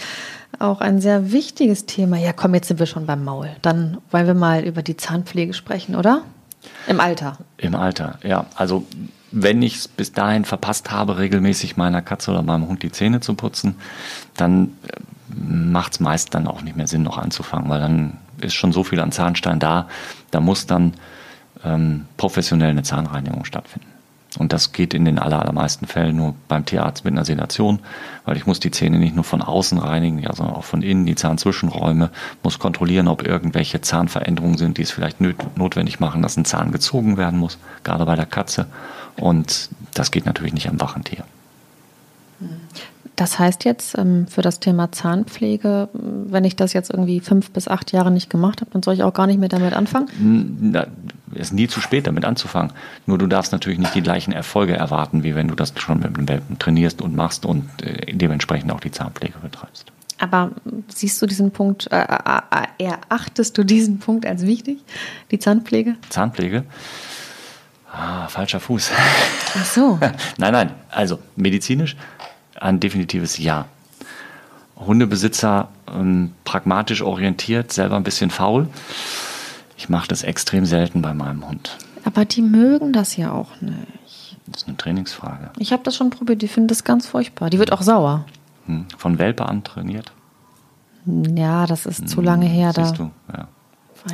auch 0.59 0.81
ein 0.81 1.01
sehr 1.01 1.31
wichtiges 1.31 1.85
Thema. 1.85 2.17
Ja, 2.17 2.33
komm, 2.33 2.53
jetzt 2.53 2.67
sind 2.67 2.79
wir 2.79 2.85
schon 2.85 3.05
beim 3.05 3.23
Maul. 3.23 3.49
Dann 3.61 3.97
wollen 4.11 4.27
wir 4.27 4.33
mal 4.33 4.63
über 4.63 4.81
die 4.81 4.97
Zahnpflege 4.97 5.53
sprechen, 5.53 5.95
oder? 5.95 6.21
Im 6.87 6.99
Alter. 6.99 7.37
Im 7.57 7.75
Alter, 7.75 8.19
ja. 8.23 8.45
Also 8.55 8.85
wenn 9.31 9.61
ich 9.61 9.75
es 9.75 9.87
bis 9.87 10.11
dahin 10.11 10.45
verpasst 10.45 10.91
habe, 10.91 11.17
regelmäßig 11.17 11.75
meiner 11.75 12.01
Katze 12.01 12.31
oder 12.31 12.43
meinem 12.43 12.67
Hund 12.67 12.83
die 12.83 12.91
Zähne 12.91 13.19
zu 13.19 13.33
putzen, 13.33 13.75
dann 14.37 14.77
äh, 14.87 14.99
macht 15.35 15.93
es 15.93 15.99
meist 15.99 16.33
dann 16.35 16.47
auch 16.47 16.61
nicht 16.61 16.77
mehr 16.77 16.87
Sinn, 16.87 17.01
noch 17.01 17.17
anzufangen, 17.17 17.69
weil 17.69 17.79
dann 17.79 18.17
ist 18.39 18.53
schon 18.53 18.71
so 18.71 18.83
viel 18.83 18.99
an 18.99 19.11
Zahnstein 19.11 19.59
da, 19.59 19.87
da 20.31 20.39
muss 20.39 20.67
dann 20.67 20.93
ähm, 21.63 22.05
professionell 22.17 22.69
eine 22.69 22.83
Zahnreinigung 22.83 23.45
stattfinden. 23.45 23.92
Und 24.37 24.53
das 24.53 24.71
geht 24.71 24.93
in 24.93 25.05
den 25.05 25.19
allermeisten 25.19 25.85
Fällen 25.85 26.15
nur 26.15 26.35
beim 26.47 26.65
Tierarzt 26.65 27.05
mit 27.05 27.13
einer 27.13 27.25
Sedation, 27.25 27.79
weil 28.25 28.37
ich 28.37 28.45
muss 28.45 28.59
die 28.59 28.71
Zähne 28.71 28.97
nicht 28.97 29.15
nur 29.15 29.23
von 29.23 29.41
außen 29.41 29.77
reinigen, 29.77 30.19
ja, 30.19 30.33
sondern 30.33 30.55
auch 30.55 30.63
von 30.63 30.81
innen, 30.81 31.05
die 31.05 31.15
Zahnzwischenräume, 31.15 32.09
muss 32.41 32.59
kontrollieren, 32.59 33.07
ob 33.07 33.25
irgendwelche 33.25 33.81
Zahnveränderungen 33.81 34.57
sind, 34.57 34.77
die 34.77 34.83
es 34.83 34.91
vielleicht 34.91 35.17
notwendig 35.55 35.99
machen, 35.99 36.21
dass 36.21 36.37
ein 36.37 36.45
Zahn 36.45 36.71
gezogen 36.71 37.17
werden 37.17 37.39
muss, 37.39 37.57
gerade 37.83 38.05
bei 38.05 38.15
der 38.15 38.25
Katze. 38.25 38.65
Und 39.17 39.69
das 39.93 40.11
geht 40.11 40.25
natürlich 40.25 40.53
nicht 40.53 40.69
am 40.69 40.81
wachen 40.81 41.03
Tier. 41.03 41.23
Das 43.15 43.37
heißt 43.37 43.63
jetzt 43.63 43.97
ähm, 43.97 44.25
für 44.27 44.41
das 44.41 44.59
Thema 44.59 44.91
Zahnpflege, 44.91 45.89
wenn 45.93 46.43
ich 46.45 46.55
das 46.55 46.73
jetzt 46.73 46.89
irgendwie 46.89 47.19
fünf 47.19 47.51
bis 47.51 47.67
acht 47.67 47.91
Jahre 47.91 48.09
nicht 48.09 48.29
gemacht 48.29 48.61
habe, 48.61 48.71
dann 48.71 48.81
soll 48.81 48.95
ich 48.95 49.03
auch 49.03 49.13
gar 49.13 49.27
nicht 49.27 49.39
mehr 49.39 49.49
damit 49.49 49.73
anfangen? 49.73 50.71
Es 51.35 51.47
ist 51.47 51.53
nie 51.53 51.67
zu 51.67 51.81
spät, 51.81 52.07
damit 52.07 52.25
anzufangen. 52.25 52.71
Nur 53.05 53.17
du 53.17 53.27
darfst 53.27 53.51
natürlich 53.51 53.79
nicht 53.79 53.95
die 53.95 54.01
gleichen 54.01 54.31
Erfolge 54.31 54.75
erwarten, 54.75 55.23
wie 55.23 55.35
wenn 55.35 55.47
du 55.47 55.55
das 55.55 55.73
schon 55.77 55.99
mit 55.99 56.15
dem 56.15 56.27
Welpen 56.27 56.59
trainierst 56.59 57.01
und 57.01 57.15
machst 57.15 57.45
und 57.45 57.69
äh, 57.81 58.13
dementsprechend 58.13 58.71
auch 58.71 58.79
die 58.79 58.91
Zahnpflege 58.91 59.37
betreibst. 59.39 59.91
Aber 60.19 60.51
siehst 60.87 61.21
du 61.21 61.25
diesen 61.25 61.51
Punkt, 61.51 61.91
äh, 61.91 62.01
äh, 62.01 62.83
erachtest 62.85 63.57
du 63.57 63.63
diesen 63.63 63.99
Punkt 63.99 64.25
als 64.25 64.45
wichtig, 64.45 64.79
die 65.31 65.39
Zahnpflege? 65.39 65.95
Zahnpflege? 66.09 66.63
Ah, 67.91 68.27
falscher 68.27 68.59
Fuß. 68.59 68.91
Ach 69.55 69.65
so. 69.65 69.99
nein, 70.37 70.53
nein. 70.53 70.71
Also 70.89 71.19
medizinisch 71.35 71.95
ein 72.59 72.79
definitives 72.79 73.37
Ja. 73.37 73.65
Hundebesitzer 74.77 75.69
ähm, 75.93 76.33
pragmatisch 76.43 77.01
orientiert, 77.01 77.71
selber 77.71 77.95
ein 77.95 78.03
bisschen 78.03 78.31
faul. 78.31 78.67
Ich 79.83 79.89
mache 79.89 80.07
das 80.07 80.23
extrem 80.23 80.65
selten 80.65 81.01
bei 81.01 81.13
meinem 81.13 81.45
Hund. 81.45 81.77
Aber 82.05 82.23
die 82.23 82.41
mögen 82.41 82.93
das 82.93 83.17
ja 83.17 83.33
auch 83.33 83.59
nicht. 83.59 84.37
Das 84.47 84.61
ist 84.61 84.67
eine 84.69 84.77
Trainingsfrage. 84.77 85.49
Ich 85.59 85.73
habe 85.73 85.83
das 85.83 85.97
schon 85.97 86.09
probiert, 86.09 86.41
die 86.41 86.47
finden 86.47 86.69
das 86.69 86.85
ganz 86.85 87.05
furchtbar. 87.05 87.49
Die 87.49 87.59
wird 87.59 87.73
auch 87.73 87.81
sauer. 87.81 88.23
Hm. 88.67 88.85
Von 88.97 89.19
Welpe 89.19 89.45
an 89.45 89.65
trainiert? 89.65 90.13
Ja, 91.05 91.65
das 91.65 91.85
ist 91.85 91.99
hm. 91.99 92.07
zu 92.07 92.21
lange 92.21 92.45
her. 92.45 92.71
Siehst 92.73 92.93
da. 92.93 92.95
du, 92.97 93.11
ja. 93.37 93.47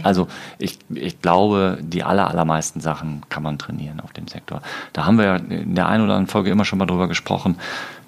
Also 0.01 0.27
ich, 0.57 0.79
ich 0.89 1.21
glaube, 1.21 1.77
die 1.81 2.03
aller, 2.03 2.27
allermeisten 2.27 2.81
Sachen 2.81 3.21
kann 3.29 3.43
man 3.43 3.59
trainieren 3.59 3.99
auf 3.99 4.11
dem 4.11 4.27
Sektor. 4.27 4.63
Da 4.93 5.05
haben 5.05 5.19
wir 5.19 5.25
ja 5.25 5.35
in 5.35 5.75
der 5.75 5.87
einen 5.87 6.03
oder 6.03 6.13
anderen 6.13 6.27
Folge 6.27 6.49
immer 6.49 6.65
schon 6.65 6.79
mal 6.79 6.87
drüber 6.87 7.07
gesprochen. 7.07 7.57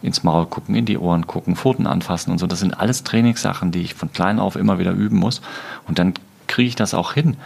Ins 0.01 0.24
Maul 0.24 0.47
gucken, 0.47 0.74
in 0.74 0.86
die 0.86 0.97
Ohren 0.97 1.28
gucken, 1.28 1.55
Pfoten 1.55 1.86
anfassen 1.86 2.32
und 2.32 2.39
so. 2.39 2.47
Das 2.47 2.59
sind 2.59 2.80
alles 2.80 3.03
Trainingssachen, 3.03 3.72
die 3.72 3.82
ich 3.82 3.93
von 3.93 4.12
klein 4.12 4.39
auf 4.39 4.55
immer 4.55 4.80
wieder 4.80 4.93
üben 4.93 5.18
muss. 5.18 5.41
Und 5.88 5.99
dann 5.99 6.16
kriege 6.51 6.67
ich 6.67 6.75
das 6.75 6.93
auch 6.93 7.13
hin. 7.13 7.37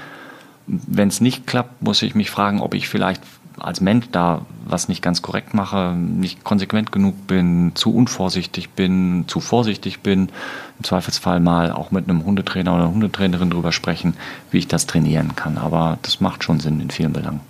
Wenn 0.68 1.08
es 1.08 1.22
nicht 1.22 1.48
klappt, 1.48 1.82
muss 1.82 2.02
ich 2.02 2.16
mich 2.16 2.32
fragen, 2.32 2.62
ob 2.62 2.74
ich 2.74 2.90
vielleicht 2.90 3.22
als 3.60 3.82
Mensch 3.82 4.08
da 4.12 4.42
was 4.66 4.90
nicht 4.90 5.02
ganz 5.02 5.22
korrekt 5.22 5.54
mache, 5.54 5.94
nicht 5.94 6.44
konsequent 6.44 6.92
genug 6.92 7.28
bin, 7.28 7.72
zu 7.76 7.94
unvorsichtig 7.96 8.72
bin, 8.72 9.26
zu 9.28 9.40
vorsichtig 9.40 10.02
bin, 10.02 10.30
im 10.78 10.84
Zweifelsfall 10.84 11.40
mal 11.40 11.72
auch 11.72 11.92
mit 11.92 12.10
einem 12.10 12.26
Hundetrainer 12.26 12.76
oder 12.76 12.90
Hundetrainerin 12.90 13.50
drüber 13.50 13.72
sprechen, 13.72 14.16
wie 14.52 14.58
ich 14.58 14.68
das 14.68 14.88
trainieren 14.88 15.36
kann. 15.36 15.58
Aber 15.58 16.00
das 16.02 16.20
macht 16.20 16.44
schon 16.44 16.60
Sinn 16.60 16.80
in 16.82 16.90
vielen 16.90 17.14
Belangen. 17.14 17.42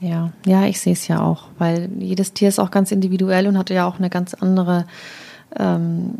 Ja, 0.00 0.30
ja, 0.44 0.66
ich 0.66 0.80
sehe 0.80 0.92
es 0.92 1.08
ja 1.08 1.22
auch, 1.22 1.44
weil 1.58 1.88
jedes 1.98 2.34
Tier 2.34 2.48
ist 2.48 2.58
auch 2.58 2.70
ganz 2.70 2.92
individuell 2.92 3.46
und 3.46 3.56
hat 3.56 3.70
ja 3.70 3.86
auch 3.86 3.98
eine 3.98 4.10
ganz 4.10 4.34
andere 4.34 4.84
ähm, 5.58 6.14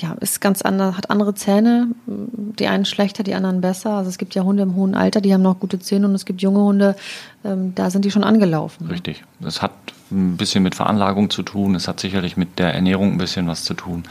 ja, 0.00 0.12
ist 0.20 0.40
ganz 0.40 0.62
anders, 0.62 0.96
hat 0.96 1.10
andere 1.10 1.34
Zähne. 1.34 1.88
Die 2.06 2.66
einen 2.66 2.84
schlechter, 2.84 3.22
die 3.22 3.34
anderen 3.34 3.60
besser. 3.60 3.90
Also 3.90 4.10
es 4.10 4.18
gibt 4.18 4.34
ja 4.34 4.42
Hunde 4.42 4.62
im 4.62 4.74
hohen 4.74 4.94
Alter, 4.94 5.20
die 5.20 5.32
haben 5.32 5.42
noch 5.42 5.60
gute 5.60 5.78
Zähne 5.78 6.06
und 6.06 6.14
es 6.14 6.24
gibt 6.24 6.42
junge 6.42 6.60
Hunde, 6.60 6.96
ähm, 7.44 7.74
da 7.74 7.90
sind 7.90 8.04
die 8.04 8.10
schon 8.10 8.24
angelaufen. 8.24 8.86
Richtig. 8.88 9.24
Das 9.40 9.62
hat 9.62 9.72
ein 10.10 10.36
bisschen 10.36 10.62
mit 10.62 10.74
Veranlagung 10.74 11.30
zu 11.30 11.42
tun. 11.42 11.74
Es 11.74 11.88
hat 11.88 12.00
sicherlich 12.00 12.36
mit 12.36 12.58
der 12.58 12.74
Ernährung 12.74 13.12
ein 13.12 13.18
bisschen 13.18 13.46
was 13.46 13.64
zu 13.64 13.74
tun. 13.74 14.04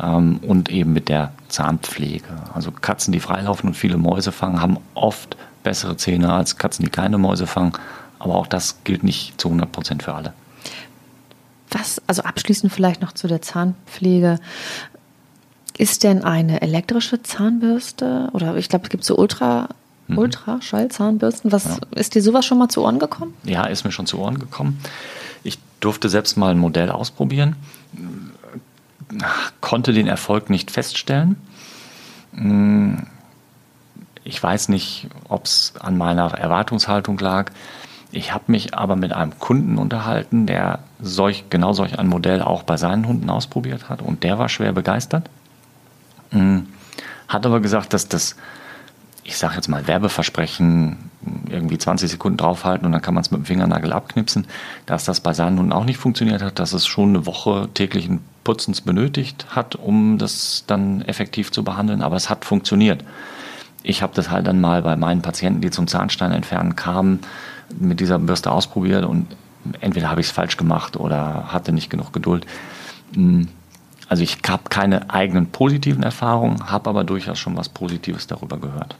Ähm, 0.00 0.38
und 0.42 0.70
eben 0.70 0.92
mit 0.92 1.08
der 1.08 1.32
Zahnpflege. 1.48 2.28
Also 2.54 2.70
Katzen, 2.72 3.12
die 3.12 3.20
freilaufen 3.20 3.68
und 3.68 3.74
viele 3.74 3.96
Mäuse 3.96 4.32
fangen, 4.32 4.60
haben 4.60 4.78
oft 4.94 5.36
bessere 5.62 5.96
Zähne 5.96 6.32
als 6.32 6.56
Katzen, 6.56 6.84
die 6.84 6.90
keine 6.90 7.18
Mäuse 7.18 7.46
fangen. 7.46 7.72
Aber 8.18 8.34
auch 8.34 8.46
das 8.46 8.82
gilt 8.84 9.04
nicht 9.04 9.40
zu 9.40 9.48
100 9.48 9.70
Prozent 9.70 10.02
für 10.02 10.14
alle. 10.14 10.32
Was, 11.70 12.00
also 12.06 12.22
abschließend 12.22 12.72
vielleicht 12.72 13.02
noch 13.02 13.12
zu 13.12 13.28
der 13.28 13.42
Zahnpflege. 13.42 14.40
Ist 15.76 16.02
denn 16.02 16.24
eine 16.24 16.60
elektrische 16.62 17.22
Zahnbürste 17.22 18.30
oder 18.32 18.56
ich 18.56 18.68
glaube, 18.68 18.84
es 18.84 18.90
gibt 18.90 19.04
so 19.04 19.16
Ultra, 19.16 19.68
mhm. 20.08 20.18
Ultraschallzahnbürsten. 20.18 21.52
Was 21.52 21.64
ja. 21.64 21.76
ist 21.94 22.14
dir 22.14 22.22
sowas 22.22 22.46
schon 22.46 22.58
mal 22.58 22.68
zu 22.68 22.82
Ohren 22.82 22.98
gekommen? 22.98 23.34
Ja, 23.44 23.64
ist 23.66 23.84
mir 23.84 23.92
schon 23.92 24.06
zu 24.06 24.18
Ohren 24.18 24.38
gekommen. 24.38 24.80
Ich 25.44 25.58
durfte 25.80 26.08
selbst 26.08 26.36
mal 26.36 26.50
ein 26.50 26.58
Modell 26.58 26.90
ausprobieren, 26.90 27.54
konnte 29.60 29.92
den 29.92 30.08
Erfolg 30.08 30.50
nicht 30.50 30.70
feststellen. 30.70 31.36
Ich 34.24 34.42
weiß 34.42 34.68
nicht, 34.68 35.06
ob 35.28 35.44
es 35.44 35.74
an 35.78 35.96
meiner 35.96 36.32
Erwartungshaltung 36.34 37.18
lag. 37.18 37.52
Ich 38.10 38.32
habe 38.32 38.44
mich 38.46 38.74
aber 38.74 38.96
mit 38.96 39.12
einem 39.12 39.38
Kunden 39.38 39.76
unterhalten, 39.76 40.46
der 40.46 40.80
solch, 41.00 41.44
genau 41.50 41.72
solch 41.72 41.98
ein 41.98 42.08
Modell 42.08 42.40
auch 42.40 42.62
bei 42.62 42.76
seinen 42.76 43.06
Hunden 43.06 43.28
ausprobiert 43.28 43.88
hat 43.90 44.00
und 44.00 44.24
der 44.24 44.38
war 44.38 44.48
schwer 44.48 44.72
begeistert. 44.72 45.28
Hm, 46.30 46.66
hat 47.28 47.44
aber 47.44 47.60
gesagt, 47.60 47.92
dass 47.92 48.08
das, 48.08 48.36
ich 49.24 49.36
sage 49.36 49.56
jetzt 49.56 49.68
mal, 49.68 49.86
Werbeversprechen 49.86 51.10
irgendwie 51.50 51.76
20 51.76 52.10
Sekunden 52.10 52.38
draufhalten 52.38 52.86
und 52.86 52.92
dann 52.92 53.02
kann 53.02 53.12
man 53.12 53.22
es 53.22 53.30
mit 53.30 53.40
dem 53.40 53.44
Fingernagel 53.44 53.92
abknipsen, 53.92 54.46
dass 54.86 55.04
das 55.04 55.20
bei 55.20 55.34
seinen 55.34 55.58
Hunden 55.58 55.72
auch 55.72 55.84
nicht 55.84 55.98
funktioniert 55.98 56.42
hat, 56.42 56.58
dass 56.58 56.72
es 56.72 56.86
schon 56.86 57.10
eine 57.10 57.26
Woche 57.26 57.68
täglichen 57.74 58.20
Putzens 58.44 58.80
benötigt 58.80 59.46
hat, 59.50 59.76
um 59.76 60.16
das 60.16 60.64
dann 60.66 61.02
effektiv 61.02 61.52
zu 61.52 61.62
behandeln, 61.62 62.00
aber 62.00 62.16
es 62.16 62.30
hat 62.30 62.46
funktioniert. 62.46 63.04
Ich 63.82 64.02
habe 64.02 64.14
das 64.14 64.30
halt 64.30 64.46
dann 64.46 64.60
mal 64.60 64.82
bei 64.82 64.96
meinen 64.96 65.22
Patienten, 65.22 65.60
die 65.60 65.70
zum 65.70 65.86
Zahnstein 65.86 66.32
entfernen 66.32 66.74
kamen, 66.74 67.20
mit 67.78 68.00
dieser 68.00 68.18
Bürste 68.18 68.50
ausprobiert 68.50 69.04
und 69.04 69.26
entweder 69.80 70.10
habe 70.10 70.20
ich 70.20 70.28
es 70.28 70.32
falsch 70.32 70.56
gemacht 70.56 70.96
oder 70.96 71.52
hatte 71.52 71.72
nicht 71.72 71.90
genug 71.90 72.12
Geduld. 72.12 72.46
Hm, 73.14 73.48
also 74.08 74.22
ich 74.22 74.38
habe 74.48 74.64
keine 74.70 75.10
eigenen 75.10 75.46
positiven 75.48 76.02
Erfahrungen, 76.02 76.70
habe 76.70 76.88
aber 76.88 77.04
durchaus 77.04 77.38
schon 77.38 77.56
was 77.56 77.68
Positives 77.68 78.26
darüber 78.26 78.56
gehört. 78.56 78.96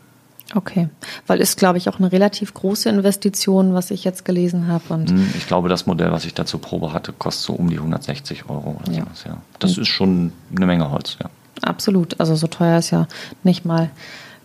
Okay, 0.54 0.88
weil 1.26 1.40
ist, 1.40 1.58
glaube 1.58 1.76
ich, 1.76 1.90
auch 1.90 1.98
eine 1.98 2.10
relativ 2.10 2.54
große 2.54 2.88
Investition, 2.88 3.74
was 3.74 3.90
ich 3.90 4.04
jetzt 4.04 4.24
gelesen 4.24 4.66
habe. 4.66 4.94
Und 4.94 5.10
hm, 5.10 5.30
ich 5.36 5.46
glaube, 5.46 5.68
das 5.68 5.86
Modell, 5.86 6.10
was 6.10 6.24
ich 6.24 6.32
da 6.32 6.46
zur 6.46 6.60
Probe 6.60 6.94
hatte, 6.94 7.12
kostet 7.12 7.44
so 7.44 7.52
um 7.52 7.68
die 7.68 7.76
160 7.76 8.48
Euro 8.48 8.80
oder 8.82 8.92
ja. 8.92 9.04
sowas. 9.04 9.24
Ja. 9.26 9.36
Das 9.58 9.76
ist 9.76 9.88
schon 9.88 10.32
eine 10.54 10.66
Menge 10.66 10.90
Holz, 10.90 11.16
ja. 11.22 11.28
Absolut, 11.60 12.18
also 12.20 12.36
so 12.36 12.46
teuer 12.46 12.78
ist 12.78 12.90
ja 12.90 13.08
nicht 13.42 13.64
mal 13.64 13.90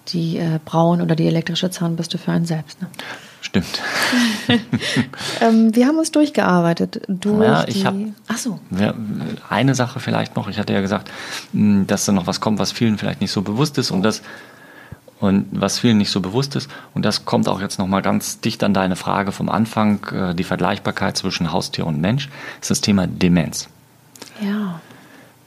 die 0.09 0.38
äh, 0.38 0.59
Brauen 0.65 1.01
oder 1.01 1.15
die 1.15 1.28
elektrische 1.28 1.69
Zahnbürste 1.69 2.17
für 2.17 2.32
einen 2.32 2.45
selbst. 2.45 2.82
Ne? 2.82 2.88
Stimmt. 3.44 3.82
ähm, 5.41 5.76
wir 5.76 5.86
haben 5.86 5.98
uns 5.98 6.12
durchgearbeitet. 6.12 7.02
Durch 7.10 7.46
ja, 7.46 7.68
ich 7.68 7.86
habe. 7.86 8.14
Ach 8.30 8.38
so. 8.38 8.60
Eine 9.50 9.76
Sache 9.76 10.00
vielleicht 10.00 10.38
noch. 10.38 10.48
Ich 10.48 10.58
hatte 10.58 10.72
ja 10.72 10.80
gesagt, 10.80 11.12
hm, 11.52 11.86
dass 11.86 12.06
da 12.06 12.14
noch 12.14 12.26
was 12.26 12.39
kommt, 12.39 12.58
was 12.58 12.72
vielen 12.72 12.98
vielleicht 12.98 13.20
nicht 13.20 13.32
so 13.32 13.41
bewusst 13.41 13.78
ist 13.78 13.91
und 13.91 14.02
das 14.02 14.22
und 15.20 15.48
was 15.52 15.80
vielen 15.80 15.98
nicht 15.98 16.10
so 16.10 16.22
bewusst 16.22 16.56
ist. 16.56 16.70
Und 16.94 17.04
das 17.04 17.26
kommt 17.26 17.50
auch 17.50 17.60
jetzt 17.60 17.80
noch 17.80 17.88
mal 17.88 18.02
ganz 18.02 18.39
dicht 18.39 18.64
an 18.64 18.74
deine 18.74 18.96
Frage 18.96 19.34
vom 19.34 19.50
Anfang, 19.50 20.06
äh, 20.12 20.34
die 20.34 20.46
Vergleichbarkeit 20.46 21.18
zwischen 21.18 21.52
Haustier 21.52 21.86
und 21.86 22.00
Mensch, 22.00 22.30
ist 22.62 22.72
das 22.72 22.80
Thema 22.80 23.08
Demenz. 23.08 23.68
Ja. 24.41 24.80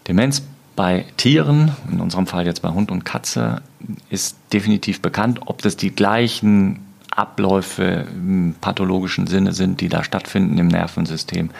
Demenz 0.07 0.42
bei 0.76 1.07
Tieren, 1.16 1.72
in 1.90 2.01
unserem 2.01 2.26
Fall 2.26 2.44
jetzt 2.44 2.61
bei 2.61 2.68
Hund 2.68 2.90
und 2.90 3.05
Katze, 3.05 3.62
ist 4.11 4.36
definitiv 4.53 5.01
bekannt. 5.01 5.40
Ob 5.47 5.62
das 5.62 5.76
die 5.76 5.90
gleichen 5.90 6.86
Abläufe 7.16 8.06
im 8.12 8.54
pathologischen 8.60 9.26
Sinne 9.26 9.52
sind, 9.52 9.80
die 9.80 9.88
da 9.88 10.04
stattfinden 10.04 10.58
im 10.58 10.68
Nervensystem, 10.68 11.50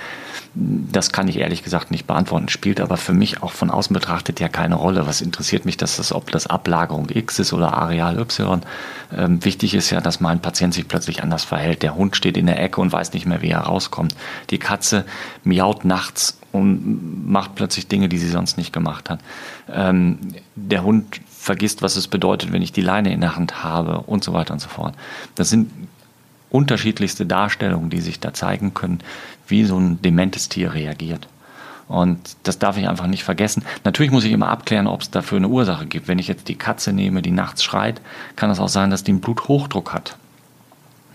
das 0.55 1.13
kann 1.13 1.29
ich 1.29 1.39
ehrlich 1.39 1.63
gesagt 1.63 1.91
nicht 1.91 2.07
beantworten. 2.07 2.49
Spielt 2.49 2.81
aber 2.81 2.97
für 2.97 3.13
mich 3.13 3.43
auch 3.43 3.53
von 3.53 3.71
außen 3.71 3.93
betrachtet 3.93 4.41
ja 4.41 4.49
keine 4.49 4.77
Rolle. 4.77 5.07
Was 5.07 5.21
interessiert 5.21 5.67
mich, 5.67 5.77
dass 5.77 5.97
das, 5.97 6.13
ob 6.13 6.31
das 6.31 6.47
Ablagerung 6.47 7.09
X 7.11 7.39
ist 7.39 7.53
oder 7.53 7.75
Areal 7.75 8.19
Y. 8.19 8.63
Ähm, 9.15 9.45
wichtig 9.45 9.75
ist 9.75 9.91
ja, 9.91 10.01
dass 10.01 10.21
mein 10.21 10.41
Patient 10.41 10.73
sich 10.73 10.89
plötzlich 10.89 11.23
anders 11.23 11.45
verhält. 11.45 11.83
Der 11.83 11.95
Hund 11.95 12.17
steht 12.17 12.37
in 12.37 12.47
der 12.47 12.63
Ecke 12.63 12.81
und 12.81 12.93
weiß 12.93 13.13
nicht 13.13 13.27
mehr, 13.27 13.43
wie 13.43 13.51
er 13.51 13.61
rauskommt. 13.61 14.15
Die 14.51 14.59
Katze 14.59 15.05
miaut 15.45 15.85
nachts 15.85 16.39
und 16.53 17.31
macht 17.31 17.55
plötzlich 17.55 17.87
Dinge, 17.87 18.09
die 18.09 18.19
sie 18.19 18.31
sonst 18.31 18.57
nicht 18.57 18.73
gemacht 18.73 19.11
hat. 19.11 19.21
Ähm, 19.71 20.19
der 20.55 20.85
Hund 20.85 21.21
vergisst, 21.47 21.81
was 21.81 21.97
es 21.97 22.09
bedeutet, 22.09 22.53
wenn 22.53 22.61
ich 22.61 22.73
die 22.73 22.83
Leine 22.83 23.13
in 23.13 23.21
der 23.21 23.37
Hand 23.37 23.63
habe 23.63 24.01
und 24.01 24.25
so 24.25 24.33
weiter 24.33 24.53
und 24.53 24.61
so 24.61 24.69
fort. 24.69 24.95
Das 25.37 25.49
sind 25.49 25.71
unterschiedlichste 26.51 27.25
Darstellungen, 27.25 27.89
die 27.89 28.01
sich 28.01 28.19
da 28.19 28.35
zeigen 28.35 28.75
können, 28.75 28.99
wie 29.47 29.65
so 29.65 29.79
ein 29.79 30.03
dementes 30.03 30.49
Tier 30.49 30.75
reagiert. 30.75 31.29
Und 31.87 32.19
das 32.43 32.59
darf 32.59 32.77
ich 32.79 32.89
einfach 32.89 33.07
nicht 33.07 33.23
vergessen. 33.23 33.65
Natürlich 33.85 34.11
muss 34.11 34.25
ich 34.25 34.33
immer 34.33 34.49
abklären, 34.49 34.89
ob 34.89 35.03
es 35.03 35.11
dafür 35.13 35.39
eine 35.39 35.49
Ursache 35.49 35.87
gibt. 35.87 36.09
Wenn 36.09 36.19
ich 36.19 36.27
jetzt 36.27 36.49
die 36.49 36.57
Katze 36.57 36.93
nehme, 36.93 37.23
die 37.23 37.31
nachts 37.31 37.63
schreit, 37.63 38.01
kann 38.35 38.51
es 38.51 38.59
auch 38.59 38.69
sein, 38.69 38.91
dass 38.91 39.05
die 39.05 39.13
einen 39.13 39.21
Bluthochdruck 39.21 39.93
hat. 39.93 40.17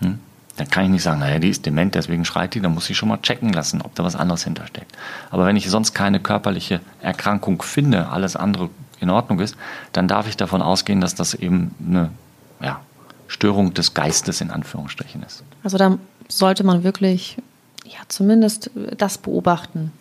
Hm? 0.00 0.18
Dann 0.56 0.70
kann 0.70 0.84
ich 0.84 0.90
nicht 0.90 1.02
sagen, 1.02 1.20
naja, 1.20 1.38
die 1.40 1.50
ist 1.50 1.66
dement, 1.66 1.94
deswegen 1.94 2.24
schreit 2.24 2.54
die, 2.54 2.60
dann 2.60 2.72
muss 2.72 2.88
ich 2.88 2.96
schon 2.96 3.10
mal 3.10 3.20
checken 3.20 3.52
lassen, 3.52 3.82
ob 3.82 3.94
da 3.94 4.04
was 4.04 4.16
anderes 4.16 4.44
hintersteckt. 4.44 4.92
Aber 5.30 5.44
wenn 5.44 5.56
ich 5.56 5.68
sonst 5.68 5.92
keine 5.92 6.20
körperliche 6.20 6.80
Erkrankung 7.02 7.60
finde, 7.60 8.08
alles 8.08 8.34
andere 8.34 8.70
in 9.02 9.10
Ordnung 9.10 9.40
ist, 9.40 9.56
dann 9.92 10.08
darf 10.08 10.28
ich 10.28 10.36
davon 10.36 10.62
ausgehen, 10.62 11.00
dass 11.00 11.14
das 11.14 11.34
eben 11.34 11.74
eine 11.86 12.10
ja, 12.60 12.80
Störung 13.28 13.74
des 13.74 13.94
Geistes 13.94 14.40
in 14.40 14.50
Anführungsstrichen 14.50 15.22
ist. 15.22 15.42
Also 15.62 15.76
da 15.76 15.98
sollte 16.28 16.64
man 16.64 16.84
wirklich 16.84 17.36
ja 17.84 18.00
zumindest 18.08 18.70
das 18.96 19.18
beobachten. 19.18 19.92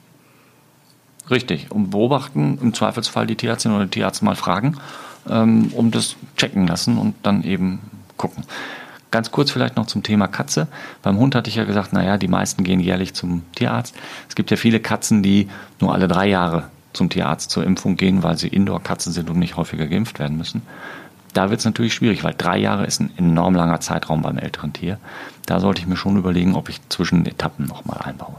Richtig, 1.29 1.71
und 1.71 1.91
beobachten, 1.91 2.57
im 2.61 2.73
Zweifelsfall 2.73 3.27
die 3.27 3.35
Tierärztin 3.35 3.71
oder 3.71 3.85
den 3.85 3.91
Tierarzt 3.91 4.21
mal 4.21 4.35
fragen, 4.35 4.77
ähm, 5.29 5.71
um 5.73 5.91
das 5.91 6.15
checken 6.35 6.67
lassen 6.67 6.97
und 6.97 7.15
dann 7.23 7.43
eben 7.43 7.79
gucken. 8.17 8.43
Ganz 9.11 9.31
kurz 9.31 9.51
vielleicht 9.51 9.75
noch 9.75 9.87
zum 9.87 10.03
Thema 10.03 10.27
Katze. 10.27 10.67
Beim 11.01 11.17
Hund 11.17 11.35
hatte 11.35 11.49
ich 11.49 11.55
ja 11.55 11.65
gesagt, 11.65 11.93
naja, 11.93 12.17
die 12.17 12.29
meisten 12.29 12.63
gehen 12.63 12.79
jährlich 12.79 13.13
zum 13.13 13.43
Tierarzt. 13.55 13.93
Es 14.29 14.35
gibt 14.35 14.51
ja 14.51 14.57
viele 14.57 14.79
Katzen, 14.79 15.21
die 15.21 15.49
nur 15.79 15.93
alle 15.93 16.07
drei 16.07 16.27
Jahre 16.27 16.69
zum 16.93 17.09
Tierarzt 17.09 17.49
zur 17.51 17.63
Impfung 17.63 17.97
gehen, 17.97 18.23
weil 18.23 18.37
sie 18.37 18.47
Indoor-Katzen 18.47 19.11
sind 19.13 19.29
und 19.29 19.39
nicht 19.39 19.57
häufiger 19.57 19.87
geimpft 19.87 20.19
werden 20.19 20.37
müssen. 20.37 20.61
Da 21.33 21.49
wird 21.49 21.59
es 21.59 21.65
natürlich 21.65 21.93
schwierig, 21.93 22.23
weil 22.23 22.33
drei 22.37 22.57
Jahre 22.57 22.85
ist 22.85 22.99
ein 22.99 23.11
enorm 23.17 23.55
langer 23.55 23.79
Zeitraum 23.79 24.21
beim 24.21 24.37
älteren 24.37 24.73
Tier. 24.73 24.97
Da 25.45 25.59
sollte 25.59 25.81
ich 25.81 25.87
mir 25.87 25.95
schon 25.95 26.17
überlegen, 26.17 26.55
ob 26.55 26.69
ich 26.69 26.79
zwischen 26.89 27.25
Etappen 27.25 27.65
nochmal 27.65 27.99
einbaue. 28.03 28.35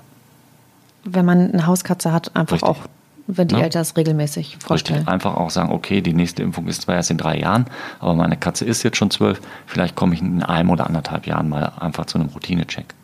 Wenn 1.05 1.25
man 1.25 1.53
eine 1.53 1.67
Hauskatze 1.67 2.13
hat, 2.13 2.37
einfach 2.37 2.57
Richtig. 2.57 2.69
auch, 2.69 2.79
wenn 3.27 3.49
die 3.49 3.55
ja. 3.55 3.63
Eltern 3.63 3.83
es 3.83 3.97
regelmäßig 3.97 4.59
vorstellen. 4.59 5.01
Richtig, 5.01 5.13
einfach 5.13 5.37
auch 5.37 5.51
sagen, 5.51 5.73
okay, 5.73 6.01
die 6.01 6.13
nächste 6.13 6.43
Impfung 6.43 6.69
ist 6.69 6.83
zwar 6.83 6.97
erst 6.97 7.11
in 7.11 7.19
drei 7.19 7.39
Jahren, 7.39 7.67
aber 7.99 8.15
meine 8.15 8.37
Katze 8.37 8.65
ist 8.67 8.83
jetzt 8.83 8.99
schon 8.99 9.11
zwölf, 9.11 9.41
vielleicht 9.67 9.97
komme 9.97 10.15
ich 10.15 10.21
in 10.21 10.43
einem 10.43 10.71
oder 10.71 10.87
anderthalb 10.87 11.27
Jahren 11.27 11.49
mal 11.49 11.73
einfach 11.81 12.07
zu 12.07 12.19
einem 12.19 12.29
Routinecheck. 12.29 12.95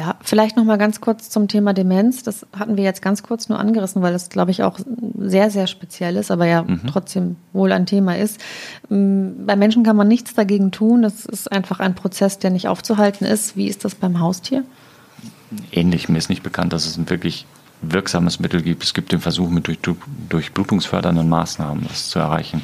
Ja, 0.00 0.14
vielleicht 0.22 0.56
noch 0.56 0.64
mal 0.64 0.78
ganz 0.78 1.02
kurz 1.02 1.28
zum 1.28 1.46
Thema 1.46 1.74
Demenz. 1.74 2.22
Das 2.22 2.46
hatten 2.58 2.78
wir 2.78 2.84
jetzt 2.84 3.02
ganz 3.02 3.22
kurz 3.22 3.50
nur 3.50 3.58
angerissen, 3.58 4.00
weil 4.00 4.14
das, 4.14 4.30
glaube 4.30 4.50
ich, 4.50 4.62
auch 4.62 4.78
sehr, 5.18 5.50
sehr 5.50 5.66
speziell 5.66 6.16
ist, 6.16 6.30
aber 6.30 6.46
ja 6.46 6.62
mhm. 6.62 6.80
trotzdem 6.90 7.36
wohl 7.52 7.70
ein 7.70 7.84
Thema 7.84 8.16
ist. 8.16 8.40
Mm, 8.88 9.44
bei 9.44 9.56
Menschen 9.56 9.82
kann 9.84 9.96
man 9.96 10.08
nichts 10.08 10.32
dagegen 10.32 10.70
tun. 10.70 11.02
Das 11.02 11.26
ist 11.26 11.52
einfach 11.52 11.80
ein 11.80 11.94
Prozess, 11.94 12.38
der 12.38 12.48
nicht 12.50 12.66
aufzuhalten 12.66 13.26
ist. 13.26 13.58
Wie 13.58 13.66
ist 13.66 13.84
das 13.84 13.94
beim 13.94 14.20
Haustier? 14.20 14.64
Ähnlich. 15.70 16.08
Mir 16.08 16.16
ist 16.16 16.30
nicht 16.30 16.42
bekannt, 16.42 16.72
dass 16.72 16.86
es 16.86 16.96
ein 16.96 17.10
wirklich 17.10 17.44
wirksames 17.82 18.40
Mittel 18.40 18.62
gibt. 18.62 18.82
Es 18.82 18.94
gibt 18.94 19.12
den 19.12 19.20
Versuch 19.20 19.50
mit 19.50 19.66
durch, 19.66 19.80
durch 20.30 20.52
blutungsfördernden 20.52 21.28
Maßnahmen 21.28 21.86
das 21.86 22.08
zu 22.08 22.20
erreichen. 22.20 22.62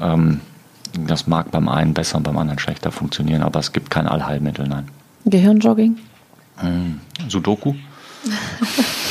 Ähm, 0.00 0.40
das 0.98 1.26
mag 1.26 1.50
beim 1.50 1.68
einen 1.68 1.92
besser 1.92 2.16
und 2.16 2.22
beim 2.22 2.38
anderen 2.38 2.58
schlechter 2.58 2.90
funktionieren, 2.90 3.42
aber 3.42 3.60
es 3.60 3.72
gibt 3.72 3.90
kein 3.90 4.06
Allheilmittel, 4.06 4.66
nein. 4.66 4.88
Gehirnjogging? 5.26 5.98
Hm, 6.58 7.00
Sudoku? 7.28 7.74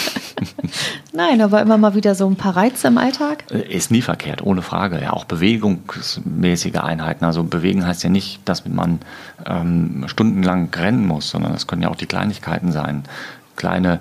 Nein, 1.13 1.41
aber 1.41 1.61
immer 1.61 1.77
mal 1.77 1.95
wieder 1.95 2.15
so 2.15 2.27
ein 2.27 2.35
paar 2.35 2.55
Reize 2.55 2.87
im 2.87 2.97
Alltag? 2.97 3.45
Äh, 3.51 3.73
ist 3.73 3.91
nie 3.91 4.01
verkehrt, 4.01 4.41
ohne 4.41 4.61
Frage. 4.61 5.01
Ja, 5.01 5.13
auch 5.13 5.25
bewegungsmäßige 5.25 6.75
Einheiten. 6.75 7.25
Also 7.25 7.43
bewegen 7.43 7.85
heißt 7.85 8.03
ja 8.03 8.09
nicht, 8.09 8.41
dass 8.45 8.67
man 8.67 8.99
ähm, 9.45 10.05
stundenlang 10.07 10.69
rennen 10.73 11.05
muss, 11.05 11.29
sondern 11.29 11.53
es 11.53 11.67
können 11.67 11.83
ja 11.83 11.89
auch 11.89 11.95
die 11.95 12.07
Kleinigkeiten 12.07 12.71
sein. 12.71 13.03
Kleine 13.55 13.99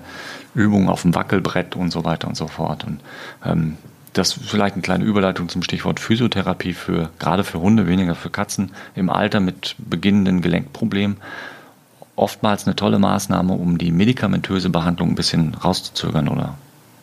Übungen 0.55 0.89
auf 0.89 1.03
dem 1.03 1.15
Wackelbrett 1.15 1.75
und 1.75 1.91
so 1.91 2.03
weiter 2.03 2.27
und 2.27 2.35
so 2.35 2.47
fort. 2.47 2.83
Und 2.83 2.99
ähm, 3.45 3.77
das 4.13 4.37
ist 4.37 4.49
vielleicht 4.49 4.75
eine 4.75 4.83
kleine 4.83 5.03
Überleitung 5.03 5.49
zum 5.49 5.63
Stichwort 5.63 5.99
Physiotherapie 5.99 6.73
für 6.73 7.09
gerade 7.19 7.43
für 7.43 7.59
Hunde, 7.59 7.87
weniger 7.87 8.15
für 8.15 8.29
Katzen 8.29 8.71
im 8.95 9.09
Alter 9.09 9.39
mit 9.39 9.75
beginnenden 9.77 10.41
Gelenkproblemen 10.41 11.17
oftmals 12.15 12.65
eine 12.65 12.75
tolle 12.75 12.99
Maßnahme, 12.99 13.53
um 13.53 13.77
die 13.77 13.91
medikamentöse 13.91 14.69
Behandlung 14.69 15.09
ein 15.09 15.15
bisschen 15.15 15.55
rauszuzögern 15.55 16.27
oder 16.27 16.55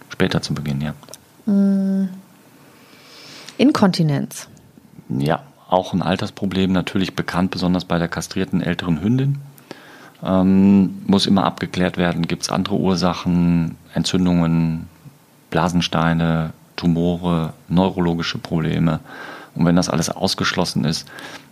später 0.08 0.42
zu 0.42 0.54
beginnen, 0.54 0.80
ja. 0.80 1.52
Mm. 1.52 2.08
Inkontinenz. 3.58 4.48
Ja, 5.08 5.42
auch 5.68 5.92
ein 5.92 6.02
Altersproblem, 6.02 6.72
natürlich 6.72 7.14
bekannt, 7.14 7.50
besonders 7.50 7.84
bei 7.84 7.98
der 7.98 8.08
kastrierten 8.08 8.62
älteren 8.62 9.02
Hündin. 9.02 9.38
Ähm, 10.22 11.02
muss 11.06 11.26
immer 11.26 11.44
abgeklärt 11.44 11.96
werden, 11.96 12.26
gibt 12.26 12.42
es 12.42 12.50
andere 12.50 12.76
Ursachen, 12.76 13.76
Entzündungen, 13.94 14.88
Blasensteine, 15.50 16.52
Tumore, 16.76 17.52
neurologische 17.68 18.38
Probleme. 18.38 19.00
Und 19.54 19.66
wenn 19.66 19.76
das 19.76 19.88
alles 19.88 20.10
ausgeschlossen 20.10 20.84
ist, 20.84 21.08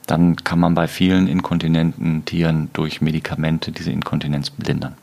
dann 0.09 0.36
kann 0.36 0.59
man 0.59 0.74
bei 0.74 0.88
vielen 0.88 1.28
inkontinenten 1.28 2.24
Tieren 2.24 2.70
durch 2.72 3.00
Medikamente 3.00 3.72
diese 3.72 3.92
Inkontinenz 3.92 4.50
lindern. 4.56 4.94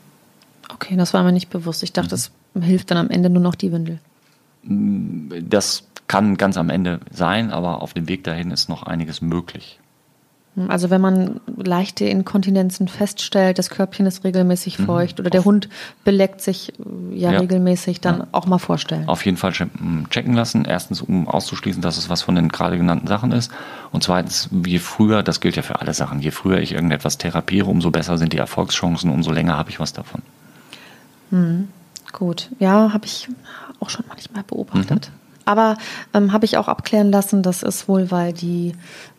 Okay, 0.68 0.96
das 0.96 1.14
war 1.14 1.22
mir 1.22 1.32
nicht 1.32 1.48
bewusst. 1.48 1.82
Ich 1.82 1.92
dachte, 1.92 2.16
mhm. 2.54 2.62
hilft 2.62 2.90
dann 2.90 2.98
am 2.98 3.10
Ende 3.10 3.30
nur 3.30 3.42
noch 3.42 3.54
die 3.54 3.72
Windel. 3.72 4.00
Das 4.62 5.84
kann 6.08 6.36
ganz 6.36 6.56
am 6.56 6.70
Ende 6.70 7.00
sein, 7.10 7.50
aber 7.52 7.82
auf 7.82 7.94
dem 7.94 8.08
Weg 8.08 8.24
dahin 8.24 8.50
ist 8.50 8.68
noch 8.68 8.82
einiges 8.82 9.20
möglich. 9.20 9.78
Also 10.68 10.88
wenn 10.88 11.02
man 11.02 11.40
leichte 11.56 12.06
Inkontinenzen 12.06 12.88
feststellt, 12.88 13.58
das 13.58 13.68
Körbchen 13.68 14.06
ist 14.06 14.24
regelmäßig 14.24 14.78
mhm. 14.78 14.86
feucht 14.86 15.18
mhm. 15.18 15.22
oder 15.22 15.30
der 15.30 15.44
Hund 15.44 15.68
beleckt 16.02 16.40
sich 16.40 16.72
äh, 16.78 17.14
ja, 17.14 17.32
ja. 17.32 17.40
regelmäßig, 17.40 18.00
dann 18.00 18.20
ja. 18.20 18.26
auch 18.32 18.46
mal 18.46 18.58
vorstellen. 18.58 19.06
Auf 19.06 19.24
jeden 19.26 19.36
Fall 19.36 19.52
checken 19.52 20.34
lassen. 20.34 20.64
Erstens, 20.64 21.02
um 21.02 21.28
auszuschließen, 21.28 21.82
dass 21.82 21.98
es 21.98 22.08
was 22.08 22.22
von 22.22 22.34
den 22.34 22.48
gerade 22.48 22.78
genannten 22.78 23.06
Sachen 23.06 23.32
ist. 23.32 23.52
Und 23.92 24.02
zweitens, 24.02 24.48
je 24.64 24.78
früher, 24.78 25.22
das 25.22 25.40
gilt 25.40 25.56
ja 25.56 25.62
für 25.62 25.80
alle 25.80 25.92
Sachen, 25.92 26.20
je 26.20 26.30
früher 26.30 26.58
ich 26.58 26.72
irgendetwas 26.72 27.18
therapiere, 27.18 27.66
umso 27.66 27.90
besser 27.90 28.16
sind 28.16 28.32
die 28.32 28.38
Erfolgschancen, 28.38 29.10
umso 29.10 29.32
länger 29.32 29.58
habe 29.58 29.68
ich 29.68 29.78
was 29.78 29.92
davon. 29.92 30.22
Mhm. 31.30 31.68
Gut, 32.12 32.48
ja, 32.58 32.94
habe 32.94 33.04
ich 33.04 33.28
auch 33.80 33.90
schon 33.90 34.06
manchmal 34.08 34.42
beobachtet. 34.42 35.10
Mhm. 35.12 35.25
Aber 35.46 35.78
ähm, 36.12 36.32
habe 36.32 36.44
ich 36.44 36.58
auch 36.58 36.68
abklären 36.68 37.10
lassen, 37.10 37.42
das 37.42 37.62
ist 37.62 37.88
wohl, 37.88 38.10
weil 38.10 38.34
die 38.34 38.74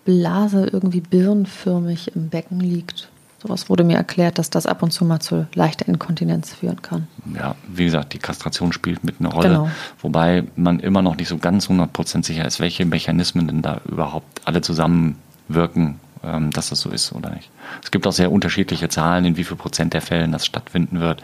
Blase 0.06 0.68
irgendwie 0.72 1.02
birnförmig 1.02 2.16
im 2.16 2.30
Becken 2.30 2.60
liegt. 2.60 3.10
Sowas 3.42 3.70
wurde 3.70 3.84
mir 3.84 3.98
erklärt, 3.98 4.40
dass 4.40 4.50
das 4.50 4.66
ab 4.66 4.82
und 4.82 4.92
zu 4.92 5.06
mal 5.06 5.20
zu 5.20 5.48
leichter 5.54 5.88
Inkontinenz 5.88 6.54
führen 6.54 6.82
kann. 6.82 7.08
Ja, 7.36 7.56
wie 7.68 7.86
gesagt, 7.86 8.14
die 8.14 8.18
Kastration 8.18 8.74
spielt 8.74 9.04
mit 9.04 9.16
eine 9.20 9.30
Rolle, 9.30 9.50
genau. 9.50 9.70
wobei 10.02 10.44
man 10.56 10.80
immer 10.80 11.02
noch 11.02 11.16
nicht 11.16 11.28
so 11.28 11.38
ganz 11.38 11.70
100% 11.70 12.26
sicher 12.26 12.46
ist, 12.46 12.60
welche 12.60 12.86
Mechanismen 12.86 13.48
denn 13.48 13.62
da 13.62 13.82
überhaupt 13.88 14.42
alle 14.46 14.62
zusammenwirken, 14.62 16.00
ähm, 16.24 16.52
dass 16.52 16.70
das 16.70 16.82
so 16.82 16.90
ist 16.90 17.14
oder 17.14 17.30
nicht. 17.30 17.52
Es 17.84 17.92
gibt 17.92 18.08
auch 18.08 18.12
sehr 18.12 18.32
unterschiedliche 18.32 18.90
Zahlen, 18.90 19.24
in 19.24 19.38
wie 19.38 19.44
viel 19.44 19.58
Prozent 19.58 19.94
der 19.94 20.02
Fällen 20.02 20.32
das 20.32 20.46
stattfinden 20.46 21.00
wird. 21.00 21.24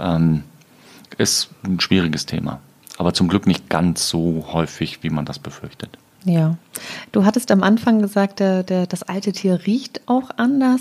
Ähm, 0.00 0.44
ist 1.18 1.50
ein 1.62 1.78
schwieriges 1.78 2.26
Thema, 2.26 2.60
aber 2.98 3.12
zum 3.12 3.28
Glück 3.28 3.46
nicht 3.46 3.68
ganz 3.68 4.08
so 4.08 4.46
häufig, 4.52 5.02
wie 5.02 5.10
man 5.10 5.24
das 5.24 5.38
befürchtet. 5.38 5.98
Ja, 6.26 6.56
du 7.12 7.26
hattest 7.26 7.50
am 7.50 7.62
Anfang 7.62 8.00
gesagt, 8.00 8.40
der, 8.40 8.62
der, 8.62 8.86
das 8.86 9.02
alte 9.02 9.32
Tier 9.32 9.66
riecht 9.66 10.00
auch 10.06 10.30
anders. 10.38 10.80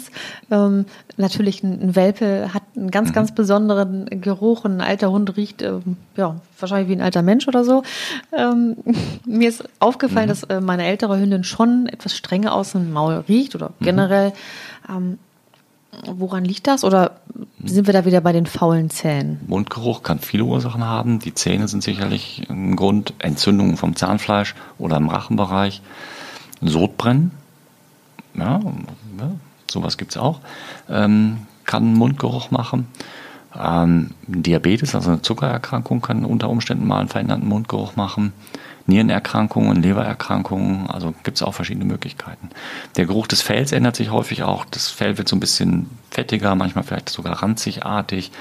Ähm, 0.49 0.85
natürlich, 1.17 1.63
ein, 1.63 1.97
Welpe 1.97 2.53
hat 2.53 2.63
einen 2.77 2.91
ganz, 2.91 3.09
mhm. 3.09 3.13
ganz 3.13 3.35
besonderen 3.35 4.05
Geruch. 4.21 4.63
Ein 4.63 4.79
alter 4.79 5.11
Hund 5.11 5.35
riecht 5.35 5.61
ähm, 5.61 5.97
ja, 6.15 6.37
wahrscheinlich 6.57 6.87
wie 6.87 6.95
ein 6.95 7.01
alter 7.01 7.23
Mensch 7.23 7.49
oder 7.49 7.65
so. 7.65 7.83
Ähm, 8.31 8.77
mir 9.25 9.49
ist 9.49 9.65
aufgefallen, 9.79 10.27
mhm. 10.27 10.29
dass 10.29 10.43
äh, 10.43 10.61
meine 10.61 10.85
ältere 10.85 11.19
Hündin 11.19 11.43
schon 11.43 11.87
etwas 11.87 12.15
strenger 12.15 12.53
aus 12.53 12.71
dem 12.71 12.93
Maul 12.93 13.25
riecht 13.27 13.53
oder 13.53 13.71
mhm. 13.79 13.83
generell. 13.83 14.33
Mhm. 14.87 15.19
Woran 16.05 16.45
liegt 16.45 16.67
das? 16.67 16.83
Oder 16.83 17.11
sind 17.63 17.87
wir 17.87 17.93
da 17.93 18.05
wieder 18.05 18.21
bei 18.21 18.31
den 18.31 18.45
faulen 18.45 18.89
Zähnen? 18.89 19.39
Mundgeruch 19.47 20.03
kann 20.03 20.19
viele 20.19 20.43
Ursachen 20.43 20.83
haben. 20.83 21.19
Die 21.19 21.33
Zähne 21.33 21.67
sind 21.67 21.83
sicherlich 21.83 22.43
ein 22.49 22.75
Grund. 22.75 23.13
Entzündungen 23.19 23.77
vom 23.77 23.95
Zahnfleisch 23.95 24.55
oder 24.77 24.97
im 24.97 25.09
Rachenbereich. 25.09 25.81
Sodbrennen, 26.61 27.31
ja, 28.35 28.59
ja 29.19 29.31
sowas 29.73 29.97
gibt 29.97 30.11
es 30.11 30.17
auch, 30.17 30.39
ähm, 30.89 31.39
kann 31.65 31.93
Mundgeruch 31.93 32.51
machen. 32.51 32.87
Ähm, 33.55 34.11
Diabetes, 34.27 34.95
also 34.95 35.11
eine 35.11 35.21
Zuckererkrankung, 35.21 36.01
kann 36.01 36.25
unter 36.25 36.49
Umständen 36.49 36.87
mal 36.87 36.99
einen 36.99 37.09
veränderten 37.09 37.47
Mundgeruch 37.47 37.95
machen. 37.95 38.33
Nierenerkrankungen, 38.85 39.81
Lebererkrankungen, 39.81 40.89
also 40.89 41.13
gibt 41.23 41.37
es 41.37 41.43
auch 41.43 41.53
verschiedene 41.53 41.85
Möglichkeiten. 41.85 42.49
Der 42.97 43.05
Geruch 43.05 43.27
des 43.27 43.41
Fells 43.41 43.71
ändert 43.71 43.95
sich 43.95 44.11
häufig 44.11 44.43
auch. 44.43 44.65
Das 44.65 44.89
Fell 44.89 45.17
wird 45.17 45.29
so 45.29 45.35
ein 45.35 45.39
bisschen 45.39 45.89
fettiger, 46.11 46.55
manchmal 46.55 46.83
vielleicht 46.83 47.09
sogar 47.09 47.41
ranzigartig. 47.41 48.31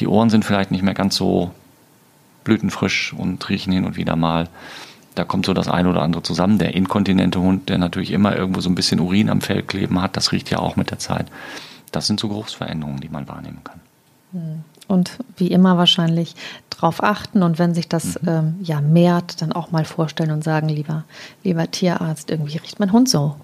Die 0.00 0.08
Ohren 0.08 0.30
sind 0.30 0.44
vielleicht 0.44 0.72
nicht 0.72 0.82
mehr 0.82 0.94
ganz 0.94 1.14
so 1.14 1.52
blütenfrisch 2.42 3.12
und 3.12 3.48
riechen 3.48 3.72
hin 3.72 3.84
und 3.84 3.96
wieder 3.96 4.16
mal. 4.16 4.48
Da 5.14 5.24
kommt 5.24 5.46
so 5.46 5.54
das 5.54 5.68
eine 5.68 5.88
oder 5.88 6.02
andere 6.02 6.24
zusammen. 6.24 6.58
Der 6.58 6.74
inkontinente 6.74 7.40
Hund, 7.40 7.68
der 7.68 7.78
natürlich 7.78 8.10
immer 8.10 8.36
irgendwo 8.36 8.60
so 8.60 8.68
ein 8.68 8.74
bisschen 8.74 8.98
Urin 8.98 9.30
am 9.30 9.40
Fell 9.40 9.62
kleben 9.62 10.02
hat, 10.02 10.16
das 10.16 10.32
riecht 10.32 10.50
ja 10.50 10.58
auch 10.58 10.74
mit 10.74 10.90
der 10.90 10.98
Zeit. 10.98 11.26
Das 11.92 12.08
sind 12.08 12.18
so 12.18 12.28
Geruchsveränderungen, 12.28 13.00
die 13.00 13.08
man 13.08 13.28
wahrnehmen 13.28 13.60
kann. 13.62 13.80
Hm 14.32 14.64
und 14.88 15.18
wie 15.36 15.48
immer 15.48 15.78
wahrscheinlich 15.78 16.34
darauf 16.70 17.02
achten 17.02 17.42
und 17.42 17.58
wenn 17.58 17.74
sich 17.74 17.88
das 17.88 18.20
mhm. 18.22 18.28
ähm, 18.28 18.54
ja 18.62 18.80
mehrt, 18.80 19.40
dann 19.42 19.52
auch 19.52 19.70
mal 19.70 19.84
vorstellen 19.84 20.30
und 20.30 20.44
sagen, 20.44 20.68
lieber, 20.68 21.04
lieber 21.42 21.70
Tierarzt, 21.70 22.30
irgendwie 22.30 22.58
riecht 22.58 22.80
mein 22.80 22.92
Hund 22.92 23.08
so 23.08 23.36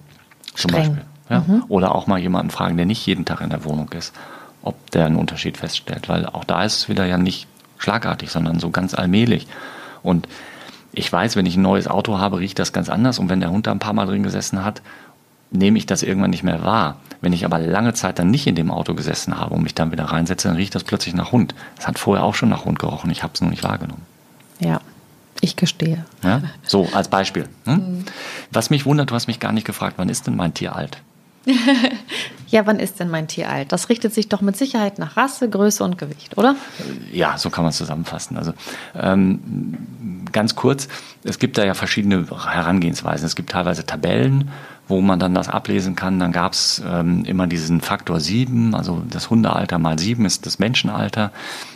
streng. 0.55 0.85
Zum 0.85 0.95
Beispiel, 0.95 1.05
ja. 1.31 1.45
mhm. 1.47 1.65
Oder 1.69 1.95
auch 1.95 2.07
mal 2.07 2.19
jemanden 2.19 2.51
fragen, 2.51 2.77
der 2.77 2.87
nicht 2.87 3.05
jeden 3.07 3.25
Tag 3.25 3.41
in 3.41 3.51
der 3.51 3.65
Wohnung 3.65 3.91
ist, 3.93 4.15
ob 4.63 4.91
der 4.91 5.07
einen 5.07 5.17
Unterschied 5.17 5.57
feststellt, 5.57 6.09
weil 6.09 6.27
auch 6.27 6.45
da 6.45 6.65
ist 6.65 6.77
es 6.77 6.89
wieder 6.89 7.07
ja 7.07 7.17
nicht 7.17 7.47
schlagartig, 7.79 8.31
sondern 8.31 8.61
so 8.61 8.71
ganz 8.71 8.95
allmählich. 8.95 9.47
Und 10.03 10.29
ich 10.93 11.11
weiß, 11.11 11.37
wenn 11.37 11.47
ich 11.47 11.57
ein 11.57 11.63
neues 11.63 11.87
Auto 11.87 12.19
habe, 12.19 12.41
riecht 12.41 12.59
das 12.59 12.73
ganz 12.73 12.89
anders 12.89 13.19
und 13.19 13.29
wenn 13.29 13.41
der 13.41 13.51
Hund 13.51 13.67
da 13.67 13.71
ein 13.71 13.79
paar 13.79 13.93
Mal 13.93 14.07
drin 14.07 14.23
gesessen 14.23 14.65
hat, 14.65 14.83
nehme 15.51 15.79
ich 15.79 15.87
das 15.87 16.03
irgendwann 16.03 16.31
nicht 16.31 16.43
mehr 16.43 16.65
wahr. 16.65 16.97
Wenn 17.21 17.33
ich 17.33 17.45
aber 17.45 17.59
lange 17.59 17.93
Zeit 17.93 18.19
dann 18.19 18.31
nicht 18.31 18.47
in 18.47 18.55
dem 18.55 18.71
Auto 18.71 18.95
gesessen 18.95 19.39
habe 19.39 19.55
und 19.55 19.63
mich 19.63 19.75
dann 19.75 19.93
wieder 19.93 20.05
reinsetze, 20.05 20.49
dann 20.49 20.57
riecht 20.57 20.75
das 20.75 20.85
plötzlich 20.85 21.15
nach 21.15 21.33
Hund. 21.33 21.55
Es 21.79 21.87
hat 21.87 21.99
vorher 21.99 22.25
auch 22.25 22.35
schon 22.35 22.49
nach 22.49 22.65
Hund 22.65 22.79
gerochen, 22.79 23.11
ich 23.11 23.23
habe 23.23 23.33
es 23.35 23.41
nur 23.41 23.51
nicht 23.51 23.63
wahrgenommen. 23.63 24.03
Ja, 24.59 24.81
ich 25.41 25.57
gestehe. 25.57 26.05
Ja? 26.23 26.43
So, 26.63 26.89
als 26.93 27.09
Beispiel. 27.09 27.49
Hm? 27.65 27.75
Mhm. 27.75 28.05
Was 28.51 28.71
mich 28.71 28.87
wundert, 28.87 29.11
du 29.11 29.15
hast 29.15 29.27
mich 29.27 29.41
gar 29.41 29.53
nicht 29.53 29.67
gefragt, 29.67 29.95
wann 29.99 30.09
ist 30.09 30.27
denn 30.27 30.37
mein 30.37 30.55
Tier 30.55 30.75
alt? 30.75 30.99
ja, 32.49 32.67
wann 32.67 32.79
ist 32.79 33.01
denn 33.01 33.09
mein 33.09 33.27
Tier 33.27 33.49
alt? 33.49 33.73
Das 33.73 33.89
richtet 33.89 34.13
sich 34.13 34.29
doch 34.29 34.43
mit 34.43 34.57
Sicherheit 34.57 34.99
nach 34.99 35.17
Rasse, 35.17 35.49
Größe 35.49 35.83
und 35.83 35.97
Gewicht, 35.97 36.37
oder? 36.37 36.55
Ja, 37.13 37.39
so 37.39 37.49
kann 37.49 37.65
man 37.65 37.71
es 37.71 37.79
zusammenfassen. 37.79 38.37
Also 38.37 38.53
ähm, 38.95 40.20
ganz 40.33 40.55
kurz, 40.55 40.89
es 41.25 41.39
gibt 41.39 41.59
da 41.59 41.65
ja 41.65 41.75
verschiedene 41.75 42.27
Herangehensweisen. 42.27 43.27
Es 43.27 43.37
gibt 43.37 43.51
teilweise 43.51 43.85
Tabellen, 43.85 44.51
wo 44.89 45.01
man 45.01 45.19
dann 45.19 45.35
das 45.35 45.49
ablesen 45.49 45.97
kann. 45.97 46.19
Dann 46.19 46.33
gab 46.33 46.53
es 46.53 46.83
ähm, 46.87 47.25
immer 47.25 47.47
diesen 47.47 47.81
Faktor 47.81 48.21
7, 48.21 48.75
also 48.75 49.03
das 49.09 49.31
Hundealter 49.31 49.79
mal 49.79 49.99
7 49.99 50.25
ist 50.25 50.47
das 50.47 50.59
Menschenalter. 50.59 51.33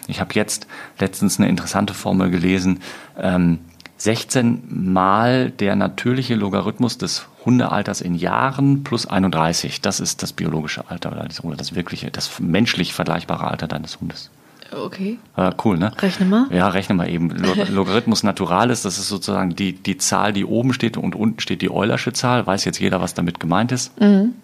Ich 0.09 0.21
habe 0.21 0.35
jetzt 0.35 0.67
letztens 0.99 1.39
eine 1.39 1.49
interessante 1.49 1.95
Formel 1.95 2.31
gelesen. 2.31 2.81
Ähm, 3.19 3.61
16 3.97 4.65
mal 4.69 5.51
der 5.51 5.77
natürliche 5.77 6.35
Logarithmus 6.35 6.99
des 6.99 7.27
Hundealters 7.45 8.01
in 8.01 8.15
Jahren 8.15 8.83
plus 8.83 9.07
31. 9.07 9.81
Das 9.81 10.01
ist 10.01 10.23
das 10.23 10.33
biologische 10.33 10.91
Alter 10.91 11.13
oder 11.13 11.57
das 11.57 11.75
wirkliche, 11.75 12.11
das 12.11 12.41
menschlich 12.41 12.93
vergleichbare 12.93 13.47
Alter 13.47 13.69
deines 13.69 14.01
Hundes. 14.01 14.31
Okay. 14.75 15.19
Äh, 15.37 15.53
cool, 15.65 15.79
ne? 15.79 15.93
Rechne 16.01 16.27
mal. 16.27 16.47
Ja, 16.51 16.69
rechne 16.69 16.95
mal 16.95 17.09
eben. 17.09 17.31
Logarithmus 17.71 18.23
Naturalis, 18.23 18.83
das 18.83 18.99
ist 18.99 19.09
sozusagen 19.09 19.55
die, 19.55 19.73
die 19.73 19.99
Zahl, 19.99 20.33
die 20.33 20.45
oben 20.45 20.73
steht 20.73 20.97
und 20.97 21.15
unten 21.15 21.41
steht 21.41 21.63
die 21.63 21.71
Eulersche 21.71 22.13
Zahl. 22.13 22.47
Weiß 22.47 22.65
jetzt 22.65 22.81
jeder, 22.81 23.01
was 23.01 23.15
damit 23.15 23.41
gemeint 23.41 23.73
ist? 23.73 23.99
Mhm. 24.01 24.35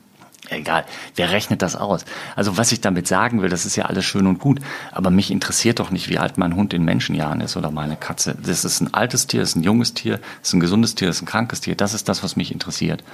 Egal, 0.48 0.84
wer 1.14 1.30
rechnet 1.30 1.62
das 1.62 1.76
aus? 1.76 2.04
Also 2.34 2.56
was 2.56 2.72
ich 2.72 2.80
damit 2.80 3.06
sagen 3.06 3.40
will, 3.40 3.48
das 3.48 3.66
ist 3.66 3.76
ja 3.76 3.84
alles 3.84 4.04
schön 4.04 4.26
und 4.26 4.40
gut, 4.40 4.58
aber 4.90 5.10
mich 5.10 5.30
interessiert 5.30 5.78
doch 5.78 5.90
nicht, 5.90 6.08
wie 6.08 6.18
alt 6.18 6.38
mein 6.38 6.56
Hund 6.56 6.74
in 6.74 6.84
Menschenjahren 6.84 7.40
ist 7.40 7.56
oder 7.56 7.70
meine 7.70 7.96
Katze. 7.96 8.36
Das 8.42 8.64
ist 8.64 8.80
ein 8.80 8.92
altes 8.92 9.28
Tier, 9.28 9.40
das 9.40 9.50
ist 9.50 9.56
ein 9.56 9.62
junges 9.62 9.94
Tier, 9.94 10.18
das 10.40 10.48
ist 10.48 10.54
ein 10.54 10.60
gesundes 10.60 10.96
Tier, 10.96 11.06
das 11.06 11.16
ist 11.16 11.22
ein 11.22 11.26
krankes 11.26 11.60
Tier. 11.60 11.76
Das 11.76 11.94
ist 11.94 12.08
das, 12.08 12.24
was 12.24 12.34
mich 12.34 12.50
interessiert. 12.50 13.04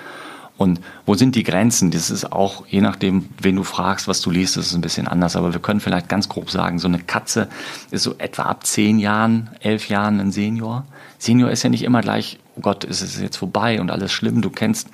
Und 0.59 0.81
wo 1.05 1.15
sind 1.15 1.35
die 1.35 1.43
Grenzen? 1.43 1.91
Das 1.91 2.11
ist 2.11 2.33
auch, 2.33 2.67
je 2.67 2.81
nachdem, 2.81 3.29
wen 3.41 3.57
du 3.57 3.63
fragst, 3.63 4.09
was 4.09 4.23
du 4.23 4.31
liest, 4.31 4.57
ist 4.57 4.69
es 4.69 4.75
ein 4.75 4.81
bisschen 4.81 5.07
anders. 5.07 5.37
Aber 5.37 5.53
wir 5.53 5.61
können 5.61 5.81
vielleicht 5.81 6.09
ganz 6.09 6.29
grob 6.29 6.51
sagen, 6.51 6.79
so 6.79 6.89
eine 6.89 6.99
Katze 6.99 7.49
ist 7.91 8.05
so 8.05 8.15
etwa 8.19 8.45
ab 8.45 8.67
zehn 8.67 8.99
Jahren, 8.99 9.51
elf 9.61 9.89
Jahren 9.89 10.19
ein 10.19 10.33
Senior. 10.33 10.87
Senior 11.19 11.51
ist 11.51 11.63
ja 11.63 11.69
nicht 11.69 11.85
immer 11.85 12.01
gleich, 12.01 12.39
oh 12.57 12.63
Gott, 12.63 12.85
ist 12.85 13.03
es 13.03 13.21
jetzt 13.21 13.37
vorbei 13.37 13.81
und 13.81 13.91
alles 13.91 14.13
schlimm. 14.13 14.41
Du 14.41 14.49
kennst 14.49 14.89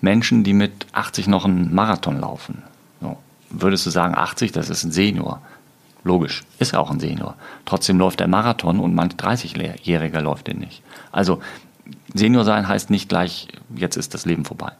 Menschen, 0.00 0.44
die 0.44 0.52
mit 0.52 0.86
80 0.92 1.26
noch 1.26 1.44
einen 1.44 1.74
Marathon 1.74 2.20
laufen. 2.20 2.62
So. 3.00 3.18
Würdest 3.50 3.86
du 3.86 3.90
sagen, 3.90 4.14
80, 4.14 4.52
das 4.52 4.70
ist 4.70 4.84
ein 4.84 4.92
Senior? 4.92 5.42
Logisch, 6.04 6.44
ist 6.60 6.76
auch 6.76 6.92
ein 6.92 7.00
Senior. 7.00 7.34
Trotzdem 7.64 7.98
läuft 7.98 8.20
der 8.20 8.28
Marathon 8.28 8.78
und 8.78 8.94
manch 8.94 9.14
30-Jähriger 9.14 10.20
läuft 10.20 10.46
den 10.46 10.60
nicht. 10.60 10.82
Also 11.10 11.40
Senior 12.14 12.44
sein 12.44 12.68
heißt 12.68 12.90
nicht 12.90 13.08
gleich, 13.08 13.48
jetzt 13.74 13.96
ist 13.96 14.14
das 14.14 14.24
Leben 14.24 14.44
vorbei. 14.44 14.72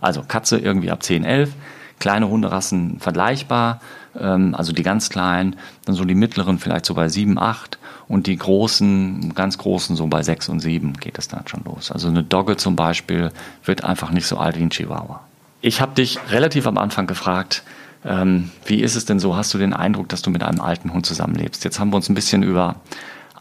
Also 0.00 0.22
Katze 0.26 0.58
irgendwie 0.58 0.90
ab 0.90 1.02
10, 1.02 1.24
11, 1.24 1.52
kleine 1.98 2.28
Hunderassen 2.28 2.98
vergleichbar, 3.00 3.80
ähm, 4.18 4.54
also 4.54 4.72
die 4.72 4.82
ganz 4.82 5.10
kleinen, 5.10 5.56
dann 5.84 5.94
so 5.94 6.04
die 6.04 6.14
mittleren 6.14 6.58
vielleicht 6.58 6.86
so 6.86 6.94
bei 6.94 7.08
7, 7.08 7.38
8 7.38 7.78
und 8.08 8.26
die 8.26 8.36
großen, 8.36 9.34
ganz 9.34 9.58
großen 9.58 9.96
so 9.96 10.06
bei 10.06 10.22
6 10.22 10.48
und 10.48 10.60
7 10.60 10.94
geht 10.94 11.18
es 11.18 11.28
dann 11.28 11.46
schon 11.46 11.64
los. 11.64 11.90
Also 11.90 12.08
eine 12.08 12.22
Dogge 12.22 12.56
zum 12.56 12.76
Beispiel 12.76 13.32
wird 13.64 13.84
einfach 13.84 14.10
nicht 14.10 14.26
so 14.26 14.36
alt 14.36 14.58
wie 14.58 14.62
ein 14.62 14.70
Chihuahua. 14.70 15.20
Ich 15.60 15.80
habe 15.80 15.94
dich 15.94 16.18
relativ 16.30 16.66
am 16.66 16.78
Anfang 16.78 17.06
gefragt, 17.06 17.62
ähm, 18.04 18.50
wie 18.64 18.82
ist 18.82 18.94
es 18.94 19.04
denn 19.04 19.18
so? 19.18 19.36
Hast 19.36 19.52
du 19.52 19.58
den 19.58 19.72
Eindruck, 19.72 20.08
dass 20.08 20.22
du 20.22 20.30
mit 20.30 20.42
einem 20.42 20.60
alten 20.60 20.92
Hund 20.92 21.06
zusammenlebst? 21.06 21.64
Jetzt 21.64 21.80
haben 21.80 21.90
wir 21.90 21.96
uns 21.96 22.08
ein 22.08 22.14
bisschen 22.14 22.42
über 22.42 22.76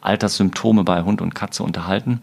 Alterssymptome 0.02 0.84
bei 0.84 1.04
Hund 1.04 1.22
und 1.22 1.36
Katze 1.36 1.64
unterhalten. 1.64 2.22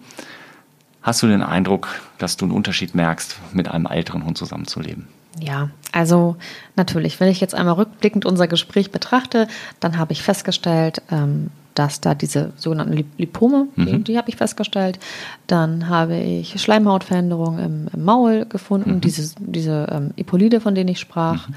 Hast 1.03 1.23
du 1.23 1.27
den 1.27 1.43
Eindruck, 1.43 1.89
dass 2.19 2.37
du 2.37 2.45
einen 2.45 2.55
Unterschied 2.55 2.95
merkst, 2.95 3.37
mit 3.53 3.69
einem 3.69 3.87
älteren 3.87 4.25
Hund 4.25 4.39
zusammenzuleben? 4.39 5.09
Ja, 5.41 5.71
also 5.93 6.37
natürlich, 6.77 7.19
wenn 7.19 7.29
ich 7.29 7.41
jetzt 7.41 7.55
einmal 7.55 7.75
rückblickend 7.75 8.27
unser 8.27 8.47
Gespräch 8.47 8.91
betrachte, 8.91 9.49
dann 9.81 9.99
habe 9.99 10.13
ich 10.13 10.23
festgestellt, 10.23 11.03
ähm, 11.11 11.51
dass 11.75 12.01
da 12.01 12.15
diese 12.15 12.53
sogenannten 12.57 13.05
Lipome, 13.17 13.69
mhm. 13.77 13.87
die, 13.87 14.05
die 14.05 14.19
habe 14.19 14.29
ich 14.29 14.37
festgestellt. 14.37 14.99
Dann 15.47 15.89
habe 15.89 16.17
ich 16.17 16.61
Schleimhautveränderungen 16.61 17.65
im, 17.65 17.89
im 17.93 18.05
Maul 18.05 18.45
gefunden, 18.47 18.97
mhm. 18.97 19.01
diese, 19.01 19.35
diese 19.39 19.87
ähm, 19.91 20.11
Epolide, 20.17 20.61
von 20.61 20.75
denen 20.75 20.89
ich 20.89 21.01
sprach. 21.01 21.49
Mhm. 21.49 21.55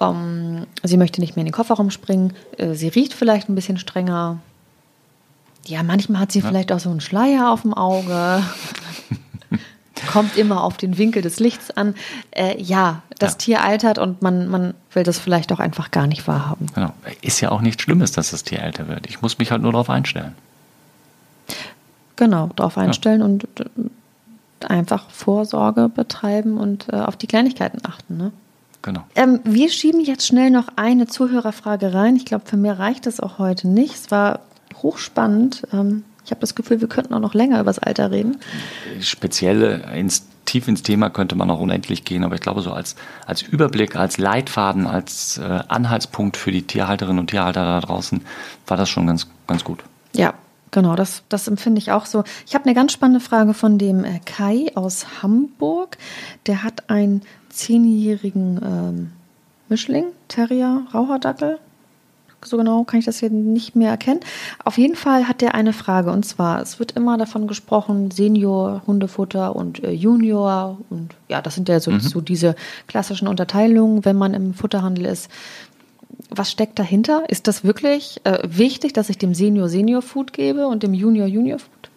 Ähm, 0.00 0.66
sie 0.82 0.96
möchte 0.96 1.20
nicht 1.20 1.36
mehr 1.36 1.42
in 1.42 1.46
den 1.46 1.52
Kofferraum 1.52 1.90
springen. 1.90 2.32
Äh, 2.56 2.74
sie 2.74 2.88
riecht 2.88 3.12
vielleicht 3.12 3.48
ein 3.48 3.54
bisschen 3.54 3.78
strenger. 3.78 4.38
Ja, 5.66 5.82
manchmal 5.82 6.22
hat 6.22 6.32
sie 6.32 6.40
ja. 6.40 6.48
vielleicht 6.48 6.72
auch 6.72 6.80
so 6.80 6.90
einen 6.90 7.00
Schleier 7.00 7.50
auf 7.50 7.62
dem 7.62 7.74
Auge. 7.74 8.42
Kommt 10.12 10.36
immer 10.36 10.62
auf 10.62 10.76
den 10.76 10.96
Winkel 10.96 11.22
des 11.22 11.40
Lichts 11.40 11.70
an. 11.70 11.94
Äh, 12.30 12.60
ja, 12.62 13.02
das 13.18 13.32
ja. 13.32 13.38
Tier 13.38 13.64
altert 13.64 13.98
und 13.98 14.22
man, 14.22 14.48
man 14.48 14.74
will 14.92 15.02
das 15.02 15.18
vielleicht 15.18 15.52
auch 15.52 15.58
einfach 15.58 15.90
gar 15.90 16.06
nicht 16.06 16.26
wahrhaben. 16.28 16.66
Genau. 16.74 16.92
Ist 17.20 17.40
ja 17.40 17.50
auch 17.50 17.60
nichts 17.60 17.82
Schlimmes, 17.82 18.12
dass 18.12 18.30
das 18.30 18.44
Tier 18.44 18.60
älter 18.60 18.88
wird. 18.88 19.06
Ich 19.08 19.20
muss 19.20 19.38
mich 19.38 19.50
halt 19.50 19.60
nur 19.62 19.72
darauf 19.72 19.90
einstellen. 19.90 20.34
Genau, 22.16 22.50
darauf 22.56 22.78
einstellen 22.78 23.20
ja. 23.20 23.26
und 23.26 23.44
äh, 23.60 24.66
einfach 24.66 25.10
Vorsorge 25.10 25.88
betreiben 25.88 26.58
und 26.58 26.88
äh, 26.92 26.96
auf 26.96 27.16
die 27.16 27.26
Kleinigkeiten 27.26 27.80
achten. 27.84 28.16
Ne? 28.16 28.32
genau. 28.82 29.04
Ähm, 29.14 29.40
wir 29.44 29.70
schieben 29.70 30.00
jetzt 30.00 30.26
schnell 30.26 30.50
noch 30.50 30.68
eine 30.76 31.06
Zuhörerfrage 31.06 31.94
rein. 31.94 32.16
Ich 32.16 32.24
glaube, 32.24 32.46
für 32.46 32.56
mehr 32.56 32.78
reicht 32.78 33.06
es 33.06 33.20
auch 33.20 33.38
heute 33.38 33.68
nicht. 33.68 33.94
Es 33.94 34.10
war 34.10 34.40
hochspannend. 34.82 35.62
Ähm, 35.72 36.04
ich 36.24 36.30
habe 36.30 36.40
das 36.40 36.54
Gefühl, 36.54 36.80
wir 36.80 36.88
könnten 36.88 37.14
auch 37.14 37.20
noch 37.20 37.34
länger 37.34 37.60
über 37.60 37.70
das 37.70 37.78
Alter 37.78 38.10
reden. 38.10 38.36
Speziell 39.00 39.82
ins, 39.94 40.26
tief 40.44 40.68
ins 40.68 40.82
Thema 40.82 41.08
könnte 41.08 41.36
man 41.36 41.50
auch 41.50 41.60
unendlich 41.60 42.04
gehen, 42.04 42.22
aber 42.22 42.34
ich 42.34 42.40
glaube, 42.40 42.60
so 42.60 42.72
als, 42.72 42.96
als 43.26 43.42
Überblick, 43.42 43.96
als 43.96 44.18
Leitfaden, 44.18 44.86
als 44.86 45.38
äh, 45.38 45.42
Anhaltspunkt 45.68 46.36
für 46.36 46.52
die 46.52 46.62
Tierhalterinnen 46.62 47.18
und 47.18 47.30
Tierhalter 47.30 47.64
da 47.64 47.80
draußen 47.80 48.22
war 48.66 48.76
das 48.76 48.88
schon 48.88 49.06
ganz, 49.06 49.26
ganz 49.46 49.64
gut. 49.64 49.82
Ja, 50.14 50.34
Genau, 50.70 50.96
das, 50.96 51.22
das 51.28 51.48
empfinde 51.48 51.78
ich 51.78 51.92
auch 51.92 52.06
so. 52.06 52.24
Ich 52.46 52.54
habe 52.54 52.66
eine 52.66 52.74
ganz 52.74 52.92
spannende 52.92 53.20
Frage 53.20 53.54
von 53.54 53.78
dem 53.78 54.04
äh, 54.04 54.20
Kai 54.24 54.66
aus 54.74 55.22
Hamburg. 55.22 55.96
Der 56.46 56.62
hat 56.62 56.90
einen 56.90 57.22
zehnjährigen 57.48 58.60
ähm, 58.62 59.12
Mischling, 59.68 60.06
Terrier, 60.28 60.86
Raucherdackel. 60.92 61.58
So 62.44 62.56
genau 62.56 62.84
kann 62.84 63.00
ich 63.00 63.06
das 63.06 63.18
hier 63.18 63.30
nicht 63.30 63.74
mehr 63.74 63.90
erkennen. 63.90 64.20
Auf 64.64 64.78
jeden 64.78 64.94
Fall 64.94 65.26
hat 65.26 65.40
der 65.40 65.54
eine 65.54 65.72
Frage 65.72 66.12
und 66.12 66.24
zwar: 66.24 66.62
Es 66.62 66.78
wird 66.78 66.92
immer 66.92 67.18
davon 67.18 67.48
gesprochen, 67.48 68.10
Senior, 68.10 68.82
Hundefutter 68.86 69.56
und 69.56 69.82
äh, 69.82 69.90
Junior 69.90 70.78
und 70.90 71.14
ja, 71.28 71.42
das 71.42 71.56
sind 71.56 71.68
ja 71.68 71.80
so, 71.80 71.90
mhm. 71.90 72.00
so 72.00 72.20
diese 72.20 72.54
klassischen 72.86 73.28
Unterteilungen, 73.28 74.04
wenn 74.04 74.16
man 74.16 74.34
im 74.34 74.54
Futterhandel 74.54 75.06
ist 75.06 75.30
was 76.30 76.50
steckt 76.50 76.78
dahinter? 76.78 77.24
Ist 77.28 77.46
das 77.48 77.64
wirklich 77.64 78.20
äh, 78.24 78.38
wichtig, 78.44 78.92
dass 78.92 79.08
ich 79.08 79.18
dem 79.18 79.34
Senior 79.34 79.68
Senior 79.68 80.02
Food 80.02 80.32
gebe 80.32 80.66
und 80.66 80.82
dem 80.82 80.94
Junior 80.94 81.26
Junior 81.26 81.58
Food? 81.58 81.87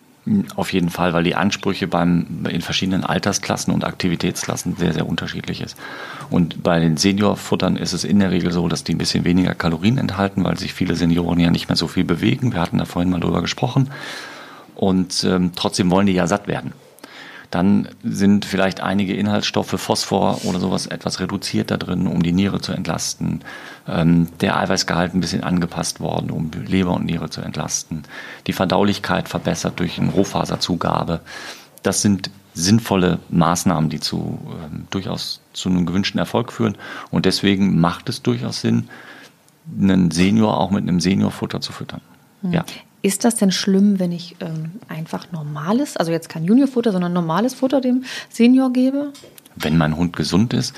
Auf 0.56 0.72
jeden 0.72 0.92
Fall, 0.92 1.14
weil 1.14 1.24
die 1.24 1.34
Ansprüche 1.34 1.88
beim, 1.88 2.46
in 2.48 2.62
verschiedenen 2.62 3.04
Altersklassen 3.04 3.74
und 3.74 3.84
Aktivitätsklassen 3.84 4.76
sehr, 4.76 4.94
sehr 4.94 5.08
unterschiedlich 5.08 5.62
ist. 5.62 5.76
Und 6.30 6.62
bei 6.62 6.80
den 6.80 6.96
Seniorfuttern 6.96 7.76
ist 7.76 7.94
es 7.94 8.04
in 8.04 8.20
der 8.20 8.30
Regel 8.30 8.52
so, 8.52 8.68
dass 8.68 8.84
die 8.84 8.94
ein 8.94 9.00
bisschen 9.00 9.26
weniger 9.26 9.56
Kalorien 9.56 9.98
enthalten, 9.98 10.44
weil 10.44 10.60
sich 10.60 10.74
viele 10.74 10.96
Senioren 10.96 11.40
ja 11.40 11.50
nicht 11.50 11.70
mehr 11.70 11.76
so 11.76 11.88
viel 11.88 12.04
bewegen. 12.04 12.54
Wir 12.54 12.62
hatten 12.62 12.78
da 12.78 12.86
vorhin 12.86 13.10
mal 13.10 13.20
drüber 13.20 13.42
gesprochen. 13.42 13.90
Und 14.76 15.24
ähm, 15.24 15.54
trotzdem 15.56 15.90
wollen 15.90 16.06
die 16.06 16.14
ja 16.14 16.28
satt 16.28 16.48
werden 16.48 16.74
dann 17.52 17.90
sind 18.02 18.46
vielleicht 18.46 18.80
einige 18.80 19.14
Inhaltsstoffe, 19.14 19.76
Phosphor 19.78 20.40
oder 20.46 20.60
sowas 20.60 20.88
etwas 20.88 21.20
reduziert 21.20 21.70
da 21.70 21.76
drin, 21.76 22.08
um 22.08 22.24
die 22.24 22.32
Niere 22.32 22.62
zu 22.62 22.72
entlasten. 22.72 23.42
Ähm, 23.88 24.30
der 24.40 24.58
Eiweißgehalt 24.58 25.14
ein 25.14 25.20
bisschen 25.20 25.44
angepasst 25.44 26.00
worden, 26.00 26.32
um 26.32 26.50
Leber 26.66 26.94
und 26.94 27.06
Niere 27.06 27.30
zu 27.30 27.42
entlasten. 27.42 28.04
Die 28.48 28.54
Verdaulichkeit 28.54 29.28
verbessert 29.28 29.80
durch 29.82 30.00
eine 30.00 30.12
Rohfaserzugabe. 30.12 31.20
Das 31.84 32.02
sind 32.02 32.32
sinnvolle 32.54 33.20
Maßnahmen, 33.30 33.90
die 33.90 34.00
zu 34.00 34.40
ähm, 34.64 34.88
durchaus 34.90 35.42
zu 35.52 35.68
einem 35.68 35.86
gewünschten 35.86 36.20
Erfolg 36.20 36.54
führen. 36.54 36.78
Und 37.10 37.26
deswegen 37.26 37.80
macht 37.82 38.08
es 38.08 38.22
durchaus 38.22 38.62
Sinn, 38.62 38.88
einen 39.80 40.10
Senior 40.12 40.58
auch 40.58 40.72
mit 40.72 40.84
einem 40.84 41.02
Seniorfutter 41.02 41.60
zu 41.60 41.74
füttern. 41.74 42.02
Hm. 42.44 42.54
Ja. 42.54 42.66
Ist 43.02 43.24
das 43.26 43.36
denn 43.36 43.52
schlimm, 43.52 44.00
wenn 44.00 44.12
ich 44.12 44.36
ähm, 44.42 44.72
einfach 44.88 45.32
normales, 45.32 45.98
also 45.98 46.12
jetzt 46.12 46.30
kein 46.30 46.44
Juniorfutter, 46.44 46.92
sondern 46.92 47.14
normales 47.14 47.56
Futter 47.56 47.82
dem 47.82 48.04
Senior 48.30 48.72
gebe? 48.72 49.12
Wenn 49.56 49.78
mein 49.78 49.98
Hund 49.98 50.16
gesund 50.16 50.54
ist, 50.54 50.76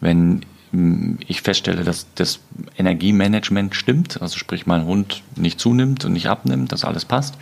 wenn 0.00 0.44
hm, 0.72 1.18
ich 1.26 1.42
feststelle, 1.42 1.84
dass 1.84 2.06
das 2.16 2.40
Energiemanagement 2.76 3.76
stimmt, 3.76 4.20
also 4.20 4.36
sprich 4.36 4.66
mein 4.66 4.84
Hund 4.84 5.22
nicht 5.36 5.60
zunimmt 5.60 6.04
und 6.04 6.12
nicht 6.12 6.28
abnimmt, 6.28 6.72
dass 6.72 6.84
alles 6.84 7.04
passt, 7.04 7.34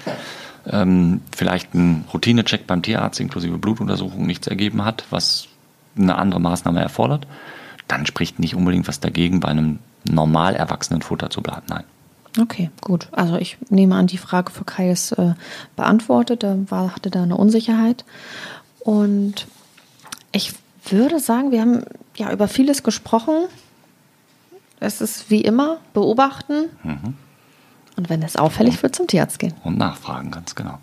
ähm, 0.66 1.22
vielleicht 1.34 1.74
ein 1.74 2.04
Routinecheck 2.12 2.66
beim 2.66 2.82
Tierarzt 2.82 3.20
inklusive 3.20 3.56
Blutuntersuchung 3.56 4.26
nichts 4.26 4.46
ergeben 4.46 4.84
hat, 4.84 5.04
was 5.10 5.48
eine 5.96 6.16
andere 6.16 6.40
Maßnahme 6.40 6.80
erfordert, 6.80 7.26
dann 7.86 8.04
spricht 8.04 8.38
nicht 8.38 8.54
unbedingt 8.54 8.88
was 8.88 9.00
dagegen, 9.00 9.40
bei 9.40 9.48
einem 9.48 9.78
normal 10.04 10.54
erwachsenen 10.54 11.00
Futter 11.00 11.30
zu 11.30 11.40
bleiben. 11.40 11.66
Nein. 11.68 11.84
Okay, 12.38 12.70
gut. 12.80 13.08
Also 13.12 13.36
ich 13.36 13.56
nehme 13.70 13.94
an, 13.94 14.06
die 14.06 14.18
Frage 14.18 14.50
für 14.52 14.64
Kai 14.64 14.90
ist 14.90 15.12
äh, 15.12 15.34
beantwortet. 15.76 16.42
Er 16.42 16.70
war, 16.70 16.94
hatte 16.94 17.10
da 17.10 17.22
eine 17.22 17.36
Unsicherheit. 17.36 18.04
Und 18.80 19.46
ich 20.32 20.52
würde 20.84 21.20
sagen, 21.20 21.50
wir 21.50 21.60
haben 21.60 21.84
ja 22.16 22.32
über 22.32 22.48
vieles 22.48 22.82
gesprochen. 22.82 23.46
Es 24.80 25.00
ist 25.00 25.30
wie 25.30 25.40
immer 25.40 25.78
beobachten. 25.94 26.66
Mhm. 26.82 27.14
Und 27.96 28.08
wenn 28.08 28.22
es 28.22 28.36
auffällig 28.36 28.82
wird, 28.82 28.94
zum 28.94 29.08
Tierarzt 29.08 29.38
gehen. 29.38 29.54
Und 29.64 29.76
nachfragen, 29.76 30.30
ganz 30.30 30.54
genau. 30.54 30.78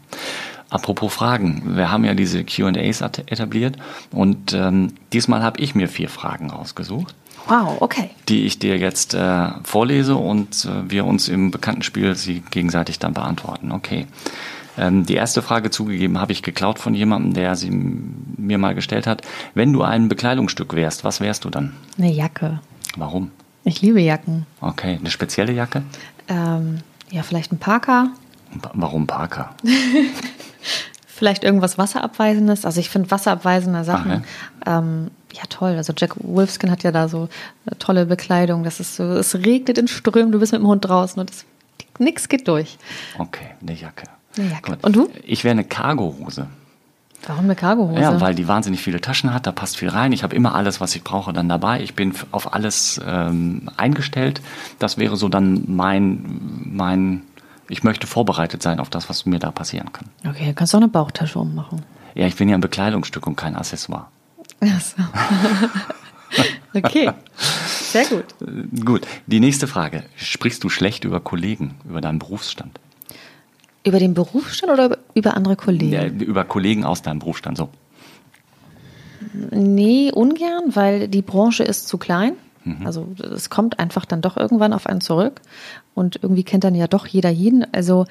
Apropos 0.69 1.13
Fragen, 1.13 1.77
wir 1.77 1.91
haben 1.91 2.03
ja 2.03 2.13
diese 2.13 2.43
QAs 2.43 3.01
etabliert 3.01 3.77
und 4.11 4.51
ähm, 4.51 4.93
diesmal 5.13 5.43
habe 5.43 5.61
ich 5.61 5.75
mir 5.75 5.87
vier 5.87 6.09
Fragen 6.09 6.49
rausgesucht. 6.49 7.15
Wow, 7.47 7.77
okay. 7.79 8.09
Die 8.27 8.45
ich 8.45 8.59
dir 8.59 8.77
jetzt 8.77 9.13
äh, 9.13 9.47
vorlese 9.63 10.15
und 10.15 10.65
äh, 10.65 10.89
wir 10.89 11.05
uns 11.05 11.27
im 11.27 11.51
bekannten 11.51 11.83
Spiel 11.83 12.15
sie 12.15 12.41
gegenseitig 12.51 12.99
dann 12.99 13.13
beantworten. 13.13 13.71
Okay. 13.71 14.07
Ähm, 14.77 15.05
die 15.05 15.13
erste 15.13 15.41
Frage 15.41 15.69
zugegeben 15.69 16.19
habe 16.19 16.31
ich 16.31 16.43
geklaut 16.43 16.79
von 16.79 16.93
jemandem, 16.95 17.33
der 17.33 17.55
sie 17.55 17.69
mir 17.71 18.57
mal 18.57 18.75
gestellt 18.75 19.07
hat. 19.07 19.21
Wenn 19.53 19.73
du 19.73 19.83
ein 19.83 20.09
Bekleidungsstück 20.09 20.75
wärst, 20.75 21.03
was 21.03 21.21
wärst 21.21 21.45
du 21.45 21.49
dann? 21.49 21.73
Eine 21.97 22.11
Jacke. 22.11 22.59
Warum? 22.97 23.31
Ich 23.63 23.81
liebe 23.81 24.01
Jacken. 24.01 24.45
Okay, 24.61 24.97
eine 24.99 25.09
spezielle 25.09 25.53
Jacke? 25.53 25.83
Ähm, 26.27 26.79
ja, 27.09 27.23
vielleicht 27.23 27.51
ein 27.51 27.59
Parker. 27.59 28.09
Warum 28.73 29.07
Parker? 29.07 29.55
vielleicht 31.07 31.43
irgendwas 31.43 31.77
Wasserabweisendes. 31.77 32.65
Also 32.65 32.79
ich 32.79 32.89
finde 32.89 33.09
wasserabweisende 33.11 33.83
Sachen 33.83 34.23
ähm, 34.65 35.11
ja 35.37 35.43
toll. 35.49 35.75
Also 35.75 35.93
Jack 35.95 36.15
Wolfskin 36.17 36.71
hat 36.71 36.83
ja 36.83 36.91
da 36.91 37.07
so 37.07 37.29
eine 37.65 37.77
tolle 37.79 38.05
Bekleidung. 38.05 38.63
Das 38.63 38.79
ist 38.79 38.95
so, 38.95 39.03
es 39.03 39.35
regnet 39.35 39.77
in 39.77 39.87
Strömen, 39.87 40.31
du 40.31 40.39
bist 40.39 40.51
mit 40.51 40.61
dem 40.61 40.67
Hund 40.67 40.85
draußen 40.85 41.19
und 41.19 41.29
es, 41.29 41.45
nix 41.99 42.29
geht 42.29 42.47
durch. 42.47 42.77
Okay, 43.17 43.47
eine 43.61 43.73
Jacke. 43.73 44.05
Eine 44.37 44.49
Jacke. 44.49 44.77
Und 44.81 44.95
du? 44.95 45.09
Ich 45.23 45.43
wäre 45.43 45.51
eine 45.51 45.63
Cargohose. 45.63 46.47
Warum 47.27 47.45
eine 47.45 47.55
Cargohose? 47.55 47.99
Ja, 47.99 48.21
weil 48.21 48.35
die 48.35 48.47
wahnsinnig 48.47 48.81
viele 48.81 49.01
Taschen 49.01 49.33
hat, 49.33 49.47
da 49.47 49.51
passt 49.51 49.77
viel 49.77 49.89
rein. 49.89 50.11
Ich 50.11 50.23
habe 50.23 50.35
immer 50.35 50.53
alles, 50.53 50.79
was 50.79 50.95
ich 50.95 51.03
brauche, 51.03 51.33
dann 51.33 51.49
dabei. 51.49 51.81
Ich 51.81 51.95
bin 51.95 52.13
auf 52.31 52.53
alles 52.53 53.01
ähm, 53.05 53.69
eingestellt. 53.77 54.41
Das 54.77 54.97
wäre 54.97 55.17
so 55.17 55.27
dann 55.27 55.63
mein, 55.67 56.39
mein, 56.65 57.23
ich 57.67 57.83
möchte 57.83 58.05
vorbereitet 58.05 58.61
sein 58.61 58.79
auf 58.79 58.89
das, 58.89 59.09
was 59.09 59.25
mir 59.25 59.39
da 59.39 59.51
passieren 59.51 59.91
kann. 59.91 60.09
Okay, 60.27 60.53
kannst 60.55 60.73
du 60.73 60.77
auch 60.77 60.81
eine 60.81 60.89
Bauchtasche 60.89 61.39
ummachen. 61.39 61.81
Ja, 62.13 62.27
ich 62.27 62.35
bin 62.35 62.47
ja 62.47 62.55
ein 62.55 62.61
Bekleidungsstück 62.61 63.25
und 63.25 63.35
kein 63.35 63.55
Accessoire. 63.55 64.07
Ach 64.61 64.81
so. 64.81 65.03
okay, 66.79 67.11
sehr 67.59 68.05
gut. 68.05 68.25
Gut, 68.83 69.07
die 69.27 69.39
nächste 69.39 69.67
Frage. 69.67 70.03
Sprichst 70.15 70.63
du 70.63 70.69
schlecht 70.69 71.03
über 71.03 71.19
Kollegen, 71.19 71.75
über 71.87 72.01
deinen 72.01 72.19
Berufsstand? 72.19 72.79
Über 73.83 73.99
den 73.99 74.13
Berufsstand 74.13 74.71
oder 74.71 74.97
über 75.13 75.37
andere 75.37 75.55
Kollegen? 75.55 75.91
Ja, 75.91 76.05
über 76.05 76.43
Kollegen 76.43 76.83
aus 76.83 77.01
deinem 77.01 77.19
Berufsstand, 77.19 77.57
so. 77.57 77.69
Nee, 79.51 80.11
ungern, 80.11 80.75
weil 80.75 81.07
die 81.07 81.21
Branche 81.21 81.63
ist 81.63 81.87
zu 81.87 81.97
klein. 81.97 82.33
Mhm. 82.63 82.85
Also 82.85 83.07
es 83.19 83.49
kommt 83.49 83.79
einfach 83.79 84.05
dann 84.05 84.21
doch 84.21 84.37
irgendwann 84.37 84.73
auf 84.73 84.87
einen 84.87 85.01
zurück. 85.01 85.41
Und 85.93 86.19
irgendwie 86.21 86.43
kennt 86.43 86.63
dann 86.63 86.75
ja 86.75 86.87
doch 86.87 87.05
jeder 87.05 87.29
jeden. 87.29 87.71
Also 87.73 88.05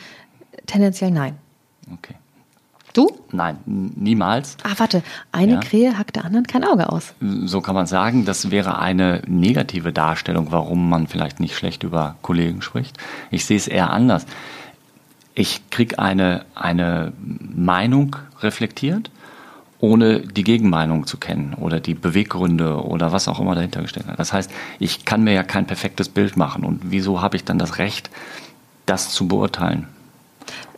tendenziell 0.66 1.10
nein. 1.10 1.36
Okay. 1.92 2.14
Du? 2.94 3.10
Nein, 3.32 3.58
niemals. 3.66 4.56
Ah, 4.62 4.74
warte, 4.76 5.02
eine 5.32 5.54
ja. 5.54 5.60
Krähe 5.60 5.98
hackt 5.98 6.14
der 6.14 6.24
anderen 6.24 6.46
kein 6.46 6.62
Auge 6.62 6.90
aus. 6.90 7.12
So 7.44 7.60
kann 7.60 7.74
man 7.74 7.86
sagen, 7.86 8.24
das 8.24 8.52
wäre 8.52 8.78
eine 8.78 9.20
negative 9.26 9.92
Darstellung, 9.92 10.52
warum 10.52 10.88
man 10.88 11.08
vielleicht 11.08 11.40
nicht 11.40 11.56
schlecht 11.56 11.82
über 11.82 12.14
Kollegen 12.22 12.62
spricht. 12.62 12.96
Ich 13.32 13.46
sehe 13.46 13.56
es 13.56 13.66
eher 13.66 13.90
anders. 13.90 14.26
Ich 15.34 15.68
kriege 15.70 15.98
eine, 15.98 16.44
eine 16.54 17.12
Meinung 17.18 18.14
reflektiert, 18.40 19.10
ohne 19.80 20.20
die 20.20 20.44
Gegenmeinung 20.44 21.08
zu 21.08 21.16
kennen 21.16 21.54
oder 21.54 21.80
die 21.80 21.94
Beweggründe 21.94 22.84
oder 22.84 23.10
was 23.10 23.26
auch 23.26 23.40
immer 23.40 23.56
dahinter 23.56 23.82
gestellt 23.82 24.06
hat. 24.06 24.20
Das 24.20 24.32
heißt, 24.32 24.52
ich 24.78 25.04
kann 25.04 25.24
mir 25.24 25.32
ja 25.32 25.42
kein 25.42 25.66
perfektes 25.66 26.08
Bild 26.08 26.36
machen. 26.36 26.62
Und 26.62 26.92
wieso 26.92 27.20
habe 27.20 27.34
ich 27.34 27.44
dann 27.44 27.58
das 27.58 27.78
Recht, 27.78 28.08
das 28.86 29.10
zu 29.10 29.26
beurteilen? 29.26 29.88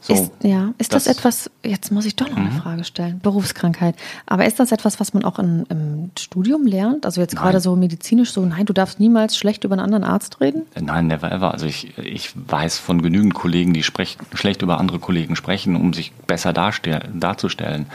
So, 0.00 0.14
ist, 0.14 0.30
ja, 0.42 0.72
ist 0.78 0.92
das, 0.92 1.04
das, 1.04 1.16
etwas, 1.16 1.50
jetzt 1.64 1.90
muss 1.90 2.04
ich 2.04 2.14
doch 2.14 2.28
noch 2.28 2.36
eine 2.36 2.50
mhm. 2.50 2.60
Frage 2.60 2.84
stellen, 2.84 3.18
Berufskrankheit. 3.18 3.96
Aber 4.24 4.46
ist 4.46 4.60
das 4.60 4.70
etwas, 4.70 5.00
was 5.00 5.14
man 5.14 5.24
auch 5.24 5.40
in, 5.40 5.66
im 5.68 6.10
Studium 6.16 6.64
lernt? 6.64 7.04
Also 7.04 7.20
jetzt 7.20 7.34
nein. 7.34 7.42
gerade 7.42 7.58
so 7.58 7.74
medizinisch 7.74 8.30
so, 8.30 8.46
nein, 8.46 8.66
du 8.66 8.72
darfst 8.72 9.00
niemals 9.00 9.36
schlecht 9.36 9.64
über 9.64 9.72
einen 9.72 9.82
anderen 9.82 10.04
Arzt 10.04 10.40
reden? 10.40 10.62
Nein, 10.80 11.08
never 11.08 11.32
ever. 11.32 11.52
Also 11.52 11.66
ich, 11.66 11.98
ich 11.98 12.30
weiß 12.34 12.78
von 12.78 13.02
genügend 13.02 13.34
Kollegen, 13.34 13.72
die 13.72 13.82
sprech, 13.82 14.16
schlecht 14.34 14.62
über 14.62 14.78
andere 14.78 15.00
Kollegen 15.00 15.34
sprechen, 15.34 15.74
um 15.74 15.92
sich 15.92 16.12
besser 16.12 16.52
darzustellen. 16.52 17.86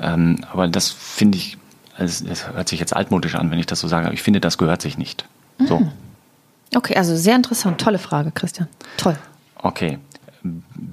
Ähm, 0.00 0.44
aber 0.50 0.66
das 0.66 0.88
finde 0.88 1.38
ich, 1.38 1.56
es, 1.98 2.20
es, 2.20 2.48
hört 2.48 2.68
sich 2.68 2.80
jetzt 2.80 2.96
altmodisch 2.96 3.36
an, 3.36 3.50
wenn 3.52 3.60
ich 3.60 3.66
das 3.66 3.78
so 3.78 3.86
sage, 3.86 4.06
aber 4.06 4.14
ich 4.14 4.22
finde, 4.22 4.40
das 4.40 4.58
gehört 4.58 4.82
sich 4.82 4.98
nicht. 4.98 5.24
So. 5.68 5.78
Mhm. 5.78 5.92
Okay, 6.74 6.96
also 6.96 7.16
sehr 7.16 7.36
interessant. 7.36 7.80
Tolle 7.80 7.98
Frage, 7.98 8.32
Christian. 8.32 8.68
Toll. 8.96 9.16
Okay. 9.56 9.98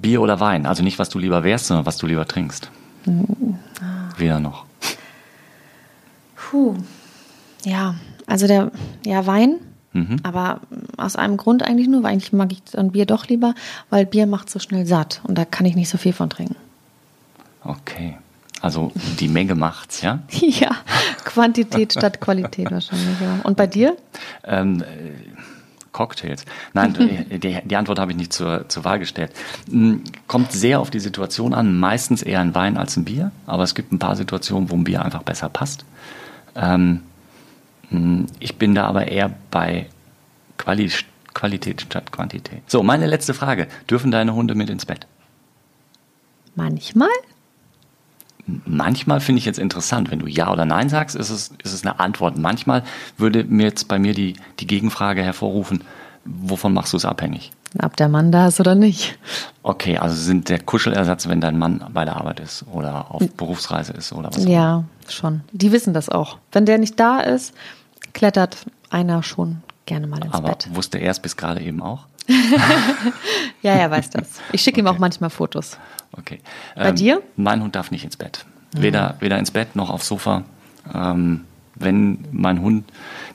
Bier 0.08 0.22
oder 0.22 0.40
Wein? 0.40 0.66
Also 0.66 0.84
nicht, 0.84 1.00
was 1.00 1.10
du 1.10 1.20
lieber 1.20 1.44
wärst, 1.44 1.68
sondern 1.68 1.86
was 1.86 1.98
du 1.98 2.08
lieber 2.08 2.26
trinkst. 2.26 2.72
Mhm. 3.06 3.58
Weder 4.18 4.40
noch. 4.40 4.64
Puh. 6.38 6.76
Ja, 7.66 7.96
Also 8.26 8.48
der, 8.48 8.72
ja, 9.06 9.26
Wein, 9.26 9.58
aber 10.24 10.62
aus 10.96 11.18
einem 11.18 11.36
Grund 11.36 11.62
eigentlich 11.62 11.90
nur, 11.90 12.04
weil 12.04 12.14
eigentlich 12.14 12.32
mag 12.32 12.54
ich 12.54 12.64
dann 12.64 12.92
Bier 12.94 13.06
doch 13.06 13.28
lieber, 13.28 13.54
weil 13.90 14.06
Bier 14.06 14.28
macht 14.28 14.50
so 14.50 14.60
schnell 14.60 14.86
satt 14.86 15.20
und 15.24 15.38
da 15.38 15.44
kann 15.44 15.66
ich 15.66 15.76
nicht 15.76 15.90
so 15.90 15.98
viel 15.98 16.14
von 16.14 16.30
trinken. 16.30 16.56
Okay. 17.66 18.18
Also 18.62 18.94
die 19.20 19.28
Menge 19.28 19.56
macht's, 19.56 20.02
ja? 20.04 20.20
Ja, 20.32 20.72
Quantität 21.26 21.92
statt 21.92 22.22
Qualität 22.22 22.72
wahrscheinlich, 22.72 23.20
ja. 23.20 23.40
Und 23.44 23.58
bei 23.58 23.68
dir? 23.68 23.98
Ähm, 24.46 24.82
äh, 24.84 24.86
Cocktails. 25.92 26.46
Nein, 26.74 26.94
die, 27.30 27.62
die, 27.64 27.76
Antwort 27.76 28.00
habe 28.00 28.12
ich 28.12 28.18
nicht 28.18 28.34
zur, 28.34 28.68
zur 28.70 28.84
Wahl 28.84 29.00
gestellt. 29.00 29.32
Hm, 29.70 30.04
Kommt 30.28 30.52
sehr 30.52 30.80
auf 30.80 30.90
die 30.90 31.00
Situation 31.00 31.54
an. 31.54 31.80
Meistens 31.80 32.22
eher 32.22 32.40
ein 32.42 32.56
Wein 32.56 32.78
als 32.78 32.98
ein 32.98 33.06
Bier, 33.06 33.32
aber 33.46 33.64
es 33.64 33.76
gibt 33.76 33.92
ein 33.92 34.00
paar 34.00 34.16
Situationen, 34.16 34.70
wo 34.70 34.76
ein 34.76 34.84
Bier 34.84 35.04
einfach 35.04 35.24
besser 35.24 35.50
passt. 35.50 35.86
Ähm, 36.56 37.02
hm, 37.90 38.28
ich 38.40 38.56
bin 38.58 38.76
da 38.76 38.86
aber 38.86 39.08
eher 39.08 39.32
bei 39.52 39.88
Quali 40.58 40.92
Qualität 41.34 41.82
statt 41.82 42.12
Quantität. 42.12 42.64
So, 42.66 42.82
meine 42.82 43.06
letzte 43.06 43.36
Frage. 43.36 43.68
Dürfen 43.88 44.10
deine 44.10 44.34
Hunde 44.34 44.56
mit 44.56 44.72
ins 44.72 44.88
Bett? 44.88 45.06
Manchmal? 46.56 47.10
Manchmal 48.66 49.20
finde 49.20 49.40
ich 49.40 49.46
jetzt 49.46 49.60
interessant, 49.60 50.10
wenn 50.10 50.20
du 50.20 50.28
Ja 50.28 50.52
oder 50.52 50.66
Nein 50.66 50.88
sagst, 50.90 51.16
ist 51.16 51.30
es, 51.30 51.52
ist 51.64 51.74
es 51.74 51.84
eine 51.86 52.00
Antwort. 52.00 52.38
Manchmal 52.38 52.84
würde 53.18 53.44
mir 53.44 53.64
jetzt 53.66 53.88
bei 53.88 54.00
mir 54.00 54.14
die, 54.14 54.36
die 54.60 54.68
Gegenfrage 54.68 55.22
hervorrufen, 55.22 55.84
wovon 56.24 56.74
machst 56.74 56.94
du 56.94 56.98
es 56.98 57.06
abhängig? 57.06 57.52
Ob 57.84 57.98
der 57.98 58.08
Mann 58.08 58.32
da 58.32 58.48
ist 58.48 58.60
oder 58.62 58.76
nicht. 58.76 59.20
Okay, 59.64 59.98
also 59.98 60.16
sind 60.16 60.48
der 60.48 60.60
Kuschelersatz, 60.60 61.28
wenn 61.28 61.42
dein 61.42 61.60
Mann 61.60 61.84
bei 61.94 62.06
der 62.06 62.16
Arbeit 62.16 62.40
ist 62.40 62.66
oder 62.72 63.12
auf 63.12 63.22
Berufsreise 63.36 63.92
ist 63.94 64.14
oder 64.14 64.30
was? 64.30 64.38
auch 64.38 64.42
immer. 64.44 64.50
Ja, 64.52 64.84
schon. 65.10 65.42
Die 65.52 65.72
wissen 65.74 65.94
das 65.94 66.08
auch. 66.08 66.38
Wenn 66.54 66.66
der 66.66 66.78
nicht 66.78 66.98
da 67.00 67.20
ist, 67.20 67.54
klettert 68.14 68.58
einer 68.90 69.22
schon 69.24 69.62
gerne 69.86 70.08
mal 70.08 70.24
ins 70.24 70.34
Aber 70.34 70.50
Bett. 70.50 70.70
wusste 70.72 70.98
er 70.98 71.12
es 71.12 71.20
bis 71.20 71.36
gerade 71.36 71.62
eben 71.62 71.82
auch? 71.82 72.06
Ja, 73.62 73.74
er 73.74 73.90
weiß 73.90 74.12
das. 74.12 74.40
Ich 74.52 74.62
schicke 74.62 74.80
ihm 74.80 74.88
auch 74.88 75.00
manchmal 75.00 75.30
Fotos. 75.30 75.78
Okay. 76.12 76.40
Bei 76.76 76.92
dir? 76.92 77.22
Mein 77.36 77.62
Hund 77.62 77.76
darf 77.76 77.92
nicht 77.92 78.04
ins 78.04 78.18
Bett. 78.18 78.46
Weder, 78.72 79.16
weder 79.20 79.40
ins 79.40 79.52
Bett 79.52 79.76
noch 79.76 79.90
aufs 79.90 80.08
Sofa. 80.08 80.44
Ähm, 80.94 81.46
wenn 81.76 82.26
mein 82.32 82.62
Hund 82.62 82.86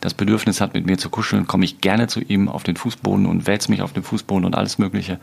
das 0.00 0.14
Bedürfnis 0.14 0.60
hat, 0.60 0.74
mit 0.74 0.86
mir 0.86 0.98
zu 0.98 1.10
kuscheln, 1.10 1.46
komme 1.46 1.64
ich 1.64 1.80
gerne 1.80 2.06
zu 2.08 2.20
ihm 2.20 2.48
auf 2.48 2.62
den 2.62 2.76
Fußboden 2.76 3.26
und 3.26 3.46
wälze 3.46 3.70
mich 3.70 3.82
auf 3.82 3.92
den 3.92 4.02
Fußboden 4.02 4.44
und 4.44 4.54
alles 4.54 4.78
Mögliche. 4.78 5.18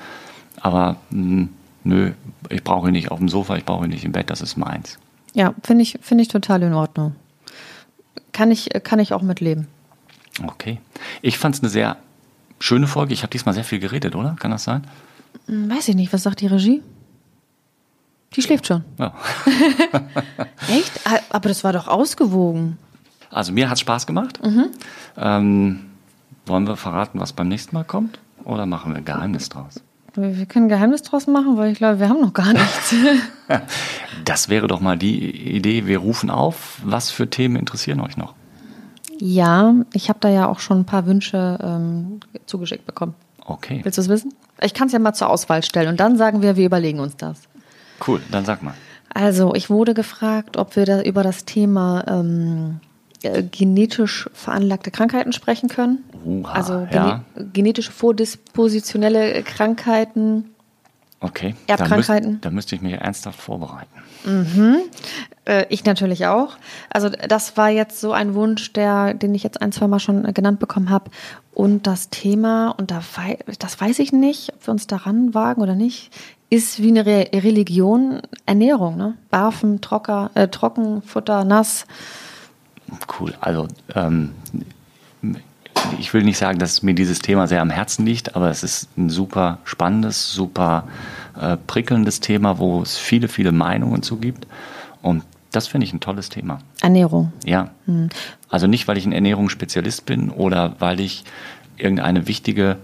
Aber 0.62 0.98
mh, 1.10 1.48
nö, 1.84 2.12
ich 2.50 2.64
brauche 2.64 2.88
ihn 2.90 2.94
nicht 2.94 3.12
auf 3.12 3.20
dem 3.20 3.30
Sofa, 3.30 3.56
ich 3.56 3.66
brauche 3.66 3.86
ihn 3.86 3.92
nicht 3.92 4.06
im 4.06 4.12
Bett, 4.12 4.30
das 4.30 4.42
ist 4.42 4.58
meins. 4.58 4.98
Ja, 5.34 5.54
finde 5.64 5.84
ich, 5.84 6.00
finde 6.02 6.22
ich 6.24 6.28
total 6.28 6.64
in 6.64 6.74
Ordnung. 6.74 7.16
Kann 8.32 8.52
ich, 8.52 8.70
kann 8.84 9.00
ich 9.00 9.14
auch 9.14 9.22
mitleben. 9.22 9.68
Okay. 10.44 10.80
Ich 11.22 11.38
fand 11.38 11.56
es 11.56 11.62
eine 11.62 11.70
sehr 11.70 11.98
schöne 12.60 12.88
Folge. 12.88 13.14
Ich 13.14 13.22
habe 13.24 13.32
diesmal 13.32 13.54
sehr 13.56 13.64
viel 13.64 13.80
geredet, 13.80 14.16
oder? 14.16 14.36
Kann 14.40 14.52
das 14.52 14.64
sein? 14.64 14.84
Hm, 15.48 15.70
Weiß 15.70 15.88
ich 15.88 15.96
nicht, 15.96 16.12
was 16.14 16.24
sagt 16.24 16.42
die 16.42 16.48
Regie? 16.48 16.82
Die 18.36 18.42
schläft 18.42 18.68
schon. 18.68 18.84
Ja. 19.00 19.14
Echt? 20.70 20.92
Ah, 21.06 21.20
Aber 21.30 21.50
das 21.50 21.64
war 21.64 21.74
doch 21.74 21.88
ausgewogen. 21.88 22.78
Also 23.32 23.52
mir 23.52 23.68
hat 23.70 23.76
es 23.76 23.80
Spaß 23.82 24.06
gemacht. 24.08 24.40
Ähm, 25.18 25.80
wollen 26.46 26.68
wir 26.68 26.76
verraten, 26.78 27.20
was 27.20 27.34
beim 27.34 27.48
nächsten 27.48 27.76
Mal 27.76 27.84
kommt? 27.84 28.20
Oder 28.44 28.66
machen 28.66 28.92
wir 28.92 28.98
ein 28.98 29.06
Geheimnis 29.06 29.50
draus? 29.50 29.82
Wir 30.16 30.46
können 30.48 30.70
Geheimnis 30.70 31.04
draus 31.04 31.28
machen, 31.28 31.58
weil 31.58 31.72
ich 31.72 31.78
glaube, 31.78 32.00
wir 32.00 32.10
haben 32.10 32.22
noch 32.22 32.34
gar 32.34 32.54
nichts. 32.54 32.94
Das 34.26 34.48
wäre 34.50 34.68
doch 34.68 34.80
mal 34.80 34.96
die 34.98 35.56
Idee. 35.56 35.88
Wir 35.88 35.98
rufen 36.00 36.30
auf. 36.30 36.80
Was 36.84 37.10
für 37.10 37.30
Themen 37.32 37.56
interessieren 37.56 38.00
euch 38.00 38.16
noch? 38.16 38.36
Ja, 39.20 39.76
ich 39.94 40.10
habe 40.10 40.20
da 40.20 40.30
ja 40.30 40.48
auch 40.48 40.60
schon 40.60 40.80
ein 40.80 40.86
paar 40.86 41.06
Wünsche 41.06 41.60
ähm, 41.62 42.20
zugeschickt 42.46 42.86
bekommen. 42.86 43.16
Okay, 43.46 43.82
Willst 43.84 43.98
du 43.98 44.02
es 44.02 44.10
wissen? 44.10 44.34
Ich 44.62 44.74
kann 44.74 44.88
es 44.88 44.94
ja 44.94 45.00
mal 45.00 45.14
zur 45.14 45.30
Auswahl 45.30 45.64
stellen 45.64 45.90
und 45.90 46.00
dann 46.00 46.18
sagen 46.18 46.42
wir, 46.42 46.56
wir 46.56 46.66
überlegen 46.66 47.00
uns 47.00 47.18
das. 47.18 47.42
cool. 48.08 48.22
Dann 48.32 48.46
sag 48.46 48.62
mal. 48.62 48.74
Also, 49.14 49.56
ich 49.56 49.70
wurde 49.70 49.94
gefragt, 49.94 50.58
ob 50.58 50.76
wir 50.76 50.86
da 50.86 51.02
über 51.02 51.24
das 51.24 51.46
Thema 51.46 52.04
ähm, 52.08 52.80
äh, 53.24 53.44
genetisch 53.44 54.30
veranlagte 54.34 54.92
Krankheiten 54.92 55.34
sprechen 55.34 55.68
können. 55.68 56.04
Uha, 56.24 56.52
also 56.52 56.88
ja. 56.92 57.24
gene 57.36 57.50
genetische 57.52 57.92
vordispositionelle 57.92 59.44
Krankheiten. 59.44 60.52
Okay. 61.22 61.56
Erbkrankheiten? 61.68 62.24
Da 62.24 62.50
müsste, 62.50 62.50
da 62.50 62.50
müsste 62.52 62.76
ich 62.76 62.82
mich 62.82 62.94
ernsthaft 62.94 63.40
vorbereiten. 63.40 63.90
Äh, 65.46 65.66
ich 65.70 65.84
natürlich 65.84 66.28
auch. 66.28 66.58
Also 66.90 67.10
das 67.10 67.58
war 67.58 67.70
jetzt 67.70 68.00
so 68.00 68.14
ein 68.14 68.36
Wunsch, 68.36 68.72
der, 68.74 69.14
den 69.14 69.36
ich 69.36 69.44
jetzt 69.44 69.62
ein, 69.62 69.72
zwei 69.72 69.88
Mal 69.88 70.00
schon 70.00 70.26
äh, 70.26 70.34
genannt 70.34 70.60
bekommen 70.60 70.90
habe. 70.90 71.12
Und 71.54 71.88
das 71.88 72.10
Thema, 72.10 72.70
und 72.78 72.92
da 72.92 73.02
wei 73.16 73.40
das 73.60 73.82
weiß 73.82 74.00
ich 74.00 74.14
nicht, 74.14 74.54
ob 74.54 74.68
wir 74.68 74.72
uns 74.72 74.88
daran 74.88 75.34
wagen 75.34 75.62
oder 75.62 75.76
nicht, 75.76 76.12
ist 76.50 76.82
wie 76.82 76.90
eine 76.90 77.06
Re 77.06 77.30
Religion 77.34 78.22
Ernährung. 78.46 78.96
Ne? 78.98 79.16
Barfen, 79.30 79.82
Trocker, 79.82 80.32
äh, 80.36 80.48
Trockenfutter, 80.48 81.44
nass. 81.44 81.86
Cool. 83.20 83.36
Also, 83.42 83.68
ähm, 83.96 84.32
ich 86.00 86.14
will 86.14 86.24
nicht 86.24 86.38
sagen, 86.38 86.60
dass 86.60 86.84
mir 86.84 86.94
dieses 86.94 87.20
Thema 87.20 87.48
sehr 87.48 87.62
am 87.62 87.70
Herzen 87.70 88.06
liegt, 88.06 88.36
aber 88.36 88.50
es 88.50 88.64
ist 88.64 88.90
ein 88.98 89.10
super 89.10 89.60
spannendes, 89.64 90.32
super 90.32 90.88
äh, 91.40 91.58
prickelndes 91.58 92.20
Thema, 92.20 92.58
wo 92.60 92.82
es 92.82 92.98
viele, 92.98 93.28
viele 93.28 93.52
Meinungen 93.52 94.04
zu 94.04 94.18
gibt. 94.18 94.48
Und 95.02 95.24
das 95.52 95.68
finde 95.68 95.86
ich 95.86 95.94
ein 95.94 96.00
tolles 96.00 96.30
Thema. 96.30 96.60
Ernährung. 96.82 97.34
Ja. 97.44 97.72
Also 98.50 98.68
nicht, 98.68 98.88
weil 98.88 98.98
ich 98.98 99.06
ein 99.06 99.12
Ernährungsspezialist 99.12 100.06
bin 100.06 100.30
oder 100.30 100.76
weil 100.80 101.00
ich 101.00 101.24
irgendeine 101.78 102.28
wichtige, 102.28 102.78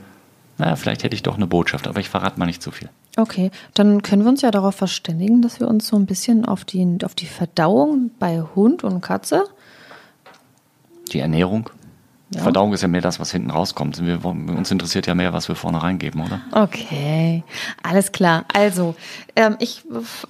naja, 0.58 0.76
vielleicht 0.76 1.04
hätte 1.04 1.16
ich 1.16 1.24
doch 1.24 1.36
eine 1.36 1.48
Botschaft, 1.48 1.88
aber 1.88 2.00
ich 2.00 2.10
verrate 2.10 2.40
mal 2.40 2.46
nicht 2.46 2.62
zu 2.62 2.72
viel. 2.72 2.90
Okay, 3.18 3.52
dann 3.74 4.02
können 4.02 4.24
wir 4.24 4.30
uns 4.30 4.42
ja 4.42 4.52
darauf 4.52 4.76
verständigen, 4.76 5.42
dass 5.42 5.60
wir 5.60 5.68
uns 5.68 5.88
so 5.88 5.96
ein 5.96 6.06
bisschen 6.06 6.46
auf 6.46 6.66
die, 6.66 6.98
auf 7.04 7.16
die 7.16 7.28
Verdauung 7.28 8.12
bei 8.20 8.42
Hund 8.56 8.84
und 8.84 9.02
Katze. 9.02 9.46
Die 11.12 11.20
Ernährung. 11.20 11.70
Ja. 12.32 12.42
Verdauung 12.42 12.74
ist 12.74 12.82
ja 12.82 12.88
mehr 12.88 13.02
das, 13.02 13.20
was 13.20 13.32
hinten 13.32 13.52
rauskommt. 13.52 14.04
Wir, 14.04 14.26
uns 14.26 14.72
interessiert 14.72 15.06
ja 15.06 15.14
mehr, 15.14 15.32
was 15.32 15.48
wir 15.48 15.56
vorne 15.56 15.84
reingeben, 15.84 16.22
oder? 16.26 16.42
Okay, 16.52 17.44
alles 17.84 18.12
klar. 18.12 18.46
Also, 18.54 18.96
ähm, 19.36 19.58
ich 19.60 19.84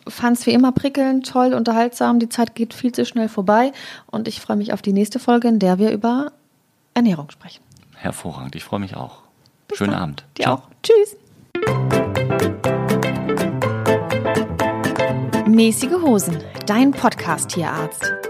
fand 0.08 0.38
es 0.38 0.46
wie 0.46 0.52
immer 0.52 0.74
prickelnd, 0.74 1.26
toll, 1.26 1.54
unterhaltsam. 1.54 2.20
Die 2.20 2.28
Zeit 2.28 2.54
geht 2.54 2.74
viel 2.74 2.92
zu 2.92 3.06
schnell 3.06 3.30
vorbei 3.30 3.72
und 4.08 4.28
ich 4.28 4.42
freue 4.42 4.58
mich 4.58 4.74
auf 4.74 4.82
die 4.82 4.92
nächste 4.92 5.20
Folge, 5.20 5.48
in 5.48 5.60
der 5.60 5.80
wir 5.80 5.92
über 5.92 6.34
Ernährung 6.94 7.32
sprechen. 7.32 7.64
Hervorragend. 7.96 8.56
Ich 8.56 8.64
freue 8.66 8.82
mich 8.82 8.96
auch. 8.98 9.20
Schönen 9.74 9.92
dann. 9.92 10.02
Abend. 10.02 10.26
Dir 10.38 10.52
auch. 10.52 10.64
Tschüss. 10.84 11.16
Mäßige 15.48 15.94
Hosen, 16.04 16.38
dein 16.66 16.92
Podcast-Tierarzt. 16.92 18.25